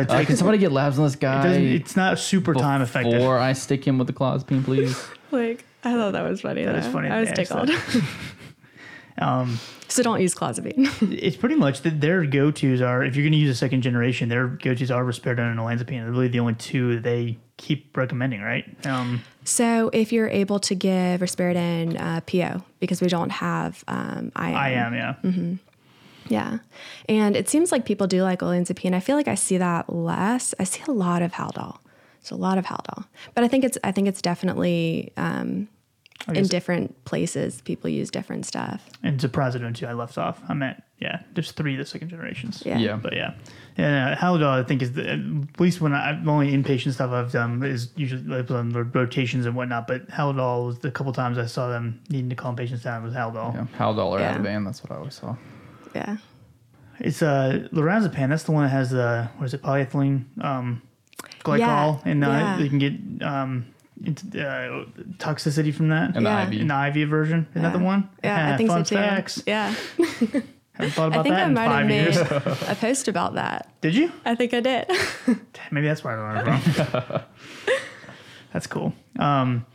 it 0.00 0.10
Uh, 0.10 0.16
takes, 0.16 0.26
can 0.26 0.36
somebody 0.36 0.58
get 0.58 0.72
labs 0.72 0.98
on 0.98 1.04
this 1.04 1.14
it 1.14 1.20
doesn't- 1.20 1.50
guy 1.52 1.56
it's 1.58 1.96
not 1.96 2.18
super 2.18 2.54
time 2.54 2.82
effective. 2.82 3.12
before 3.14 3.38
I 3.38 3.52
stick 3.52 3.84
him 3.86 3.98
with 3.98 4.06
the 4.06 4.12
clozapine, 4.12 4.64
please? 4.64 5.02
like 5.30 5.64
I 5.84 5.92
thought 5.94 6.12
that 6.12 6.22
was 6.28 6.40
funny. 6.40 6.64
That 6.64 6.76
is 6.76 6.86
though. 6.86 6.92
funny 6.92 7.08
I 7.10 7.20
was 7.20 7.30
they 7.30 7.42
asked 7.42 7.50
tickled. 7.50 7.70
Um, 9.18 9.58
so 9.88 10.02
don't 10.02 10.20
use 10.20 10.34
clozapine. 10.34 10.90
it's 11.22 11.36
pretty 11.36 11.54
much 11.54 11.82
that 11.82 12.00
their 12.00 12.24
go-tos 12.26 12.80
are 12.80 13.04
if 13.04 13.14
you're 13.16 13.22
going 13.22 13.32
to 13.32 13.38
use 13.38 13.50
a 13.50 13.58
second 13.58 13.82
generation, 13.82 14.28
their 14.28 14.48
go-tos 14.48 14.90
are 14.90 15.04
risperidone 15.04 15.50
and 15.50 15.60
olanzapine. 15.60 16.02
They're 16.02 16.10
really 16.10 16.28
the 16.28 16.40
only 16.40 16.54
two 16.54 16.96
that 16.96 17.02
they 17.04 17.38
keep 17.56 17.96
recommending, 17.96 18.40
right? 18.40 18.64
Um, 18.86 19.22
so 19.44 19.90
if 19.92 20.12
you're 20.12 20.28
able 20.28 20.58
to 20.60 20.74
give 20.74 21.20
risperidone 21.20 22.00
uh, 22.00 22.20
PO 22.22 22.64
because 22.80 23.00
we 23.00 23.08
don't 23.08 23.30
have 23.30 23.84
um, 23.86 24.32
IM. 24.36 24.54
I 24.56 24.70
am, 24.70 24.94
yeah. 24.94 25.14
Mm-hmm. 25.22 25.54
Yeah. 26.28 26.58
And 27.08 27.36
it 27.36 27.48
seems 27.48 27.70
like 27.70 27.84
people 27.84 28.06
do 28.06 28.22
like 28.22 28.40
olanzapine. 28.40 28.94
I 28.94 29.00
feel 29.00 29.16
like 29.16 29.28
I 29.28 29.34
see 29.34 29.58
that 29.58 29.92
less. 29.92 30.54
I 30.58 30.64
see 30.64 30.82
a 30.88 30.92
lot 30.92 31.22
of 31.22 31.32
Haldol. 31.32 31.78
So 32.22 32.34
a 32.34 32.38
lot 32.38 32.56
of 32.56 32.64
Haldol. 32.64 33.04
But 33.34 33.44
I 33.44 33.48
think 33.48 33.64
it's 33.64 33.76
I 33.84 33.92
think 33.92 34.08
it's 34.08 34.22
definitely 34.22 35.12
um, 35.18 35.68
in 36.32 36.46
different 36.46 37.04
places 37.04 37.60
people 37.62 37.90
use 37.90 38.10
different 38.10 38.46
stuff. 38.46 38.88
And 39.02 39.20
ziprasidone 39.20 39.74
too. 39.74 39.86
I 39.86 39.92
left 39.92 40.16
off. 40.18 40.40
I 40.48 40.54
meant 40.54 40.82
yeah. 40.98 41.20
There's 41.34 41.52
three 41.52 41.74
of 41.74 41.78
the 41.78 41.84
second 41.84 42.08
generations. 42.08 42.62
Yeah. 42.64 42.78
Yeah. 42.78 42.96
But 42.96 43.14
yeah, 43.14 43.34
and 43.76 44.14
uh, 44.14 44.16
Haldol 44.16 44.46
I 44.46 44.62
think 44.62 44.80
is 44.80 44.92
the, 44.92 45.10
at 45.12 45.60
least 45.60 45.80
when 45.80 45.92
I 45.92 46.18
the 46.18 46.30
only 46.30 46.52
inpatient 46.52 46.94
stuff 46.94 47.10
I've 47.10 47.32
done 47.32 47.62
is 47.62 47.90
usually 47.96 48.22
like 48.22 48.50
on 48.50 48.70
the 48.70 48.84
rotations 48.84 49.44
and 49.44 49.54
whatnot. 49.54 49.86
But 49.86 50.08
Haldol 50.08 50.66
was 50.66 50.78
the 50.78 50.90
couple 50.90 51.12
times 51.12 51.36
I 51.36 51.46
saw 51.46 51.68
them 51.68 52.00
needing 52.08 52.30
to 52.30 52.36
calm 52.36 52.56
patients 52.56 52.82
down 52.84 53.02
was 53.02 53.12
Haldol. 53.12 53.54
Yeah, 53.54 53.66
Haldol 53.78 54.06
or 54.06 54.20
Yeah. 54.20 54.38
Ativan, 54.38 54.64
that's 54.64 54.82
what 54.82 54.92
I 54.92 54.96
always 54.96 55.14
saw. 55.14 55.36
Yeah. 55.94 56.16
It's 57.00 57.22
uh 57.22 57.68
lorazepam. 57.72 58.28
That's 58.30 58.44
the 58.44 58.52
one 58.52 58.64
that 58.64 58.70
has 58.70 58.90
the 58.90 59.28
what 59.36 59.46
is 59.46 59.54
it 59.54 59.62
polyethylene 59.62 60.24
um, 60.42 60.80
glycol, 61.44 61.58
Yeah, 61.58 61.98
and 62.04 62.24
uh, 62.24 62.28
yeah. 62.28 62.58
you 62.58 62.68
can 62.70 62.78
get 62.78 63.26
um, 63.26 63.52
into, 63.56 63.73
uh, 64.08 64.84
toxicity 65.18 65.72
from 65.74 65.88
that. 65.88 66.16
And 66.16 66.24
Yeah. 66.24 66.44
the 66.46 66.52
IV. 66.56 66.60
in 66.62 66.68
the 66.68 66.86
IV 67.00 67.08
version, 67.08 67.46
isn't 67.50 67.62
that 67.62 67.72
the 67.72 67.78
Yeah. 67.78 67.84
one? 67.84 68.08
Yeah, 68.22 68.54
I 68.54 68.56
think 68.56 68.70
fun 68.70 68.84
so 68.84 68.96
too. 68.96 69.00
Facts. 69.02 69.42
Yeah. 69.46 69.74
Haven't 70.74 70.92
thought 70.94 71.06
about 71.08 71.20
I 71.20 71.22
think 71.22 71.34
that 71.36 71.44
I 71.44 71.46
in 71.46 71.54
might 71.54 71.62
have 71.62 71.72
five 71.72 71.86
made 71.86 72.02
years. 72.14 72.16
a 72.68 72.76
post 72.80 73.06
about 73.06 73.34
that. 73.34 73.68
Did 73.80 73.94
you? 73.94 74.10
I 74.24 74.34
think 74.34 74.52
I 74.54 74.60
did. 74.60 74.86
Maybe 75.70 75.86
that's 75.86 76.02
where 76.02 76.18
I 76.18 76.34
learned 76.42 76.48
it 76.48 76.72
from. 76.72 77.20
that's 78.52 78.66
cool. 78.66 78.92
Um, 79.18 79.66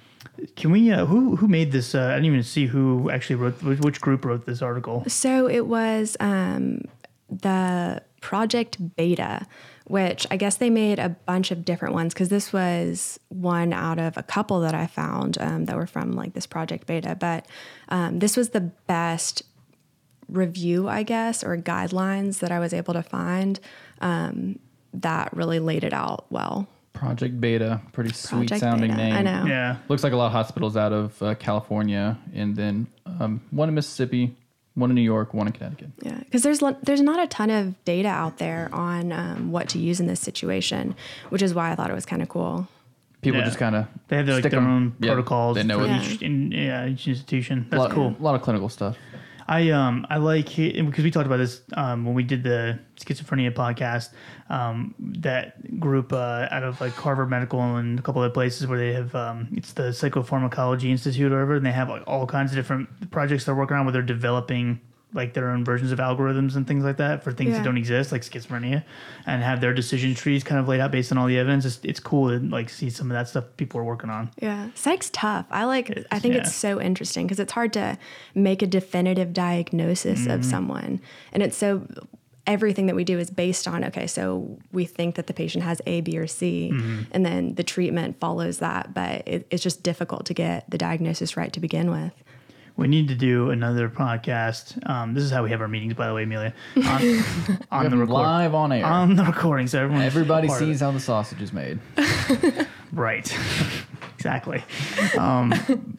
can 0.57 0.71
we? 0.71 0.91
Uh, 0.91 1.05
who 1.05 1.35
who 1.37 1.47
made 1.47 1.71
this? 1.71 1.95
Uh, 1.95 2.07
I 2.07 2.15
didn't 2.15 2.25
even 2.25 2.43
see 2.43 2.65
who 2.67 3.09
actually 3.09 3.35
wrote. 3.37 3.61
Which 3.63 3.79
which 3.79 4.01
group 4.01 4.25
wrote 4.25 4.45
this 4.45 4.61
article? 4.61 5.03
So 5.07 5.47
it 5.49 5.67
was 5.67 6.17
um, 6.19 6.81
the 7.29 8.01
Project 8.21 8.95
Beta, 8.97 9.45
which 9.89 10.27
I 10.29 10.37
guess 10.37 10.57
they 10.57 10.69
made 10.69 10.99
a 10.99 11.09
bunch 11.09 11.49
of 11.49 11.65
different 11.65 11.95
ones 11.95 12.13
because 12.13 12.29
this 12.29 12.53
was 12.53 13.19
one 13.29 13.73
out 13.73 13.97
of 13.97 14.17
a 14.17 14.23
couple 14.23 14.59
that 14.61 14.75
I 14.75 14.85
found 14.85 15.39
um, 15.41 15.65
that 15.65 15.75
were 15.75 15.87
from 15.87 16.11
like 16.11 16.33
this 16.33 16.45
Project 16.45 16.85
Beta. 16.85 17.17
But 17.19 17.47
um, 17.89 18.19
this 18.19 18.37
was 18.37 18.49
the 18.49 18.61
best 18.61 19.41
review, 20.27 20.87
I 20.87 21.01
guess, 21.01 21.43
or 21.43 21.57
guidelines 21.57 22.39
that 22.39 22.51
I 22.51 22.59
was 22.59 22.71
able 22.71 22.93
to 22.93 23.01
find 23.01 23.59
um, 23.99 24.59
that 24.93 25.35
really 25.35 25.57
laid 25.57 25.83
it 25.83 25.93
out 25.93 26.27
well. 26.29 26.67
Project 26.93 27.41
Beta, 27.41 27.81
pretty 27.91 28.13
sweet 28.13 28.49
Project 28.49 28.59
sounding 28.59 28.91
Beta, 28.91 29.03
name. 29.03 29.15
I 29.15 29.21
know. 29.23 29.45
Yeah. 29.47 29.77
Looks 29.87 30.03
like 30.03 30.13
a 30.13 30.17
lot 30.17 30.27
of 30.27 30.33
hospitals 30.33 30.77
out 30.77 30.93
of 30.93 31.19
uh, 31.23 31.33
California, 31.33 32.15
and 32.33 32.55
then 32.55 32.85
um, 33.07 33.41
one 33.49 33.69
in 33.69 33.75
Mississippi, 33.75 34.35
one 34.75 34.89
in 34.91 34.95
New 34.95 35.01
York, 35.01 35.33
one 35.33 35.47
in 35.47 35.53
Connecticut. 35.53 35.89
Yeah, 36.01 36.17
because 36.19 36.43
there's 36.43 36.61
there's 36.83 37.01
not 37.01 37.21
a 37.21 37.27
ton 37.27 37.49
of 37.49 37.83
data 37.85 38.07
out 38.09 38.37
there 38.37 38.69
on 38.71 39.11
um, 39.11 39.51
what 39.51 39.67
to 39.69 39.79
use 39.79 39.99
in 39.99 40.07
this 40.07 40.19
situation, 40.19 40.95
which 41.29 41.41
is 41.41 41.53
why 41.53 41.71
I 41.71 41.75
thought 41.75 41.89
it 41.89 41.95
was 41.95 42.05
kind 42.05 42.21
of 42.21 42.29
cool. 42.29 42.67
People 43.21 43.39
Yeah. 43.41 43.45
just 43.45 43.57
kind 43.57 43.75
of 43.75 43.85
They 44.07 44.15
have 44.15 44.25
their, 44.25 44.35
like, 44.41 44.49
their 44.49 44.61
own 44.61 44.91
protocols 44.91 45.57
They 45.57 45.63
know 45.63 45.85
for 45.85 45.91
each, 45.93 46.21
in, 46.21 46.53
yeah, 46.53 46.87
each 46.87 47.05
institution. 47.05 47.65
A 47.67 47.71
That's 47.71 47.79
lot, 47.81 47.91
cool. 47.91 48.15
A 48.17 48.23
lot 48.23 48.35
of 48.35 48.41
clinical 48.41 48.69
stuff. 48.69 48.95
I 49.49 49.71
um 49.71 50.05
I 50.11 50.17
like 50.17 50.55
because 50.55 51.03
we 51.03 51.09
talked 51.09 51.25
about 51.25 51.37
this 51.37 51.61
um, 51.73 52.05
when 52.05 52.13
we 52.13 52.21
did 52.21 52.43
the 52.43 52.79
schizophrenia 52.97 53.51
podcast. 53.51 54.11
Um, 54.47 54.93
that 54.99 55.79
group 55.79 56.13
uh, 56.13 56.47
out 56.51 56.63
of 56.63 56.79
like 56.79 56.93
Harvard 56.93 57.31
Medical 57.31 57.59
and 57.77 57.97
a 57.97 58.01
couple 58.03 58.21
other 58.21 58.31
places 58.31 58.67
where 58.67 58.77
they 58.77 58.93
have 58.93 59.13
um, 59.15 59.47
it's 59.53 59.73
the 59.73 59.89
Psychopharmacology 59.89 60.91
Institute 60.91 61.31
or 61.31 61.37
whatever, 61.37 61.55
and 61.55 61.65
they 61.65 61.71
have 61.71 61.89
like 61.89 62.03
all 62.05 62.27
kinds 62.27 62.51
of 62.51 62.57
different 62.57 63.09
projects 63.09 63.45
they're 63.45 63.55
working 63.55 63.75
on 63.75 63.85
where 63.85 63.91
they're 63.91 64.03
developing 64.03 64.79
like 65.13 65.33
their 65.33 65.49
own 65.49 65.65
versions 65.65 65.91
of 65.91 65.97
algorithms 65.99 66.55
and 66.55 66.67
things 66.67 66.83
like 66.83 66.97
that 66.97 67.23
for 67.23 67.31
things 67.31 67.49
Yeah. 67.51 67.57
that 67.57 67.63
don't 67.63 67.77
exist, 67.77 68.11
like 68.11 68.21
schizophrenia, 68.21 68.83
and 69.25 69.41
have 69.41 69.59
their 69.59 69.73
decision 69.73 70.13
trees 70.13 70.43
kind 70.43 70.59
of 70.59 70.67
laid 70.67 70.79
out 70.79 70.91
based 70.91 71.11
on 71.11 71.17
all 71.17 71.25
the 71.25 71.37
evidence. 71.37 71.65
It's, 71.65 71.79
it's 71.83 71.99
cool 71.99 72.29
to 72.29 72.39
like 72.45 72.69
see 72.69 72.89
some 72.89 73.09
of 73.09 73.15
that 73.15 73.27
stuff 73.27 73.45
people 73.57 73.79
are 73.79 73.83
working 73.83 74.11
on. 74.11 74.29
Yeah, 74.39 74.69
psych's 74.75 75.09
tough. 75.09 75.47
I 75.49 75.65
like. 75.65 76.05
I 76.11 76.19
think 76.19 76.35
yeah. 76.35 76.41
it's 76.41 76.53
so 76.53 76.79
interesting 76.79 77.25
because 77.25 77.39
it's 77.39 77.53
hard 77.53 77.73
to 77.73 77.97
make 78.35 78.61
a 78.61 78.67
definitive 78.67 79.33
diagnosis 79.33 80.27
of 80.27 80.41
mm-hmm. 80.41 80.49
someone, 80.49 81.01
and 81.33 81.43
it's 81.43 81.57
so. 81.57 81.87
Everything 82.47 82.87
that 82.87 82.95
we 82.95 83.03
do 83.03 83.19
is 83.19 83.29
based 83.29 83.67
on 83.67 83.85
okay, 83.85 84.07
so 84.07 84.57
we 84.71 84.85
think 84.85 85.13
that 85.15 85.27
the 85.27 85.33
patient 85.33 85.63
has 85.63 85.83
A, 85.85 86.01
B, 86.01 86.17
or 86.17 86.25
C, 86.25 86.71
mm-hmm. 86.73 87.03
and 87.11 87.23
then 87.23 87.53
the 87.53 87.63
treatment 87.63 88.19
follows 88.19 88.57
that. 88.57 88.91
But 88.91 89.27
it, 89.27 89.45
it's 89.51 89.61
just 89.61 89.83
difficult 89.83 90.25
to 90.25 90.33
get 90.33 90.67
the 90.67 90.77
diagnosis 90.77 91.37
right 91.37 91.53
to 91.53 91.59
begin 91.59 91.91
with. 91.91 92.11
We 92.79 92.87
need 92.87 93.09
to 93.09 93.15
do 93.15 93.49
another 93.49 93.89
podcast. 93.89 94.89
Um, 94.89 95.13
this 95.13 95.25
is 95.25 95.31
how 95.31 95.43
we 95.43 95.49
have 95.49 95.59
our 95.59 95.67
meetings, 95.67 95.95
by 95.95 96.07
the 96.07 96.13
way, 96.13 96.23
Amelia. 96.23 96.53
On, 96.77 96.85
on 97.69 97.89
the 97.91 97.97
record, 97.97 98.09
Live 98.09 98.55
on 98.55 98.71
air. 98.71 98.85
on 98.85 99.17
the 99.17 99.25
recording, 99.25 99.67
so 99.67 99.83
everyone 99.83 100.01
Everybody 100.03 100.47
sees 100.47 100.79
how 100.79 100.91
the 100.91 100.99
sausage 101.01 101.41
is 101.41 101.51
made. 101.51 101.77
right. 102.93 103.37
exactly. 104.15 104.63
Um, 105.17 105.53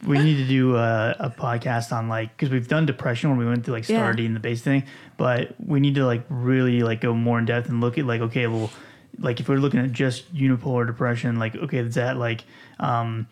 we 0.07 0.17
need 0.23 0.37
to 0.37 0.47
do 0.47 0.75
a, 0.75 1.15
a 1.19 1.29
podcast 1.29 1.95
on 1.95 2.09
like 2.09 2.35
because 2.35 2.49
we've 2.49 2.67
done 2.67 2.87
depression 2.87 3.29
when 3.29 3.37
we 3.37 3.45
went 3.45 3.63
through 3.63 3.75
like 3.75 3.87
Yeah. 3.87 4.09
And 4.09 4.35
the 4.35 4.39
base 4.39 4.63
thing, 4.63 4.83
but 5.17 5.53
we 5.63 5.79
need 5.79 5.93
to 5.95 6.05
like 6.07 6.23
really 6.29 6.81
like 6.81 6.99
go 6.99 7.13
more 7.13 7.37
in 7.37 7.45
depth 7.45 7.69
and 7.69 7.79
look 7.79 7.99
at 7.99 8.05
like 8.05 8.21
okay, 8.21 8.47
well, 8.47 8.71
like 9.19 9.39
if 9.39 9.47
we're 9.47 9.57
looking 9.57 9.81
at 9.81 9.91
just 9.91 10.33
unipolar 10.33 10.87
depression, 10.87 11.37
like 11.37 11.55
okay, 11.55 11.77
is 11.77 11.93
that 11.93 12.17
like 12.17 12.43
um, 12.79 13.27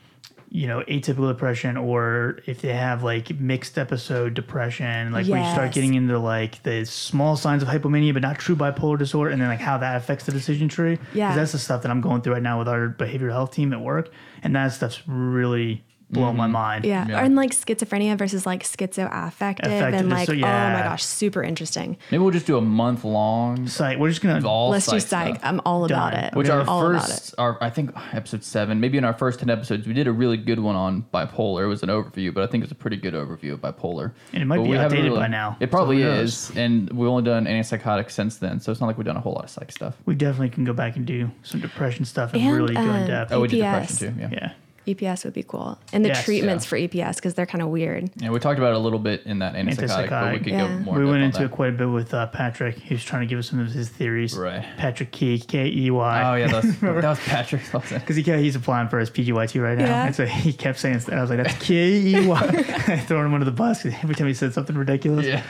you 0.52 0.66
know 0.68 0.82
atypical 0.88 1.28
depression 1.32 1.78
or 1.78 2.40
if 2.48 2.62
they 2.62 2.74
have 2.74 3.04
like 3.04 3.30
mixed 3.40 3.78
episode 3.78 4.34
depression 4.34 5.12
like 5.12 5.28
where 5.28 5.44
you 5.44 5.52
start 5.52 5.72
getting 5.72 5.94
into 5.94 6.18
like 6.18 6.62
the 6.64 6.84
small 6.86 7.38
signs 7.38 7.62
of 7.62 7.70
hypomania 7.70 8.12
but 8.14 8.24
not 8.24 8.40
true 8.40 8.56
bipolar 8.56 8.98
disorder 8.98 9.30
and 9.30 9.40
then 9.40 9.48
like 9.48 9.60
how 9.60 9.78
that 9.78 9.96
affects 9.96 10.26
the 10.26 10.32
decision 10.32 10.68
tree 10.68 10.98
Yeah. 11.14 11.36
that's 11.36 11.52
the 11.52 11.60
stuff 11.60 11.84
that 11.84 11.92
i'm 11.92 12.02
going 12.02 12.22
through 12.24 12.34
right 12.34 12.42
now 12.42 12.58
with 12.58 12.68
our 12.68 12.90
behavioral 12.90 13.32
health 13.32 13.52
team 13.52 13.74
at 13.74 13.82
work 13.82 14.10
and 14.42 14.56
that 14.56 14.70
stuff's 14.74 15.04
really 15.08 15.84
blowing 16.12 16.36
my 16.36 16.48
mind 16.48 16.86
Yeah. 16.86 17.06
Yeah. 17.08 17.24
and 17.24 17.36
like 17.36 17.52
schizophrenia 17.52 18.18
versus 18.18 18.46
like 18.46 18.64
schizoaffective, 18.64 19.66
Affective 19.66 19.94
and 19.94 20.10
like 20.10 20.28
diso- 20.28 20.38
oh 20.38 20.74
my 20.74 20.82
gosh, 20.84 21.04
super 21.04 21.44
interesting. 21.44 21.98
Maybe 22.12 22.22
we'll 22.24 22.32
just 22.32 22.48
do 22.48 22.58
a 22.58 22.62
month 22.62 23.04
long. 23.04 23.68
psych 23.68 23.98
we're 24.00 24.10
just 24.10 24.22
gonna 24.22 24.46
All 24.48 24.70
Let's 24.70 24.86
do 24.86 25.00
psych 25.00 25.02
psych. 25.08 25.36
stuff. 25.36 25.40
I'm 25.48 25.62
all 25.66 25.86
about 25.86 26.14
Done. 26.14 26.24
it. 26.26 26.36
Which 26.36 26.50
our 26.50 26.68
all 26.68 26.88
about 26.90 27.04
it. 27.04 27.12
first, 27.12 27.36
our 27.38 27.58
I 27.64 27.70
think 27.70 27.92
episode 28.14 28.44
seven, 28.44 28.80
maybe 28.80 28.98
in 28.98 29.04
our 29.06 29.14
first 29.14 29.40
ten 29.40 29.50
episodes, 29.50 29.86
we 29.88 29.94
did 29.94 30.08
a 30.08 30.12
really 30.12 30.38
good 30.38 30.60
one 30.60 30.76
on 30.76 31.06
bipolar. 31.14 31.64
It 31.64 31.68
was 31.68 31.84
an 31.84 31.90
overview, 31.90 32.34
but 32.34 32.44
I 32.44 32.48
think 32.48 32.64
it's 32.64 32.72
a 32.72 32.76
pretty 32.76 32.98
good 32.98 33.14
overview 33.14 33.54
of 33.54 33.62
bipolar. 33.62 34.12
And 34.34 34.42
it 34.42 34.46
might 34.46 34.58
But 34.58 34.64
be 34.64 34.70
we 34.72 34.76
haven't 34.78 34.98
outdated 34.98 35.18
by 35.18 35.28
now, 35.28 35.58
It 35.60 35.70
probably 35.72 35.98
who 36.02 36.06
knows? 36.06 36.50
is, 36.50 36.58
and 36.58 36.90
we've 36.92 37.08
only 37.10 37.24
done 37.24 37.46
antipsychotics 37.46 38.12
since 38.12 38.38
then, 38.38 38.60
so 38.60 38.72
it's 38.72 38.82
not 38.82 38.88
like 38.88 38.98
we've 38.98 39.06
done 39.06 39.18
a 39.18 39.22
whole 39.22 39.34
lot 39.34 39.44
of 39.44 39.50
psych 39.50 39.72
stuff. 39.72 39.96
we 40.06 40.16
definitely 40.16 40.50
can 40.50 40.64
go 40.64 40.74
back 40.74 40.96
and 40.96 41.06
do 41.06 41.30
some 41.44 41.60
depression 41.60 42.04
stuff 42.06 42.34
and, 42.34 42.42
And, 42.42 42.56
really 42.58 42.74
go 42.74 42.82
in 42.82 42.90
um, 42.90 43.08
depth 43.08 43.32
Oh, 43.32 43.42
we 43.42 43.48
did 43.48 43.58
depression 43.62 44.16
too. 44.16 44.20
Yeah. 44.22 44.30
yeah 44.32 44.52
EPS 44.96 45.24
would 45.26 45.34
be 45.34 45.44
cool, 45.44 45.78
and 45.94 46.04
the 46.04 46.10
Yes. 46.10 46.24
treatments 46.26 46.66
Yeah. 46.66 46.70
for 46.70 46.78
EPS 46.78 47.16
because 47.18 47.34
they're 47.34 47.46
kind 47.46 47.62
of 47.62 47.70
weird. 47.70 48.10
Yeah, 48.18 48.30
we 48.30 48.40
talked 48.40 48.58
about 48.60 48.72
it 48.72 48.76
a 48.76 48.80
little 48.80 49.00
bit 49.00 49.24
in 49.26 49.40
that 49.40 49.54
antipsychotic, 49.56 50.10
but 50.10 50.34
we 50.34 50.40
could 50.40 50.48
Yeah. 50.48 50.68
go 50.68 50.80
more. 50.80 50.96
we 50.96 51.02
in 51.04 51.08
went 51.10 51.22
depth 51.24 51.36
into 51.36 51.40
on 51.40 51.46
it 51.46 51.52
quite 51.56 51.70
a 51.70 51.74
bit 51.78 51.86
with 51.90 52.14
uh, 52.14 52.28
Patrick. 52.28 52.78
He 52.80 52.94
was 52.94 53.04
trying 53.04 53.22
to 53.22 53.28
give 53.28 53.40
us 53.40 53.50
some 53.50 53.60
of 53.60 53.72
his 53.72 53.90
theories. 53.90 54.36
Right. 54.38 54.64
Patrick 54.78 55.12
Key, 55.12 55.40
K 55.40 55.68
E 55.68 55.92
Y. 55.92 56.24
Oh 56.24 56.36
yeah, 56.36 56.48
that's, 56.48 56.76
that 56.80 57.04
was 57.04 57.20
Patrick. 57.20 57.62
wasn't? 57.74 58.02
Because 58.02 58.16
he 58.16 58.24
kept, 58.24 58.40
he's 58.40 58.56
applying 58.56 58.88
for 58.90 59.00
his 59.00 59.10
PGY2 59.10 59.62
right 59.62 59.78
now. 59.78 59.86
Yeah. 59.86 60.06
And 60.08 60.16
so 60.16 60.26
he 60.26 60.52
kept 60.54 60.80
saying, 60.80 61.02
I 61.12 61.22
was 61.22 61.30
like, 61.30 61.42
that's 61.44 61.58
K 61.66 61.76
E 61.76 62.28
Y. 62.28 62.40
I 62.88 62.98
throw 62.98 63.24
him 63.26 63.34
under 63.34 63.46
the 63.46 63.52
bus 63.52 63.86
every 63.86 64.16
time 64.16 64.28
he 64.28 64.34
said 64.34 64.54
something 64.54 64.76
ridiculous. 64.78 65.26
Yeah. 65.26 65.42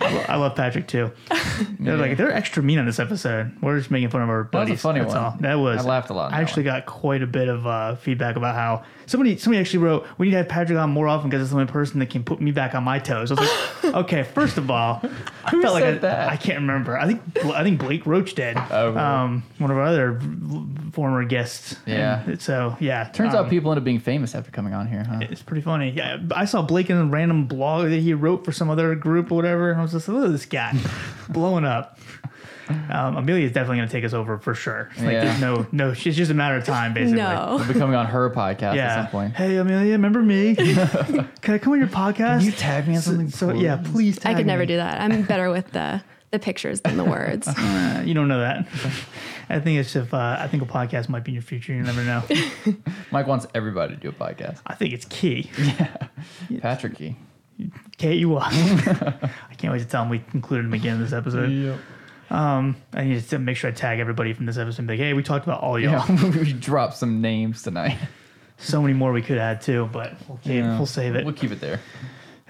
I, 0.00 0.14
lo- 0.14 0.24
I 0.28 0.36
love 0.36 0.54
Patrick 0.54 0.86
too. 0.86 1.10
They're 1.78 1.96
like, 1.96 2.16
they're 2.16 2.32
extra 2.32 2.62
mean 2.62 2.78
on 2.78 2.86
this 2.86 2.98
episode. 2.98 3.52
We're 3.60 3.78
just 3.78 3.90
making 3.90 4.10
fun 4.10 4.22
of 4.22 4.28
our 4.28 4.48
That 4.52 4.58
was 4.60 4.68
a 4.68 4.70
buddies. 4.70 4.80
funny 4.82 5.00
That's 5.00 5.14
one. 5.14 5.24
all. 5.24 5.36
That 5.40 5.54
was. 5.56 5.84
I 5.84 5.88
laughed 5.88 6.10
a 6.10 6.14
lot 6.14 6.32
I 6.32 6.36
that 6.36 6.42
actually 6.42 6.62
got 6.64 6.86
quite 6.86 7.22
a 7.22 7.26
bit 7.26 7.48
of 7.48 7.66
uh, 7.66 7.96
feedback 7.96 8.36
about 8.36 8.54
how 8.54 8.84
somebody 9.06 9.36
somebody 9.36 9.60
actually 9.60 9.80
wrote, 9.80 10.06
we 10.18 10.26
need 10.26 10.32
to 10.32 10.36
have 10.38 10.48
Patrick 10.48 10.78
on 10.78 10.90
more 10.90 11.08
often 11.08 11.28
because 11.28 11.42
it's 11.42 11.50
the 11.50 11.58
only 11.58 11.70
person 11.70 11.98
that 11.98 12.10
can 12.10 12.22
put 12.24 12.40
me 12.40 12.50
back 12.50 12.74
on 12.74 12.84
my 12.84 12.98
toes. 12.98 13.30
I 13.30 13.34
was 13.34 13.50
like, 13.84 13.94
okay, 14.04 14.22
first 14.22 14.56
of 14.56 14.70
all, 14.70 15.00
I 15.44 15.50
felt 15.50 15.74
like 15.74 15.84
I, 15.84 15.92
said 15.92 16.00
that? 16.02 16.28
I 16.28 16.36
can't 16.36 16.60
remember. 16.60 16.96
I 16.96 17.06
think 17.06 17.22
I 17.46 17.62
think 17.62 17.80
Blake 17.80 18.06
Roach 18.06 18.34
did. 18.34 18.56
Oh, 18.70 18.88
really? 18.88 18.98
um, 18.98 19.42
one 19.58 19.70
of 19.70 19.76
our 19.76 19.84
other 19.84 20.20
former 20.92 21.24
guests. 21.24 21.76
Yeah. 21.86 22.22
And 22.24 22.40
so 22.40 22.76
yeah, 22.80 23.04
Turns 23.12 23.34
um, 23.34 23.44
out 23.44 23.50
people 23.50 23.70
end 23.72 23.78
up 23.78 23.84
being 23.84 24.00
famous 24.00 24.34
after 24.34 24.50
coming 24.50 24.74
on 24.74 24.86
here, 24.86 25.04
huh? 25.04 25.20
It's 25.22 25.42
pretty 25.42 25.62
funny. 25.62 25.90
Yeah, 25.90 26.18
I 26.34 26.44
saw 26.44 26.62
Blake 26.62 26.90
in 26.90 26.96
a 26.96 27.04
random 27.04 27.46
blog 27.46 27.88
that 27.88 28.00
he 28.00 28.14
wrote 28.14 28.44
for 28.44 28.52
some 28.52 28.70
other 28.70 28.94
group 28.94 29.32
or 29.32 29.36
whatever. 29.36 29.74
And 29.80 29.88
I 29.90 29.92
was 29.92 29.92
just 29.92 30.08
like, 30.08 30.16
look 30.18 30.26
at 30.26 30.32
this 30.32 30.44
guy 30.46 30.76
blowing 31.30 31.64
up. 31.64 31.98
Um, 32.68 33.16
Amelia 33.16 33.46
is 33.46 33.52
definitely 33.52 33.78
going 33.78 33.88
to 33.88 33.92
take 33.92 34.04
us 34.04 34.12
over 34.12 34.36
for 34.38 34.54
sure. 34.54 34.90
Like, 34.98 35.12
Yeah. 35.12 35.24
there's 35.24 35.40
no, 35.40 35.66
no, 35.72 35.90
it's 35.90 36.02
just 36.02 36.30
a 36.30 36.34
matter 36.34 36.56
of 36.56 36.64
time, 36.64 36.92
basically. 36.94 37.16
No. 37.20 37.56
We'll 37.58 37.66
be 37.66 37.74
coming 37.74 37.96
on 37.96 38.06
her 38.06 38.30
podcast 38.30 38.76
Yeah. 38.76 38.86
at 38.86 38.96
some 39.04 39.06
point. 39.10 39.34
Hey, 39.34 39.56
Amelia, 39.56 39.92
remember 39.92 40.20
me? 40.22 40.54
Can 40.56 41.54
I 41.54 41.58
come 41.58 41.72
on 41.72 41.78
your 41.80 41.88
podcast? 41.88 42.38
Can 42.40 42.46
you 42.46 42.52
tag 42.52 42.86
me 42.86 42.94
on 42.96 43.02
something, 43.02 43.28
So, 43.30 43.54
yeah, 43.54 43.76
please. 43.82 44.16
Take 44.18 44.24
me. 44.26 44.30
I 44.30 44.34
Tag 44.34 44.36
could 44.36 44.46
never 44.46 44.60
me. 44.60 44.66
do 44.66 44.76
that. 44.76 45.00
I'm 45.00 45.22
better 45.22 45.50
with 45.50 45.72
the 45.72 46.02
the 46.30 46.38
pictures 46.38 46.80
than 46.82 46.96
the 46.96 47.02
words. 47.02 47.48
Uh, 47.58 48.02
you 48.06 48.14
don't 48.14 48.28
know 48.28 48.38
that. 48.38 48.64
I 49.48 49.58
think 49.58 49.80
it's 49.80 49.96
if 49.96 50.14
uh, 50.14 50.36
I 50.38 50.46
think 50.46 50.62
a 50.62 50.66
podcast 50.66 51.08
might 51.08 51.24
be 51.24 51.32
in 51.32 51.34
your 51.34 51.42
future. 51.42 51.72
You 51.72 51.82
never 51.82 52.04
know. 52.04 52.22
Mike 53.10 53.26
wants 53.26 53.48
everybody 53.52 53.96
to 53.96 54.00
do 54.00 54.10
a 54.10 54.12
podcast. 54.12 54.60
I 54.64 54.74
think 54.76 54.94
it's 54.94 55.06
key. 55.06 55.50
Yeah, 55.58 56.06
Patrick 56.60 56.94
Key. 56.96 57.16
K 57.98 58.14
you 58.14 58.36
are. 58.36 58.42
I 58.50 59.54
can't 59.56 59.72
wait 59.72 59.80
to 59.80 59.84
tell 59.86 60.02
him 60.02 60.10
we 60.10 60.22
included 60.34 60.66
him 60.66 60.74
again 60.74 60.96
in 60.96 61.02
this 61.02 61.12
episode. 61.12 61.78
Um, 62.30 62.76
I 62.92 63.04
need 63.04 63.28
to 63.28 63.38
make 63.38 63.56
sure 63.56 63.70
I 63.70 63.72
tag 63.72 63.98
everybody 63.98 64.32
from 64.32 64.46
this 64.46 64.56
episode 64.56 64.80
and 64.80 64.88
be 64.88 64.94
like, 64.94 65.00
hey, 65.00 65.12
we 65.14 65.22
talked 65.22 65.44
about 65.46 65.62
all 65.62 65.78
y'all. 65.78 66.04
Yeah, 66.08 66.30
we 66.38 66.52
dropped 66.52 66.96
some 66.96 67.20
names 67.20 67.62
tonight. 67.62 67.98
So 68.58 68.80
many 68.80 68.94
more 68.94 69.12
we 69.12 69.22
could 69.22 69.38
add 69.38 69.60
too, 69.62 69.88
but 69.92 70.14
we'll, 70.28 70.38
keep, 70.38 70.52
Yeah. 70.54 70.76
we'll 70.76 70.86
save 70.86 71.14
it. 71.16 71.24
We'll 71.24 71.34
keep 71.34 71.50
it 71.50 71.60
there. 71.60 71.80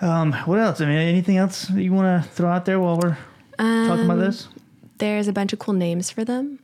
Um, 0.00 0.32
what 0.32 0.58
else? 0.58 0.80
I 0.80 0.86
mean, 0.86 0.96
anything 0.98 1.36
else 1.36 1.62
that 1.68 1.82
you 1.82 1.92
want 1.92 2.22
to 2.24 2.28
throw 2.30 2.48
out 2.50 2.64
there 2.64 2.78
while 2.80 2.98
we're 2.98 3.16
talking 3.58 4.04
about 4.06 4.18
this? 4.18 4.48
There's 4.98 5.28
a 5.28 5.32
bunch 5.32 5.52
of 5.52 5.58
cool 5.58 5.74
names 5.74 6.11
for 6.11 6.24
them. 6.24 6.59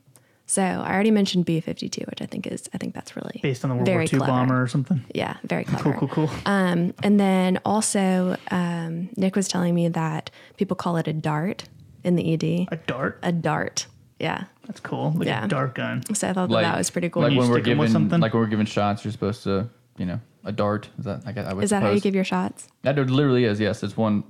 So 0.49 0.63
I 0.63 0.95
already 0.95 1.11
mentioned 1.11 1.45
B52, 1.45 2.07
which 2.09 2.23
I 2.23 2.27
think 2.27 2.47
is 2.47 2.69
I 2.73 2.79
think 2.79 2.95
that's 2.95 3.17
really 3.17 3.41
Based 3.43 3.65
on 3.65 3.71
the 3.71 3.75
World 3.77 3.87
very 3.87 3.97
War 3.97 4.03
II 4.05 4.09
clever. 4.11 4.27
bomber 4.27 4.63
or 4.63 4.69
something? 4.69 5.05
Yeah, 5.15 5.37
very 5.45 5.65
clever. 5.65 5.93
Cool, 5.95 6.09
cool, 6.09 6.29
cool. 6.29 6.31
Um, 6.47 6.95
and 7.03 7.19
then 7.19 7.59
also, 7.65 8.37
um, 8.53 9.09
Nick 9.17 9.35
was 9.35 9.49
telling 9.49 9.75
me 9.75 9.89
that 9.89 10.31
people 10.57 10.77
call 10.77 10.97
it 10.99 11.09
a 11.09 11.13
dart 11.13 11.65
in 12.05 12.15
the 12.15 12.33
ED. 12.35 12.69
A 12.71 12.77
dart? 12.87 13.19
A 13.25 13.33
dart. 13.33 13.87
Yeah. 14.21 14.45
That's 14.67 14.79
cool. 14.81 15.13
Like 15.17 15.27
Yeah. 15.27 15.45
a 15.45 15.49
dart 15.49 15.75
gun. 15.75 16.03
So 16.15 16.29
I 16.29 16.33
thought 16.33 16.49
that, 16.51 16.63
that 16.63 16.79
was 16.79 16.91
pretty 16.91 17.09
cool. 17.11 17.23
Like 17.23 17.33
You 17.33 17.39
when 17.41 17.49
we're 17.51 17.57
stick 17.61 17.73
'em 17.73 17.79
with 17.79 17.89
giving, 17.89 17.93
something? 17.93 18.21
like 18.21 18.33
when 18.33 18.43
we're 18.45 18.49
giving 18.49 18.67
shots, 18.67 19.05
you're 19.05 19.13
supposed 19.13 19.43
to, 19.45 19.69
you 19.99 20.07
know, 20.07 20.21
a 20.45 20.53
dart. 20.53 20.89
Is 20.99 21.05
that? 21.07 21.23
I 21.27 21.33
guess 21.33 21.47
I 21.47 21.55
would 21.55 21.65
is 21.65 21.71
that 21.71 21.83
how 21.83 21.91
you 21.91 22.01
give 22.01 22.15
your 22.15 22.25
shots? 22.25 22.69
That 22.83 22.97
it 22.99 23.11
literally 23.11 23.45
is. 23.45 23.59
Yes, 23.59 23.83
it's 23.83 23.97
one 23.97 24.23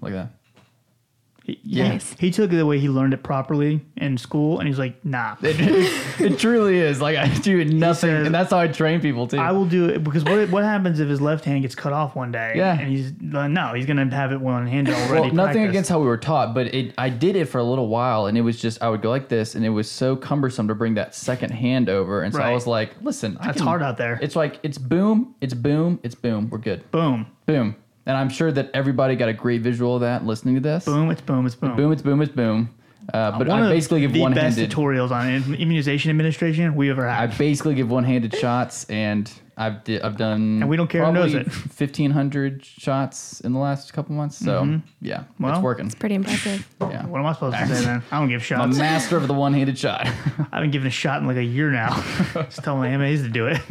like 0.00 0.12
that. 0.12 0.30
He, 1.46 1.60
yeah. 1.62 1.88
Nice. 1.90 2.16
He 2.18 2.30
took 2.30 2.50
it 2.50 2.56
the 2.56 2.64
way 2.64 2.78
he 2.78 2.88
learned 2.88 3.12
it 3.12 3.22
properly 3.22 3.82
in 3.98 4.16
school, 4.16 4.58
and 4.60 4.66
he's 4.66 4.78
like, 4.78 5.04
nah. 5.04 5.36
It, 5.42 5.60
it 6.20 6.38
truly 6.38 6.78
is. 6.78 7.02
Like 7.02 7.18
I 7.18 7.28
do 7.28 7.62
nothing, 7.66 8.08
says- 8.10 8.24
and 8.26 8.34
that's 8.34 8.50
how 8.50 8.58
I 8.60 8.68
train 8.68 9.02
people 9.02 9.26
too. 9.26 9.36
I 9.36 9.52
will 9.52 9.66
do 9.66 9.90
it 9.90 10.02
because 10.02 10.24
what 10.24 10.48
what 10.48 10.64
happens 10.64 11.00
if 11.00 11.08
his 11.08 11.20
left 11.20 11.44
hand 11.44 11.60
gets 11.60 11.74
cut 11.74 11.92
off 11.92 12.16
one 12.16 12.32
day? 12.32 12.54
Yeah. 12.56 12.78
and 12.80 12.88
he's 12.88 13.12
uh, 13.34 13.46
no, 13.46 13.74
he's 13.74 13.84
gonna 13.84 14.08
have 14.14 14.32
it 14.32 14.40
one 14.40 14.66
handed 14.66 14.94
already. 14.94 15.12
well, 15.12 15.24
nothing 15.24 15.34
practiced. 15.34 15.68
against 15.68 15.90
how 15.90 16.00
we 16.00 16.06
were 16.06 16.16
taught, 16.16 16.54
but 16.54 16.68
it 16.74 16.94
I 16.96 17.10
did 17.10 17.36
it 17.36 17.44
for 17.44 17.58
a 17.58 17.64
little 17.64 17.88
while, 17.88 18.24
and 18.24 18.38
it 18.38 18.42
was 18.42 18.58
just 18.58 18.82
I 18.82 18.88
would 18.88 19.02
go 19.02 19.10
like 19.10 19.28
this, 19.28 19.54
and 19.54 19.66
it 19.66 19.70
was 19.70 19.90
so 19.90 20.16
cumbersome 20.16 20.68
to 20.68 20.74
bring 20.74 20.94
that 20.94 21.14
second 21.14 21.50
hand 21.50 21.90
over, 21.90 22.22
and 22.22 22.32
so 22.32 22.40
I 22.40 22.52
was 22.52 22.66
like, 22.66 22.94
listen, 23.02 23.36
I 23.38 23.50
It's 23.50 23.58
can- 23.58 23.66
hard 23.66 23.82
out 23.82 23.98
there. 23.98 24.18
It's 24.22 24.34
like 24.34 24.60
it's 24.62 24.78
boom, 24.78 25.34
it's 25.42 25.52
boom, 25.52 26.00
it's 26.02 26.14
boom. 26.14 26.48
We're 26.48 26.56
good. 26.58 26.90
boom, 26.90 27.26
Boom. 27.44 27.76
And 28.06 28.16
I'm 28.16 28.28
sure 28.28 28.52
that 28.52 28.70
everybody 28.74 29.16
got 29.16 29.28
a 29.28 29.32
great 29.32 29.62
visual 29.62 29.94
of 29.96 30.02
that 30.02 30.24
listening 30.26 30.56
to 30.56 30.60
this. 30.60 30.84
boom, 30.84 31.10
it's 31.10 31.20
boom, 31.22 31.46
it's 31.46 31.54
boom. 31.54 31.76
Boom, 31.76 31.92
it's 31.92 32.02
boom, 32.02 32.20
it's 32.20 32.32
boom. 32.32 32.74
Uh, 33.12 33.36
but 33.38 33.46
One 33.48 33.62
I 33.62 33.70
basically 33.70 34.00
give 34.00 34.12
the 34.12 34.20
one 34.20 34.32
best 34.34 34.56
handed. 34.58 34.74
tutorials 34.74 35.10
on 35.10 35.54
immunization 35.54 36.10
administration 36.10 36.74
we 36.74 36.90
ever 36.90 37.06
had. 37.08 37.30
I 37.30 37.36
basically 37.36 37.74
give 37.74 37.90
one 37.90 38.04
handed 38.04 38.34
shots, 38.34 38.84
and 38.84 39.30
I've 39.56 39.84
di- 39.84 40.00
I've 40.00 40.16
done 40.16 40.60
And 40.62 40.68
we 40.68 40.76
don't 40.76 40.88
care 40.88 41.04
who 41.04 41.12
knows 41.12 41.32
probably 41.32 41.48
it. 41.52 41.54
1,500 41.78 42.64
shots 42.64 43.40
in 43.40 43.52
the 43.52 43.58
last 43.60 43.92
couple 43.92 44.14
months. 44.14 44.36
So 44.38 44.80
yeah, 45.00 45.18
Mm-hmm. 45.18 45.44
Well, 45.44 45.54
it's 45.54 45.62
working. 45.62 45.86
It's 45.86 45.94
pretty 45.94 46.16
impressive. 46.16 46.66
Yeah. 46.80 47.06
what 47.06 47.20
am 47.20 47.26
I 47.26 47.32
supposed 47.34 47.56
to 47.56 47.66
say 47.68 47.84
then? 47.84 48.02
I 48.10 48.18
don't 48.18 48.28
give 48.28 48.40
I'm 48.52 48.60
a 48.60 48.64
shots. 48.72 48.78
master 48.78 49.16
of 49.16 49.28
the 49.28 49.34
one 49.34 49.54
handed 49.54 49.78
shot. 49.78 50.06
I 50.06 50.10
haven't 50.56 50.70
given 50.72 50.88
a 50.88 50.90
shot 50.90 51.20
in 51.20 51.28
like 51.28 51.36
a 51.36 51.44
year 51.44 51.70
now. 51.70 51.94
Just 52.34 52.64
telling 52.64 52.80
my 52.90 52.96
MAs 52.96 53.22
to 53.22 53.28
do 53.28 53.46
it. 53.46 53.60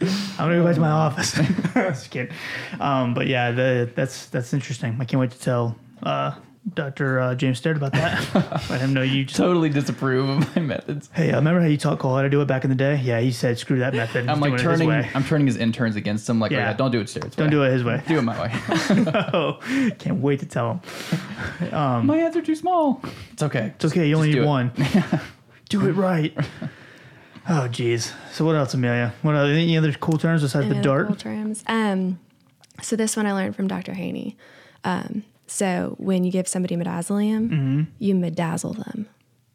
I'm 0.00 0.48
gonna 0.48 0.56
go 0.58 0.64
back 0.64 0.74
to 0.74 0.80
my 0.80 0.90
office. 0.90 1.32
Just 1.74 2.10
kidding. 2.10 2.34
Um, 2.80 3.14
but 3.14 3.28
yeah, 3.28 3.50
the, 3.52 3.90
that's 3.94 4.26
that's 4.26 4.52
interesting. 4.52 4.96
I 5.00 5.04
can't 5.04 5.20
wait 5.20 5.30
to 5.30 5.38
tell 5.38 5.76
uh, 6.02 6.32
Dr. 6.74 7.18
Uh, 7.18 7.34
James 7.34 7.58
Stewart 7.58 7.76
about 7.76 7.92
that. 7.92 8.66
Let 8.70 8.80
him 8.80 8.92
know 8.94 9.02
you. 9.02 9.24
Just, 9.24 9.36
totally 9.36 9.68
disapprove 9.68 10.28
of 10.28 10.54
my 10.56 10.62
methods. 10.62 11.10
hey, 11.12 11.32
uh, 11.32 11.36
remember 11.36 11.60
how 11.60 11.66
you 11.66 11.76
taught 11.76 11.98
Cole 11.98 12.14
how 12.14 12.22
to 12.22 12.30
do 12.30 12.40
it 12.40 12.46
back 12.46 12.62
in 12.62 12.70
the 12.70 12.76
day? 12.76 13.00
Yeah, 13.02 13.18
he 13.18 13.32
said 13.32 13.58
screw 13.58 13.80
that 13.80 13.94
method. 13.94 14.28
I'm 14.28 14.36
He's 14.36 14.42
like 14.42 14.50
doing 14.52 14.62
turning. 14.62 14.90
it 14.90 14.94
his 14.96 15.04
way. 15.06 15.10
I'm 15.14 15.24
turning 15.24 15.46
his 15.48 15.56
interns 15.56 15.96
against 15.96 16.28
him. 16.30 16.38
Like, 16.38 16.52
Yeah. 16.52 16.58
yeah. 16.70 16.72
don't 16.74 16.92
do 16.92 17.00
it, 17.00 17.08
Stewart's 17.08 17.34
Don't 17.34 17.50
do 17.50 17.64
it 17.64 17.72
his 17.72 17.82
way. 17.82 18.00
Do 18.06 18.18
it 18.18 18.22
my 18.22 18.40
way. 18.40 18.52
oh, 19.34 19.58
can't 19.98 20.20
wait 20.20 20.38
to 20.40 20.46
tell 20.46 20.80
him. 21.60 21.70
my 22.06 22.16
hands 22.16 22.36
are 22.36 22.42
too 22.42 22.54
small. 22.54 23.02
It's 23.32 23.42
okay. 23.42 23.72
It's 23.74 23.84
okay. 23.86 24.06
You 24.08 24.14
only 24.14 24.28
Just 24.32 24.36
need 24.36 24.42
do 24.42 24.44
it. 24.44 24.46
one. 24.46 24.72
do 25.68 25.88
it 25.88 25.92
right. 25.92 26.36
Oh, 27.48 27.66
geez. 27.66 28.12
So 28.30 28.44
what 28.44 28.54
else, 28.54 28.72
Amelia? 28.72 29.12
What 29.22 29.34
other, 29.34 29.50
any 29.52 29.76
other 29.76 29.92
cool 29.94 30.16
terms 30.16 30.42
besides 30.42 30.66
Any 30.66 30.74
the 30.74 30.78
other 30.78 30.88
dart? 30.88 31.06
cool 31.08 31.16
terms? 31.16 31.64
Um, 31.66 32.20
so 32.80 32.94
this 32.94 33.16
one 33.16 33.26
I 33.26 33.32
learned 33.32 33.56
from 33.56 33.66
Dr. 33.66 33.94
Haney. 33.94 34.36
Um, 34.84 35.24
so 35.52 35.94
when 35.98 36.24
you 36.24 36.32
give 36.32 36.48
somebody 36.48 36.76
midazolam, 36.76 37.86
you 37.98 38.14
midazzle 38.14 38.74
them. 38.84 39.08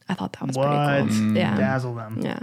I 0.08 0.14
thought 0.14 0.34
that 0.34 0.48
was 0.48 0.56
Mm-hmm. 0.56 0.70
What? 0.70 1.08
pretty 1.10 1.20
cool. 1.30 1.38
Yeah. 1.38 1.58
Dazzle 1.58 1.96
them. 1.96 2.22
Yeah. 2.22 2.40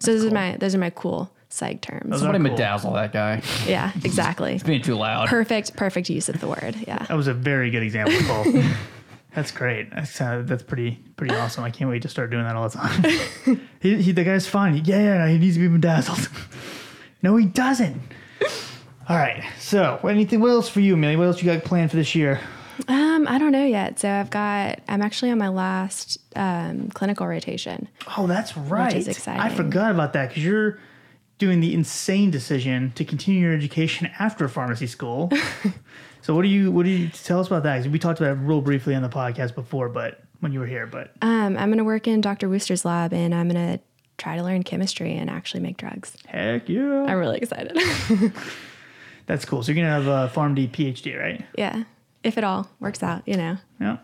So 0.00 0.12
those 0.12 0.24
are 0.24 0.30
my 0.34 0.56
those 0.58 0.74
are 0.74 0.78
my 0.78 0.90
cool 0.90 1.30
psych 1.48 1.80
terms. 1.80 2.10
Those 2.10 2.20
Somebody 2.20 2.44
cool. 2.44 2.58
bedazzle 2.58 2.92
that 2.94 3.12
guy. 3.12 3.42
yeah, 3.66 3.92
exactly. 4.04 4.54
it's 4.56 4.62
Being 4.64 4.82
too 4.82 4.96
loud. 4.96 5.28
perfect, 5.28 5.74
perfect 5.76 6.10
use 6.10 6.28
of 6.28 6.40
the 6.40 6.48
word. 6.48 6.76
Yeah. 6.86 6.98
That 7.08 7.16
was 7.16 7.28
a 7.28 7.34
very 7.34 7.70
good 7.70 7.82
example, 7.82 8.18
Cole. 8.26 8.62
that's 9.34 9.52
great. 9.52 9.90
That's 9.94 10.20
uh, 10.20 10.42
that's 10.44 10.62
pretty 10.64 10.98
pretty 11.16 11.34
awesome. 11.34 11.64
I 11.64 11.70
can't 11.70 11.88
wait 11.88 12.02
to 12.02 12.08
start 12.08 12.30
doing 12.30 12.44
that 12.44 12.56
all 12.56 12.68
the 12.68 12.76
time. 12.76 13.60
he, 13.80 14.02
he 14.02 14.12
the 14.12 14.24
guy's 14.24 14.46
fine. 14.46 14.82
Yeah, 14.84 15.00
yeah, 15.00 15.28
he 15.28 15.38
needs 15.38 15.54
to 15.56 15.60
be 15.60 15.68
bedazzled. 15.68 16.28
no, 17.22 17.36
he 17.36 17.46
doesn't. 17.46 18.02
All 19.08 19.16
right. 19.16 19.44
So, 19.60 20.00
anything? 20.04 20.40
What 20.40 20.50
else 20.50 20.68
for 20.68 20.80
you, 20.80 20.94
Amelia? 20.94 21.16
What 21.16 21.28
else 21.28 21.40
you 21.42 21.50
got 21.50 21.62
planned 21.64 21.90
for 21.90 21.96
this 21.96 22.14
year? 22.16 22.40
Um, 22.88 23.26
I 23.28 23.38
don't 23.38 23.52
know 23.52 23.64
yet. 23.64 23.98
So 23.98 24.10
I've 24.10 24.30
got 24.30 24.80
I'm 24.88 25.02
actually 25.02 25.30
on 25.30 25.38
my 25.38 25.48
last 25.48 26.18
um, 26.36 26.88
clinical 26.90 27.26
rotation. 27.26 27.88
Oh, 28.16 28.26
that's 28.26 28.56
right. 28.56 28.94
I 28.94 28.98
exciting. 28.98 29.40
I 29.40 29.48
forgot 29.48 29.90
about 29.90 30.12
that 30.14 30.28
because 30.28 30.44
you're 30.44 30.78
doing 31.38 31.60
the 31.60 31.74
insane 31.74 32.30
decision 32.30 32.92
to 32.92 33.04
continue 33.04 33.40
your 33.40 33.54
education 33.54 34.10
after 34.18 34.48
pharmacy 34.48 34.86
school. 34.86 35.30
so, 36.22 36.34
what 36.34 36.42
do 36.42 36.48
you 36.48 36.70
what 36.70 36.84
do 36.84 36.90
you 36.90 37.08
tell 37.08 37.40
us 37.40 37.46
about 37.46 37.62
that? 37.64 37.86
we 37.86 37.98
talked 37.98 38.20
about 38.20 38.32
it 38.32 38.40
real 38.40 38.60
briefly 38.60 38.94
on 38.94 39.02
the 39.02 39.08
podcast 39.08 39.54
before, 39.54 39.88
but 39.88 40.22
when 40.40 40.52
you 40.52 40.60
were 40.60 40.66
here, 40.66 40.86
but 40.86 41.12
Um, 41.22 41.56
I'm 41.56 41.68
going 41.68 41.78
to 41.78 41.84
work 41.84 42.06
in 42.06 42.20
Dr. 42.20 42.48
Woster's 42.48 42.84
lab 42.84 43.12
and 43.14 43.34
I'm 43.34 43.48
going 43.48 43.78
to 43.78 43.82
try 44.18 44.36
to 44.36 44.42
learn 44.42 44.62
chemistry 44.62 45.16
and 45.16 45.30
actually 45.30 45.60
make 45.60 45.76
drugs. 45.76 46.16
heck 46.26 46.68
yeah, 46.68 47.04
I'm 47.04 47.18
really 47.18 47.38
excited. 47.38 47.78
that's 49.26 49.44
cool. 49.44 49.62
So 49.62 49.72
you're 49.72 49.84
gonna 49.84 50.02
have 50.02 50.06
a 50.06 50.32
PharmD 50.34 50.70
PhD, 50.70 51.18
right? 51.18 51.44
yeah. 51.56 51.84
If 52.26 52.36
it 52.36 52.42
all 52.42 52.68
works 52.80 53.04
out, 53.04 53.22
you 53.24 53.36
know. 53.36 53.56
Yeah. 53.80 53.98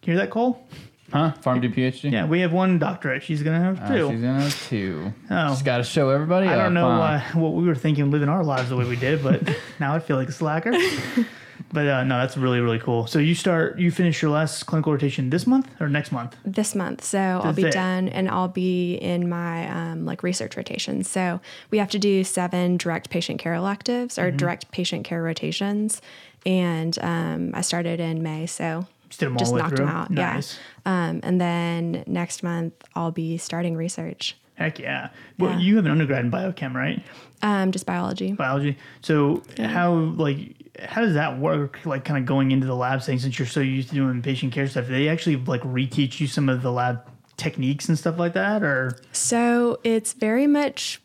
Can 0.00 0.12
you 0.12 0.12
hear 0.12 0.16
that, 0.18 0.30
Cole? 0.30 0.64
Huh? 1.12 1.32
PharmD 1.42 1.74
PhD? 1.74 2.12
Yeah, 2.12 2.24
we 2.24 2.40
have 2.40 2.52
one 2.52 2.78
doctorate. 2.78 3.24
She's 3.24 3.42
gonna 3.42 3.58
have 3.58 3.80
Uh, 3.80 3.88
two. 3.88 4.10
she's 4.10 4.20
gonna 4.20 4.40
have 4.40 4.68
two. 4.68 5.12
Oh. 5.28 5.48
Just 5.48 5.64
gotta 5.64 5.82
show 5.82 6.10
everybody. 6.10 6.46
I 6.46 6.54
don't 6.54 6.74
know 6.74 6.88
huh? 6.88 6.98
why, 7.34 7.40
what 7.40 7.54
we 7.54 7.64
were 7.64 7.74
thinking 7.74 8.10
living 8.12 8.28
our 8.28 8.44
lives 8.44 8.68
the 8.68 8.76
way 8.76 8.84
we 8.84 8.94
did, 8.94 9.20
but 9.22 9.42
now 9.80 9.94
I 9.94 9.98
feel 9.98 10.16
like 10.16 10.28
a 10.28 10.32
slacker. 10.32 10.72
but 11.72 11.88
uh, 11.88 12.04
no, 12.04 12.18
that's 12.18 12.36
really 12.36 12.60
really 12.60 12.78
cool. 12.78 13.08
So 13.08 13.18
you 13.18 13.34
start, 13.34 13.78
you 13.80 13.90
finish 13.90 14.22
your 14.22 14.30
last 14.30 14.64
clinical 14.66 14.92
rotation 14.92 15.30
this 15.30 15.44
month 15.44 15.68
or 15.80 15.88
next 15.88 16.12
month? 16.12 16.36
this 16.44 16.74
month. 16.74 17.02
So 17.02 17.18
I'll 17.18 17.52
be 17.52 17.64
it. 17.64 17.72
done 17.72 18.08
and 18.08 18.28
I'll 18.28 18.48
be 18.48 18.94
in 18.94 19.28
my 19.28 19.68
um, 19.68 20.04
like 20.04 20.22
research 20.22 20.56
rotations. 20.56 21.08
So 21.10 21.40
we 21.72 21.78
have 21.78 21.90
to 21.90 21.98
do 21.98 22.22
seven 22.22 22.76
direct 22.76 23.10
patient 23.10 23.40
care 23.40 23.54
electives 23.54 24.18
or 24.18 24.30
direct 24.30 24.70
patient 24.70 25.04
care 25.04 25.22
rotations. 25.22 26.00
And 26.46 26.98
um, 27.02 27.50
I 27.54 27.60
started 27.60 28.00
in 28.00 28.22
May. 28.22 28.46
So 28.46 28.86
Just 29.08 29.20
did 29.20 29.26
them 29.26 29.32
all 29.34 29.38
just 29.40 29.52
knocked 29.54 29.76
through. 29.76 29.84
them 29.86 29.88
out. 29.94 30.10
Nice. 30.10 30.58
Yeah. 30.86 31.08
Um, 31.08 31.20
and 31.24 31.40
then 31.40 32.04
next 32.06 32.42
month 32.42 32.72
I'll 32.94 33.10
be 33.10 33.36
starting 33.36 33.76
research, 33.76 34.36
Heck 34.54 34.78
yeah. 34.78 35.10
Well, 35.38 35.50
Yeah. 35.50 35.58
you 35.58 35.76
have 35.76 35.84
an 35.84 35.90
undergrad 35.90 36.24
in 36.24 36.30
biochem, 36.30 36.72
right? 36.74 37.02
um, 37.42 37.72
just 37.72 37.84
biology. 37.84 38.32
Biology. 38.32 38.78
So 39.02 39.42
how 39.58 39.92
like 39.92 40.54
how 40.80 41.00
does 41.02 41.14
that 41.14 41.38
work? 41.38 41.78
Like 41.84 42.04
kind 42.04 42.18
of 42.18 42.24
going 42.26 42.50
into 42.52 42.66
the 42.66 42.74
lab 42.76 43.02
thing 43.02 43.18
since 43.18 43.38
you're 43.38 43.46
so 43.48 43.60
used 43.60 43.88
to 43.90 43.94
doing 43.96 44.22
patient 44.22 44.52
care 44.54 44.66
stuff. 44.68 44.86
Do 44.86 44.92
they 44.92 45.08
actually 45.08 45.36
like 45.36 45.60
reteach 45.62 46.20
you 46.20 46.26
some 46.26 46.48
of 46.48 46.62
the 46.62 46.70
lab 46.72 47.00
techniques 47.36 47.88
and 47.88 47.98
stuff 47.98 48.18
like 48.18 48.32
that, 48.34 48.62
or 48.62 48.96
So 49.12 49.78
it's 49.84 50.12
very 50.14 50.46
much 50.46 51.02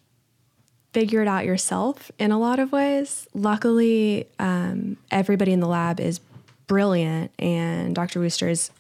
figure 0.94 1.22
it 1.22 1.28
out 1.28 1.46
yourself 1.46 2.12
in 2.20 2.32
a 2.32 2.40
lot 2.40 2.60
of 2.60 2.72
ways. 2.72 3.28
Luckily, 3.34 4.28
um, 4.40 4.98
everybody 5.10 5.54
in 5.54 5.60
the 5.60 5.68
lab 5.68 6.00
is 6.00 6.20
brilliant, 6.68 7.32
and 7.40 7.96
Dr. 7.96 8.20
Woster 8.20 8.50
is 8.50 8.72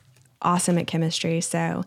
awesome 0.42 0.78
at 0.78 0.88
chemistry. 0.88 1.42
So 1.42 1.84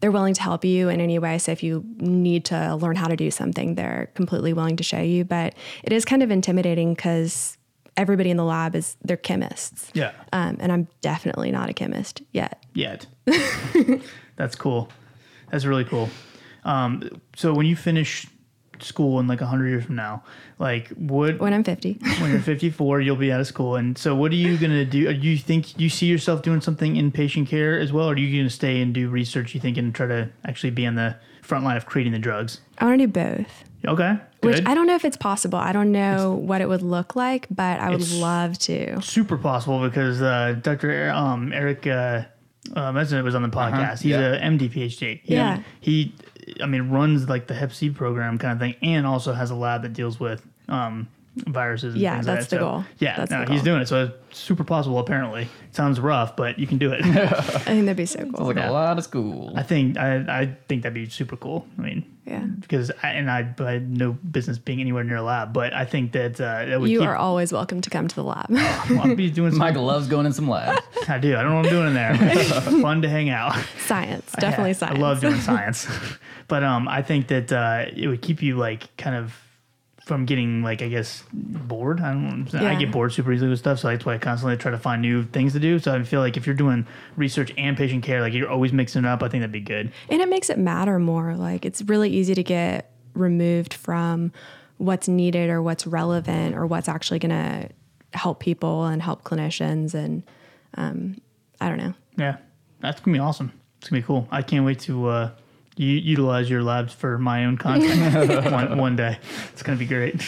they're 0.00 0.10
willing 0.10 0.34
to 0.34 0.42
help 0.42 0.64
you 0.64 0.88
in 0.88 1.00
any 1.00 1.18
way. 1.18 1.38
So 1.38 1.52
if 1.52 1.62
you 1.62 1.84
need 1.98 2.44
to 2.46 2.74
learn 2.74 2.96
how 2.96 3.06
to 3.06 3.16
do 3.16 3.30
something, 3.30 3.76
they're 3.76 4.10
completely 4.14 4.52
willing 4.52 4.76
to 4.76 4.82
show 4.82 5.00
you. 5.00 5.24
But 5.24 5.54
it 5.84 5.92
is 5.92 6.04
kind 6.04 6.22
of 6.22 6.30
intimidating 6.30 6.94
because 6.94 7.56
everybody 7.96 8.30
in 8.30 8.36
the 8.36 8.44
lab 8.44 8.74
is 8.74 8.96
they're 9.02 9.16
chemists. 9.16 9.90
Yeah. 9.94 10.12
Um, 10.32 10.56
and 10.60 10.72
I'm 10.72 10.88
definitely 11.02 11.52
not 11.52 11.70
a 11.70 11.72
chemist 11.72 12.22
yet. 12.32 12.64
Yet. 12.74 13.06
That's 14.36 14.56
cool. 14.56 14.88
That's 15.50 15.64
really 15.64 15.84
cool. 15.84 16.08
Um, 16.64 17.20
so 17.36 17.52
when 17.54 17.66
you 17.66 17.76
finish 17.76 18.26
school 18.84 19.18
in 19.20 19.26
like 19.26 19.40
100 19.40 19.68
years 19.68 19.84
from 19.84 19.96
now, 19.96 20.22
like 20.58 20.88
what 20.90 21.38
When 21.40 21.52
I'm 21.52 21.64
50. 21.64 21.98
when 22.20 22.30
you're 22.30 22.40
54 22.40 23.00
you'll 23.00 23.16
be 23.16 23.32
out 23.32 23.40
of 23.40 23.46
school 23.46 23.76
and 23.76 23.96
so 23.96 24.14
what 24.14 24.32
are 24.32 24.36
you 24.36 24.56
going 24.58 24.70
to 24.72 24.84
do 24.84 25.12
do 25.12 25.28
you 25.28 25.36
think 25.38 25.78
you 25.78 25.88
see 25.88 26.06
yourself 26.06 26.42
doing 26.42 26.60
something 26.60 26.96
in 26.96 27.10
patient 27.12 27.48
care 27.48 27.78
as 27.78 27.92
well 27.92 28.08
or 28.08 28.12
are 28.14 28.18
you 28.18 28.36
going 28.36 28.48
to 28.48 28.54
stay 28.54 28.80
and 28.82 28.94
do 28.94 29.08
research 29.08 29.54
you 29.54 29.60
think 29.60 29.76
and 29.76 29.94
try 29.94 30.06
to 30.06 30.28
actually 30.44 30.70
be 30.70 30.86
on 30.86 30.94
the 30.94 31.16
front 31.42 31.64
line 31.64 31.76
of 31.76 31.86
creating 31.86 32.12
the 32.12 32.18
drugs 32.18 32.60
I 32.78 32.84
want 32.84 33.00
to 33.00 33.06
do 33.06 33.12
both. 33.12 33.64
okay 33.86 34.16
Which 34.42 34.62
I 34.66 34.74
don't 34.74 34.86
know 34.86 34.94
if 34.94 35.04
it's 35.04 35.16
possible. 35.16 35.58
I 35.58 35.72
don't 35.72 35.90
know 35.92 36.32
what 36.34 36.60
it 36.60 36.68
would 36.68 36.82
look 36.82 37.14
like, 37.16 37.46
but 37.50 37.78
I 37.80 37.90
would 37.90 38.10
love 38.12 38.58
to. 38.60 39.00
super 39.02 39.36
possible 39.36 39.80
because 39.88 40.20
uh, 40.22 40.56
dr 40.62 41.10
um, 41.10 41.52
eric 41.52 41.86
uh, 41.86 42.22
uh, 42.76 42.92
Meissner 42.92 43.22
was 43.24 43.34
on 43.34 43.42
the 43.42 43.48
podcast 43.48 44.02
he's 44.02 44.12
yeah. 44.12 44.34
a 44.34 44.40
md 44.40 44.70
phd 44.70 45.20
He- 45.24 45.34
Yeah. 45.34 45.62
he 45.80 46.14
i 46.60 46.66
mean 46.66 46.90
runs 46.90 47.28
like 47.28 47.46
the 47.46 47.54
hep 47.54 47.72
c 47.72 47.90
program 47.90 48.38
kind 48.38 48.52
of 48.52 48.58
thing 48.58 48.74
and 48.82 49.06
also 49.06 49.32
has 49.32 49.50
a 49.50 49.54
lab 49.54 49.82
that 49.82 49.92
deals 49.92 50.18
with 50.20 50.46
um, 50.68 51.08
viruses 51.36 51.94
and 51.94 52.02
Yeah, 52.02 52.14
things 52.14 52.26
that's 52.26 52.42
like 52.42 52.48
the. 52.50 52.56
So, 52.56 52.60
goal. 52.60 52.84
yeah 52.98 53.16
That's 53.16 53.30
no, 53.30 53.44
the 53.44 53.52
he's 53.52 53.62
doing 53.62 53.80
it 53.80 53.88
so 53.88 54.12
it's 54.28 54.38
super 54.38 54.64
possible 54.64 54.98
apparently 54.98 55.48
sounds 55.70 55.98
rough 55.98 56.36
but 56.36 56.58
you 56.58 56.66
can 56.66 56.76
do 56.78 56.92
it 56.92 57.02
I 57.04 57.30
think 57.40 57.86
that'd 57.86 57.96
be 57.96 58.04
so 58.06 58.18
cool. 58.32 58.46
Like 58.48 58.56
Yeah. 58.56 58.70
a 58.70 58.72
lot 58.72 58.98
of 58.98 59.04
school. 59.04 59.52
I 59.56 59.62
think 59.62 59.96
I, 59.96 60.16
I 60.42 60.56
think 60.68 60.82
that'd 60.82 60.92
be 60.94 61.08
super 61.08 61.36
cool. 61.36 61.66
I 61.78 61.80
mean, 61.82 62.04
Yeah. 62.26 62.40
because 62.60 62.90
I, 63.02 63.08
and 63.10 63.30
I, 63.30 63.54
I 63.58 63.70
had 63.72 63.90
no 63.90 64.12
business 64.12 64.58
being 64.58 64.80
anywhere 64.80 65.04
near 65.04 65.16
a 65.16 65.22
lab, 65.22 65.52
but 65.54 65.72
I 65.72 65.86
think 65.86 66.12
that 66.12 66.38
uh, 66.40 66.66
that 66.66 66.80
would 66.80 66.90
You 66.90 67.00
keep. 67.00 67.08
are 67.08 67.16
always 67.16 67.50
welcome 67.52 67.80
to 67.80 67.88
come 67.90 68.08
to 68.08 68.14
the 68.14 68.24
lab. 68.24 68.46
I'll 68.54 69.14
be 69.16 69.30
doing 69.30 69.50
some. 69.52 69.58
Michael 69.58 69.84
loves 69.84 70.08
going 70.08 70.26
in 70.26 70.32
some 70.34 70.48
labs. 70.48 70.82
I 71.08 71.18
do. 71.18 71.34
I 71.36 71.42
don't 71.42 71.52
know 71.52 71.56
what 71.56 71.66
I'm 71.66 71.72
doing 71.72 71.86
in 71.88 71.94
there. 71.94 72.12
It's 72.20 72.50
fun 72.82 73.00
to 73.02 73.08
hang 73.08 73.30
out. 73.30 73.54
science, 73.78 74.30
definitely 74.38 74.70
Yeah, 74.72 74.76
science. 74.76 74.98
I 74.98 75.00
love 75.00 75.20
doing 75.20 75.40
science, 75.40 75.88
but 76.48 76.62
um, 76.62 76.88
I 76.88 77.00
think 77.02 77.28
that 77.28 77.50
uh, 77.52 77.86
it 77.94 78.06
would 78.08 78.20
keep 78.20 78.42
you 78.42 78.56
like 78.56 78.94
kind 78.98 79.16
of 79.16 79.34
from 80.04 80.24
getting 80.26 80.62
like 80.62 80.82
I 80.82 80.88
guess 80.88 81.24
bored. 81.32 82.00
I 82.00 82.12
don't. 82.12 82.54
I 82.54 82.74
get 82.74 82.90
bored 82.90 83.12
super 83.12 83.32
easily 83.32 83.50
with 83.50 83.58
stuff, 83.60 83.78
so 83.78 83.88
that's 83.88 84.04
why 84.04 84.14
I 84.14 84.18
constantly 84.18 84.56
try 84.56 84.70
to 84.70 84.78
find 84.78 85.00
new 85.02 85.22
things 85.24 85.52
to 85.52 85.60
do. 85.60 85.78
So 85.78 85.94
I 85.94 86.02
feel 86.02 86.20
like 86.20 86.36
if 86.36 86.46
you're 86.46 86.56
doing 86.56 86.86
research 87.16 87.52
and 87.56 87.76
patient 87.76 88.02
care, 88.02 88.20
like 88.20 88.32
you're 88.32 88.50
always 88.50 88.72
mixing 88.72 89.04
it 89.04 89.08
up, 89.08 89.22
I 89.22 89.28
think 89.28 89.42
that'd 89.42 89.52
be 89.52 89.60
good. 89.60 89.92
and 90.08 90.20
it 90.20 90.28
makes 90.28 90.50
it 90.50 90.58
matter 90.58 90.98
more. 90.98 91.34
Like 91.36 91.64
it's 91.64 91.82
really 91.82 92.10
easy 92.10 92.34
to 92.34 92.42
get 92.42 92.90
removed 93.14 93.74
from 93.74 94.32
what's 94.78 95.06
needed 95.06 95.50
or 95.50 95.62
what's 95.62 95.86
relevant 95.86 96.56
or 96.56 96.66
what's 96.66 96.88
actually 96.88 97.18
going 97.20 97.30
to 97.30 97.68
help 98.14 98.40
people 98.40 98.84
and 98.86 99.00
help 99.00 99.22
clinicians. 99.22 99.94
And 99.94 100.22
um, 100.74 101.20
I 101.60 101.68
don't 101.68 101.78
know. 101.78 101.94
Yeah, 102.16 102.36
that's 102.80 103.00
gonna 103.00 103.14
be 103.14 103.20
awesome. 103.20 103.52
It's 103.78 103.88
gonna 103.88 104.02
be 104.02 104.06
cool. 104.06 104.26
I 104.30 104.42
can't 104.42 104.64
wait 104.66 104.80
to 104.80 105.06
uh, 105.08 105.30
u- 105.76 105.86
utilize 105.86 106.48
your 106.50 106.62
labs 106.62 106.92
for 106.92 107.18
my 107.18 107.44
own 107.44 107.56
content 107.56 108.52
one, 108.52 108.78
one 108.78 108.96
day. 108.96 109.18
It's 109.52 109.62
gonna 109.62 109.78
be 109.78 109.86
great. 109.86 110.22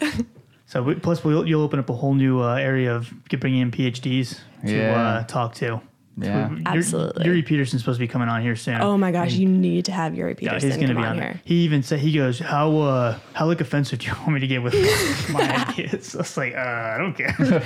So 0.68 0.82
we, 0.82 0.96
plus 0.96 1.22
we'll, 1.22 1.46
you'll 1.46 1.62
open 1.62 1.78
up 1.78 1.88
a 1.90 1.92
whole 1.94 2.12
new 2.14 2.42
uh, 2.42 2.56
area 2.56 2.92
of 2.92 3.14
get 3.28 3.38
bringing 3.40 3.60
in 3.60 3.70
PhDs 3.70 4.40
to 4.66 4.76
Yeah. 4.76 5.00
uh, 5.00 5.22
talk 5.24 5.54
to. 5.54 5.80
Yeah. 6.18 6.50
Yuri- 6.50 6.62
Absolutely. 6.66 7.24
Yuri 7.24 7.42
Peterson's 7.42 7.82
supposed 7.82 7.98
to 7.98 8.02
be 8.02 8.08
coming 8.08 8.28
on 8.28 8.42
here 8.42 8.56
soon. 8.56 8.80
Oh 8.80 8.98
my 8.98 9.12
gosh, 9.12 9.34
you 9.34 9.46
need 9.48 9.84
to 9.84 9.92
have 9.92 10.16
Yuri 10.16 10.34
Yeah, 10.40 10.54
Peterson 10.54 10.70
he's 10.70 10.76
gonna 10.80 10.88
come 10.94 11.02
be 11.02 11.06
on 11.06 11.16
on 11.18 11.22
here. 11.22 11.40
He 11.44 11.54
even 11.62 11.84
said 11.84 12.00
he 12.00 12.12
goes, 12.12 12.40
"How 12.40 12.76
uh, 12.78 13.18
how 13.34 13.46
like 13.46 13.60
offensive 13.60 14.00
do 14.00 14.06
you 14.08 14.12
want 14.14 14.32
me 14.32 14.40
to 14.40 14.46
get 14.48 14.60
with 14.60 14.74
my 15.30 15.66
ideas?" 15.68 16.16
I 16.16 16.18
was 16.18 16.36
like, 16.36 16.54
uh, 16.56 16.58
"I 16.58 16.98
don't 16.98 17.14
care." 17.14 17.62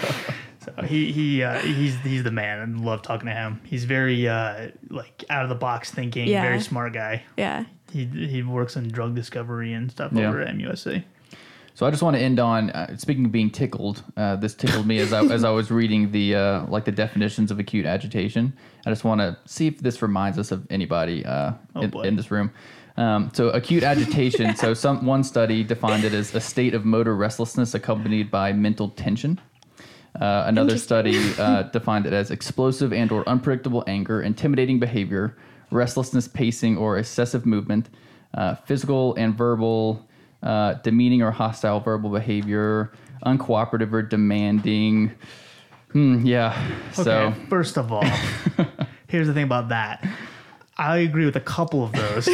So 0.77 0.83
he 0.87 1.12
he 1.12 1.43
uh, 1.43 1.59
he's 1.61 1.97
he's 2.01 2.23
the 2.23 2.31
man. 2.31 2.77
I 2.81 2.85
love 2.85 3.03
talking 3.03 3.27
to 3.27 3.33
him. 3.35 3.61
He's 3.64 3.85
very 3.85 4.29
uh, 4.29 4.68
like 4.89 5.25
out 5.31 5.43
of 5.43 5.49
the 5.49 5.55
box 5.55 5.91
thinking, 5.91 6.29
Yeah. 6.29 6.43
very 6.43 6.61
smart 6.61 6.93
guy. 6.93 7.23
Yeah. 7.37 7.64
He 7.93 8.05
he 8.07 8.43
works 8.43 8.77
in 8.77 8.89
drug 8.89 9.14
discovery 9.14 9.73
and 9.73 9.91
stuff 9.91 10.12
Yeah. 10.12 10.29
over 10.29 10.41
at 10.41 10.55
MUSC. 10.55 11.05
So 11.75 11.87
I 11.87 11.91
just 11.91 12.03
want 12.03 12.14
to 12.16 12.21
end 12.23 12.39
on 12.39 12.71
uh, 12.71 12.97
speaking 12.99 13.25
of 13.25 13.33
being 13.33 13.51
tickled. 13.51 14.03
Uh, 14.16 14.37
this 14.37 14.55
tickled 14.55 14.87
me 14.87 14.99
as 14.99 15.12
I 15.12 15.25
as 15.25 15.45
I 15.45 15.51
was 15.51 15.71
reading 15.71 16.11
the 16.12 16.35
uh, 16.35 16.66
like 16.66 16.85
the 16.85 16.93
definitions 16.93 17.51
of 17.51 17.59
acute 17.59 17.87
agitation. 17.87 18.53
I 18.87 18.91
just 18.91 19.05
want 19.05 19.21
to 19.21 19.37
see 19.47 19.66
if 19.66 19.79
this 19.79 20.03
reminds 20.03 20.39
us 20.39 20.53
of 20.53 20.66
anybody 20.71 21.25
uh, 21.25 21.53
in, 21.77 21.95
in 22.05 22.16
this 22.16 22.31
room. 22.31 22.51
Um, 22.97 23.31
so 23.33 23.49
acute 23.51 23.83
agitation. 23.83 24.55
so 24.57 24.75
some 24.75 25.07
one 25.07 25.25
study 25.25 25.62
defined 25.64 26.05
it 26.05 26.12
as 26.12 26.35
a 26.35 26.41
state 26.41 26.75
of 26.75 26.85
motor 26.85 27.16
restlessness 27.16 27.73
accompanied 27.75 28.31
by 28.31 28.53
mental 28.53 28.91
tension. 28.91 29.41
Uh, 30.19 30.45
another 30.47 30.77
study 30.79 31.19
uh, 31.39 31.63
defined 31.65 32.07
it 32.07 32.13
as 32.13 32.31
explosive 32.31 32.93
and 32.93 33.13
or 33.13 33.29
unpredictable 33.29 33.85
anger, 33.87 34.23
intimidating 34.23 34.79
behavior, 34.81 35.37
restlessness, 35.71 36.27
pacing, 36.27 36.77
or 36.77 36.99
excessive 36.99 37.47
movement, 37.47 37.89
uh, 38.35 38.55
physical 38.57 39.15
and 39.15 39.37
verbal, 39.37 40.07
uh, 40.43 40.75
demeaning 40.83 41.23
or 41.23 41.31
hostile 41.31 41.79
verbal 41.81 42.11
behavior, 42.11 42.91
uncooperative 43.25 43.93
or 43.93 44.03
demanding. 44.03 45.13
Hmm, 45.93 46.25
yeah. 46.27 46.57
Okay, 46.99 47.03
So 47.05 47.35
first 47.49 47.77
of 47.77 47.93
all, 47.93 48.05
here's 49.09 49.27
the 49.27 49.35
thing 49.35 49.45
about 49.45 49.69
that. 49.69 50.07
I 50.77 50.99
agree 50.99 51.25
with 51.27 51.37
a 51.37 51.41
couple 51.41 51.85
of 51.85 51.93
those, 51.93 52.29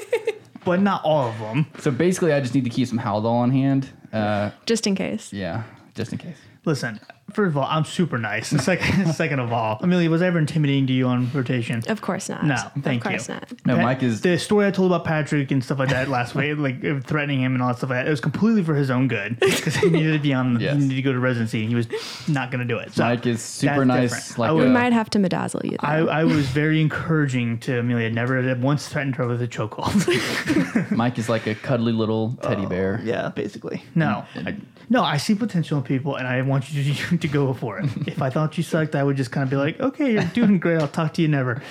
but 0.64 0.80
not 0.80 1.02
all 1.04 1.28
of 1.28 1.38
them. 1.38 1.66
so 1.78 1.90
basically, 1.90 2.32
I 2.32 2.40
just 2.40 2.54
need 2.54 2.64
to 2.64 2.70
keep 2.70 2.88
some 2.88 2.98
Haldol 2.98 3.26
on 3.32 3.50
hand. 3.50 3.88
Uh, 4.12 4.50
Just 4.66 4.86
in 4.86 4.94
case. 4.94 5.32
yeah, 5.32 5.62
just 5.94 6.12
in 6.12 6.18
case. 6.18 6.36
Listen, 6.64 7.00
first 7.34 7.50
of 7.50 7.56
all, 7.56 7.66
I'm 7.68 7.84
super 7.84 8.18
nice. 8.18 8.48
Second, 8.48 9.12
second 9.14 9.38
of 9.40 9.52
all, 9.52 9.78
Amelia, 9.80 10.10
was 10.10 10.22
I 10.22 10.26
ever 10.26 10.38
intimidating 10.38 10.86
to 10.88 10.92
you 10.92 11.06
on 11.06 11.30
rotation? 11.32 11.82
Of 11.88 12.00
course 12.00 12.28
not. 12.28 12.44
No, 12.44 12.56
thank 12.82 13.04
Of 13.04 13.10
course 13.10 13.28
you. 13.28 13.34
not. 13.34 13.52
No, 13.66 13.74
Pat- 13.76 13.84
Mike 13.84 14.02
is 14.02 14.20
the 14.20 14.38
story 14.38 14.66
I 14.66 14.70
told 14.70 14.92
about 14.92 15.04
Patrick 15.04 15.50
and 15.50 15.62
stuff 15.64 15.78
like 15.78 15.90
that 15.90 16.08
last 16.08 16.34
week, 16.34 16.56
like 16.58 17.04
threatening 17.04 17.40
him 17.42 17.54
and 17.54 17.62
all 17.62 17.68
that 17.68 17.78
stuff 17.78 17.90
like 17.90 18.00
that. 18.00 18.06
It 18.06 18.10
was 18.10 18.20
completely 18.20 18.62
for 18.62 18.74
his 18.74 18.90
own 18.90 19.08
good 19.08 19.38
because 19.40 19.76
he 19.76 19.88
needed 19.90 20.12
to 20.12 20.18
be 20.18 20.32
on. 20.34 20.60
Yes. 20.60 20.74
He 20.74 20.80
needed 20.82 20.96
to 20.96 21.02
go 21.02 21.12
to 21.12 21.18
residency, 21.20 21.60
and 21.60 21.68
he 21.68 21.74
was 21.74 21.86
not 22.28 22.50
going 22.50 22.60
to 22.66 22.66
do 22.74 22.78
it. 22.78 22.92
So 22.92 23.04
Mike 23.04 23.26
is 23.26 23.42
super 23.42 23.84
nice. 23.84 24.38
Like 24.38 24.50
I 24.50 24.52
We 24.52 24.64
a- 24.64 24.68
might 24.68 24.92
have 24.92 25.10
to 25.10 25.18
bedazzle 25.18 25.64
you. 25.64 25.72
Though. 25.80 25.86
I, 26.08 26.20
I 26.20 26.24
was 26.24 26.46
very 26.48 26.80
encouraging 26.80 27.58
to 27.60 27.78
Amelia. 27.80 28.10
Never 28.10 28.54
once 28.56 28.88
threatened 28.88 29.16
her 29.16 29.26
with 29.26 29.42
a 29.42 29.48
chokehold. 29.48 30.90
Mike 30.96 31.18
is 31.18 31.28
like 31.28 31.46
a 31.46 31.54
cuddly 31.54 31.92
little 31.92 32.32
teddy 32.42 32.64
oh, 32.64 32.68
bear. 32.68 33.00
yeah, 33.04 33.28
basically. 33.30 33.82
No, 33.94 34.24
I, 34.34 34.56
no. 34.88 35.02
I 35.02 35.16
see 35.16 35.34
potential 35.34 35.78
in 35.78 35.84
people, 35.84 36.16
and 36.16 36.26
I 36.26 36.42
want 36.42 36.70
you 36.72 36.94
to, 36.94 37.16
to 37.22 37.28
go 37.28 37.52
for 37.54 37.78
it. 37.78 37.86
if 38.06 38.20
I 38.22 38.30
thought 38.30 38.56
you 38.56 38.62
sucked, 38.62 38.94
I 38.94 39.02
would 39.02 39.16
just 39.16 39.30
kind 39.32 39.42
of 39.44 39.50
be 39.50 39.56
like, 39.56 39.80
"Okay, 39.80 40.12
you're 40.12 40.24
doing 40.24 40.58
great. 40.58 40.80
I'll 40.80 40.88
talk 40.88 41.14
to 41.14 41.22
you 41.22 41.28
never," 41.28 41.62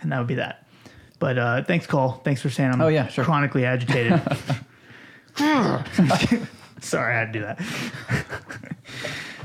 and 0.00 0.10
that 0.12 0.18
would 0.18 0.26
be 0.26 0.34
that. 0.36 0.66
But 1.18 1.38
uh, 1.38 1.64
thanks, 1.64 1.86
Cole. 1.86 2.20
Thanks 2.24 2.40
for 2.40 2.48
saying 2.50 2.72
I'm 2.72 2.80
Oh, 2.80 2.88
yeah, 2.88 3.06
sure. 3.08 3.24
chronically 3.24 3.64
agitated. 3.66 4.20
Sorry, 6.80 7.14
I 7.14 7.18
had 7.18 7.32
to 7.32 7.38
do 7.38 7.40
that. 7.44 7.60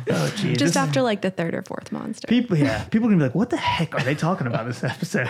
oh, 0.09 0.33
geez. 0.37 0.57
Just 0.57 0.77
after 0.77 1.01
like 1.01 1.21
the 1.21 1.31
third 1.31 1.53
or 1.53 1.61
fourth 1.63 1.91
monster. 1.91 2.27
people, 2.27 2.57
yeah, 2.57 2.83
people 2.85 3.07
are 3.07 3.11
gonna 3.11 3.19
be 3.23 3.27
like, 3.27 3.35
"What 3.35 3.49
the 3.49 3.57
heck 3.57 3.93
are 3.93 4.01
they 4.03 4.15
talking 4.15 4.47
about 4.47 4.65
this 4.67 4.83
episode?" 4.83 5.27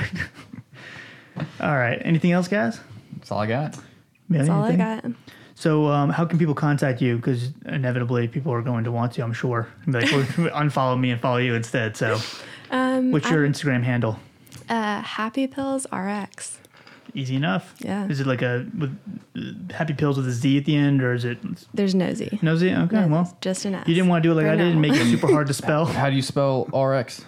all 1.60 1.76
right. 1.76 2.00
Anything 2.06 2.32
else, 2.32 2.48
guys? 2.48 2.80
That's 3.18 3.32
all 3.32 3.40
I 3.40 3.48
got. 3.48 3.78
That's 4.30 4.50
all 4.50 4.64
I 4.64 4.76
got. 4.76 5.06
So, 5.58 5.88
um, 5.88 6.10
how 6.10 6.26
can 6.26 6.38
people 6.38 6.54
contact 6.54 7.02
you? 7.02 7.16
Because 7.16 7.52
inevitably, 7.66 8.28
people 8.28 8.52
are 8.54 8.62
going 8.62 8.84
to 8.84 8.92
want 8.92 9.14
to. 9.14 9.24
I'm 9.24 9.32
sure. 9.34 9.68
Like, 9.88 10.12
"Well, 10.12 10.22
unfollow 10.54 11.00
me 11.00 11.12
and 11.12 11.22
follow 11.22 11.38
you 11.38 11.56
instead. 11.56 11.96
So, 11.96 12.20
Um, 12.72 13.12
what's 13.12 13.30
your 13.30 13.48
Instagram 13.48 13.84
handle? 13.84 14.20
uh, 14.70 15.02
Happy 15.02 15.48
Pills 15.48 15.88
RX. 15.94 16.60
Easy 17.14 17.36
enough. 17.38 17.74
Yeah. 17.80 18.06
Is 18.10 18.20
it 18.20 18.28
like 18.28 18.42
a 18.42 18.66
with 18.78 18.98
uh, 19.38 19.74
happy 19.74 19.94
pills 19.94 20.18
with 20.18 20.28
a 20.28 20.32
Z 20.32 20.58
at 20.58 20.66
the 20.66 20.76
end, 20.76 21.02
or 21.02 21.14
is 21.14 21.24
it 21.24 21.38
There's 21.74 21.96
no 21.96 22.14
Z. 22.14 22.40
no 22.42 22.58
Z? 22.58 22.74
Okay, 22.76 22.96
No, 23.02 23.08
well, 23.08 23.38
just 23.40 23.64
an 23.64 23.76
S. 23.76 23.88
you 23.88 23.94
didn't 23.96 24.10
want 24.10 24.24
to 24.24 24.28
do 24.28 24.34
it 24.34 24.36
like 24.36 24.48
For 24.48 24.52
I 24.52 24.56
did 24.58 24.74
and 24.74 24.82
make 24.82 24.92
it 24.94 25.06
super 25.06 25.28
hard 25.32 25.48
to 25.48 25.54
spell. 25.64 25.86
How 25.86 26.10
do 26.10 26.16
you 26.18 26.22
spell 26.22 26.66
RX? 26.74 27.24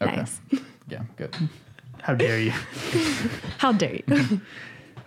Okay. 0.00 0.16
Nice. 0.16 0.40
Yeah, 0.88 1.02
good. 1.16 1.36
How 2.00 2.14
dare 2.14 2.40
you? 2.40 2.52
How 3.58 3.72
dare 3.72 3.96
you? 3.96 4.40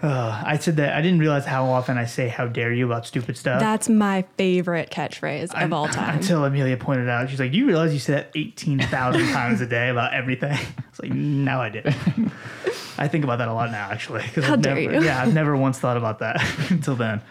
Uh, 0.03 0.43
I 0.45 0.57
said 0.57 0.75
that 0.77 0.93
I 0.97 1.01
didn't 1.01 1.19
realize 1.19 1.45
how 1.45 1.65
often 1.65 1.97
I 1.97 2.03
say 2.03 2.27
"how 2.27 2.45
dare 2.45 2.73
you" 2.73 2.85
about 2.85 3.05
stupid 3.07 3.37
stuff. 3.37 3.61
That's 3.61 3.87
my 3.87 4.25
favorite 4.37 4.89
catchphrase 4.91 5.53
of 5.63 5.71
all 5.71 5.87
time. 5.87 6.17
Until 6.17 6.43
Amelia 6.43 6.75
pointed 6.75 7.07
out, 7.07 7.29
she's 7.29 7.39
like, 7.39 7.53
"Do 7.53 7.57
you 7.57 7.65
realize 7.65 7.93
you 7.93 7.99
say 7.99 8.13
that 8.15 8.29
eighteen 8.35 8.79
thousand 8.79 9.25
times 9.31 9.61
a 9.61 9.65
day 9.65 9.87
about 9.89 10.13
everything?" 10.13 10.57
It's 10.89 10.99
like, 11.01 11.11
"No, 11.13 11.59
I 11.61 11.69
didn't." 11.69 11.95
I 12.97 13.07
think 13.07 13.23
about 13.23 13.37
that 13.37 13.47
a 13.47 13.53
lot 13.53 13.71
now, 13.71 13.89
actually. 13.89 14.21
How 14.23 14.53
I've 14.53 14.61
dare 14.61 14.75
never, 14.75 14.93
you. 14.99 15.03
Yeah, 15.05 15.21
I've 15.23 15.33
never 15.33 15.55
once 15.57 15.79
thought 15.79 15.97
about 15.97 16.19
that 16.19 16.35
until 16.69 16.95
then. 16.95 17.21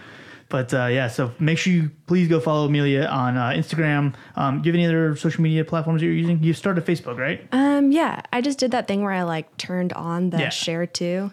But 0.49 0.73
uh, 0.75 0.87
yeah, 0.87 1.09
so 1.09 1.31
make 1.39 1.59
sure 1.59 1.73
you 1.73 1.91
please 2.07 2.27
go 2.29 2.41
follow 2.41 2.67
Amelia 2.67 3.05
on 3.05 3.37
uh, 3.37 3.51
Instagram. 3.51 4.15
Um, 4.35 4.61
do 4.63 4.67
you 4.69 4.73
have 4.73 4.79
any 4.79 4.87
other 4.87 5.15
social 5.17 5.43
media 5.43 5.65
platforms 5.65 6.01
that 6.01 6.07
you're 6.07 6.15
using? 6.15 6.43
You 6.43 6.53
started 6.55 6.85
Facebook, 6.85 7.19
right? 7.19 7.47
Um, 7.53 7.93
yeah, 7.93 8.23
I 8.33 8.41
just 8.41 8.59
did 8.59 8.71
that 8.73 8.89
thing 8.89 9.03
where 9.03 9.13
I 9.13 9.23
like 9.23 9.57
turned 9.59 9.93
on 9.93 10.31
the 10.31 10.39
Yeah. 10.39 10.49
share 10.49 10.87
to. 10.87 11.33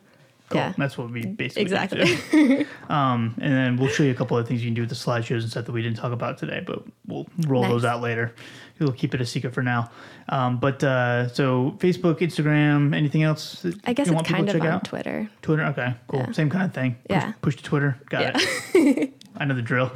Cool. 0.50 0.62
Yeah, 0.62 0.74
That's 0.78 0.98
what 0.98 1.12
we 1.12 1.26
basically 1.28 1.66
do, 1.66 1.76
exactly. 1.76 2.66
um, 2.90 3.36
and 3.40 3.54
then 3.54 3.78
we'll 3.78 3.90
show 3.90 4.02
you 4.04 4.10
a 4.12 4.16
couple 4.16 4.36
of 4.38 4.48
things 4.48 4.62
you 4.64 4.68
can 4.68 4.74
do 4.74 4.82
with 4.82 4.90
the 4.90 4.96
slideshows 4.96 5.42
and 5.42 5.50
stuff 5.52 5.66
that 5.66 5.72
we 5.72 5.82
didn't 5.84 5.98
talk 5.98 6.12
about 6.12 6.38
today, 6.40 6.64
but 6.66 6.84
we'll 7.06 7.28
roll 7.48 7.62
those 7.64 7.86
out 7.86 8.02
later. 8.02 8.34
We'll 8.80 8.92
keep 8.94 9.14
it 9.14 9.20
a 9.22 9.26
secret 9.26 9.54
for 9.54 9.62
now. 9.62 9.92
Um, 10.30 10.58
but 10.60 10.84
uh, 10.84 11.28
so 11.28 11.76
Facebook, 11.80 12.20
Instagram, 12.20 12.96
anything 12.96 13.24
else? 13.24 13.64
I 13.86 13.94
guess 13.94 14.08
you 14.08 14.18
it's 14.18 14.28
kind 14.28 14.48
to 14.48 14.54
of 14.56 14.60
check 14.62 14.68
on 14.68 14.76
out? 14.76 14.84
Twitter. 14.86 15.30
Twitter. 15.42 15.66
Okay, 15.66 15.94
cool. 16.08 16.20
Yeah. 16.22 16.32
Same 16.32 16.50
kind 16.50 16.64
of 16.66 16.74
thing. 16.74 16.94
Push, 16.94 17.02
Yeah. 17.10 17.34
Push 17.42 17.56
to 17.58 17.64
Twitter. 17.64 18.00
Got 18.10 18.22
Yeah. 18.22 18.32
it. 18.76 19.14
I 19.38 19.46
know 19.46 19.54
the 19.56 19.62
drill. 19.62 19.92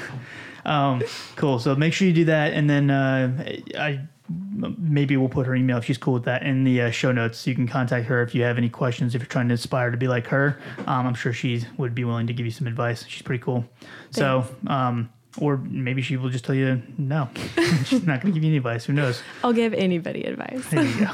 um, 0.64 1.02
cool. 1.36 1.58
So 1.58 1.74
make 1.74 1.92
sure 1.92 2.06
you 2.06 2.14
do 2.14 2.24
that, 2.26 2.52
and 2.52 2.70
then 2.70 2.90
uh, 2.90 3.44
I 3.78 4.00
maybe 4.28 5.16
we'll 5.16 5.28
put 5.28 5.46
her 5.46 5.54
email 5.54 5.78
if 5.78 5.84
she's 5.84 5.98
cool 5.98 6.14
with 6.14 6.24
that 6.24 6.42
in 6.42 6.64
the 6.64 6.82
uh, 6.82 6.90
show 6.90 7.12
notes. 7.12 7.38
So 7.38 7.50
you 7.50 7.56
can 7.56 7.66
contact 7.66 8.06
her 8.06 8.22
if 8.22 8.34
you 8.34 8.42
have 8.42 8.58
any 8.58 8.68
questions. 8.68 9.14
If 9.14 9.22
you're 9.22 9.26
trying 9.26 9.48
to 9.48 9.54
aspire 9.54 9.90
to 9.90 9.96
be 9.96 10.08
like 10.08 10.26
her, 10.28 10.58
um, 10.86 11.06
I'm 11.06 11.14
sure 11.14 11.32
she 11.32 11.64
would 11.76 11.94
be 11.94 12.04
willing 12.04 12.26
to 12.26 12.32
give 12.32 12.46
you 12.46 12.52
some 12.52 12.66
advice. 12.66 13.04
She's 13.06 13.22
pretty 13.22 13.42
cool. 13.42 13.64
So. 14.10 14.46
Um, 14.66 15.10
or 15.38 15.56
maybe 15.56 16.02
she 16.02 16.18
will 16.18 16.28
just 16.28 16.44
tell 16.44 16.54
you 16.54 16.82
no. 16.98 17.26
She's 17.86 18.04
not 18.04 18.20
going 18.20 18.34
to 18.34 18.38
give 18.38 18.42
you 18.42 18.50
any 18.50 18.58
advice. 18.58 18.84
Who 18.84 18.92
knows? 18.92 19.22
I'll 19.42 19.54
give 19.54 19.72
anybody 19.72 20.24
advice. 20.24 20.68
There 20.68 20.84
you 20.84 21.06
go. 21.06 21.12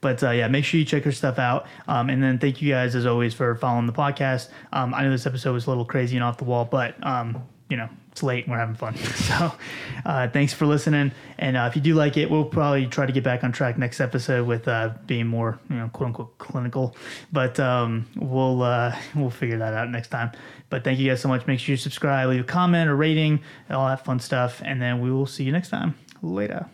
But 0.00 0.22
uh, 0.22 0.30
yeah, 0.30 0.48
make 0.48 0.64
sure 0.64 0.78
you 0.78 0.84
check 0.84 1.04
her 1.04 1.12
stuff 1.12 1.38
out. 1.38 1.66
Um, 1.88 2.10
and 2.10 2.22
then 2.22 2.38
thank 2.38 2.60
you 2.60 2.72
guys 2.72 2.94
as 2.94 3.06
always 3.06 3.34
for 3.34 3.54
following 3.54 3.86
the 3.86 3.92
podcast. 3.92 4.48
Um, 4.72 4.94
I 4.94 5.02
know 5.04 5.10
this 5.10 5.26
episode 5.26 5.52
was 5.52 5.66
a 5.66 5.70
little 5.70 5.84
crazy 5.84 6.16
and 6.16 6.24
off 6.24 6.38
the 6.38 6.44
wall, 6.44 6.64
but 6.64 6.96
um, 7.06 7.42
you 7.70 7.76
know 7.76 7.88
it's 8.16 8.22
late 8.22 8.44
and 8.44 8.52
we're 8.52 8.58
having 8.58 8.74
fun. 8.74 8.94
So 9.26 9.52
uh, 10.06 10.28
thanks 10.28 10.54
for 10.54 10.66
listening. 10.66 11.12
And 11.36 11.56
uh, 11.56 11.66
if 11.68 11.76
you 11.76 11.82
do 11.82 11.94
like 11.94 12.16
it, 12.16 12.30
we'll 12.30 12.44
probably 12.44 12.86
try 12.86 13.04
to 13.04 13.12
get 13.12 13.24
back 13.24 13.44
on 13.44 13.52
track 13.52 13.76
next 13.76 14.00
episode 14.00 14.46
with 14.46 14.68
uh, 14.68 14.94
being 15.06 15.26
more 15.26 15.58
you 15.68 15.76
know 15.76 15.88
quote 15.88 16.06
unquote 16.08 16.38
clinical. 16.38 16.96
But 17.32 17.60
um, 17.60 18.06
we'll 18.16 18.62
uh, 18.62 18.96
we'll 19.14 19.30
figure 19.30 19.58
that 19.58 19.74
out 19.74 19.90
next 19.90 20.08
time. 20.08 20.30
But 20.70 20.84
thank 20.84 20.98
you 20.98 21.10
guys 21.10 21.20
so 21.20 21.28
much. 21.28 21.46
Make 21.46 21.60
sure 21.60 21.72
you 21.72 21.76
subscribe, 21.76 22.28
leave 22.30 22.40
a 22.40 22.44
comment 22.44 22.88
or 22.88 22.96
rating, 22.96 23.40
all 23.68 23.86
that 23.88 24.04
fun 24.04 24.20
stuff, 24.20 24.62
and 24.64 24.80
then 24.80 25.00
we 25.00 25.10
will 25.10 25.26
see 25.26 25.44
you 25.44 25.52
next 25.52 25.68
time. 25.68 25.94
Later. 26.22 26.66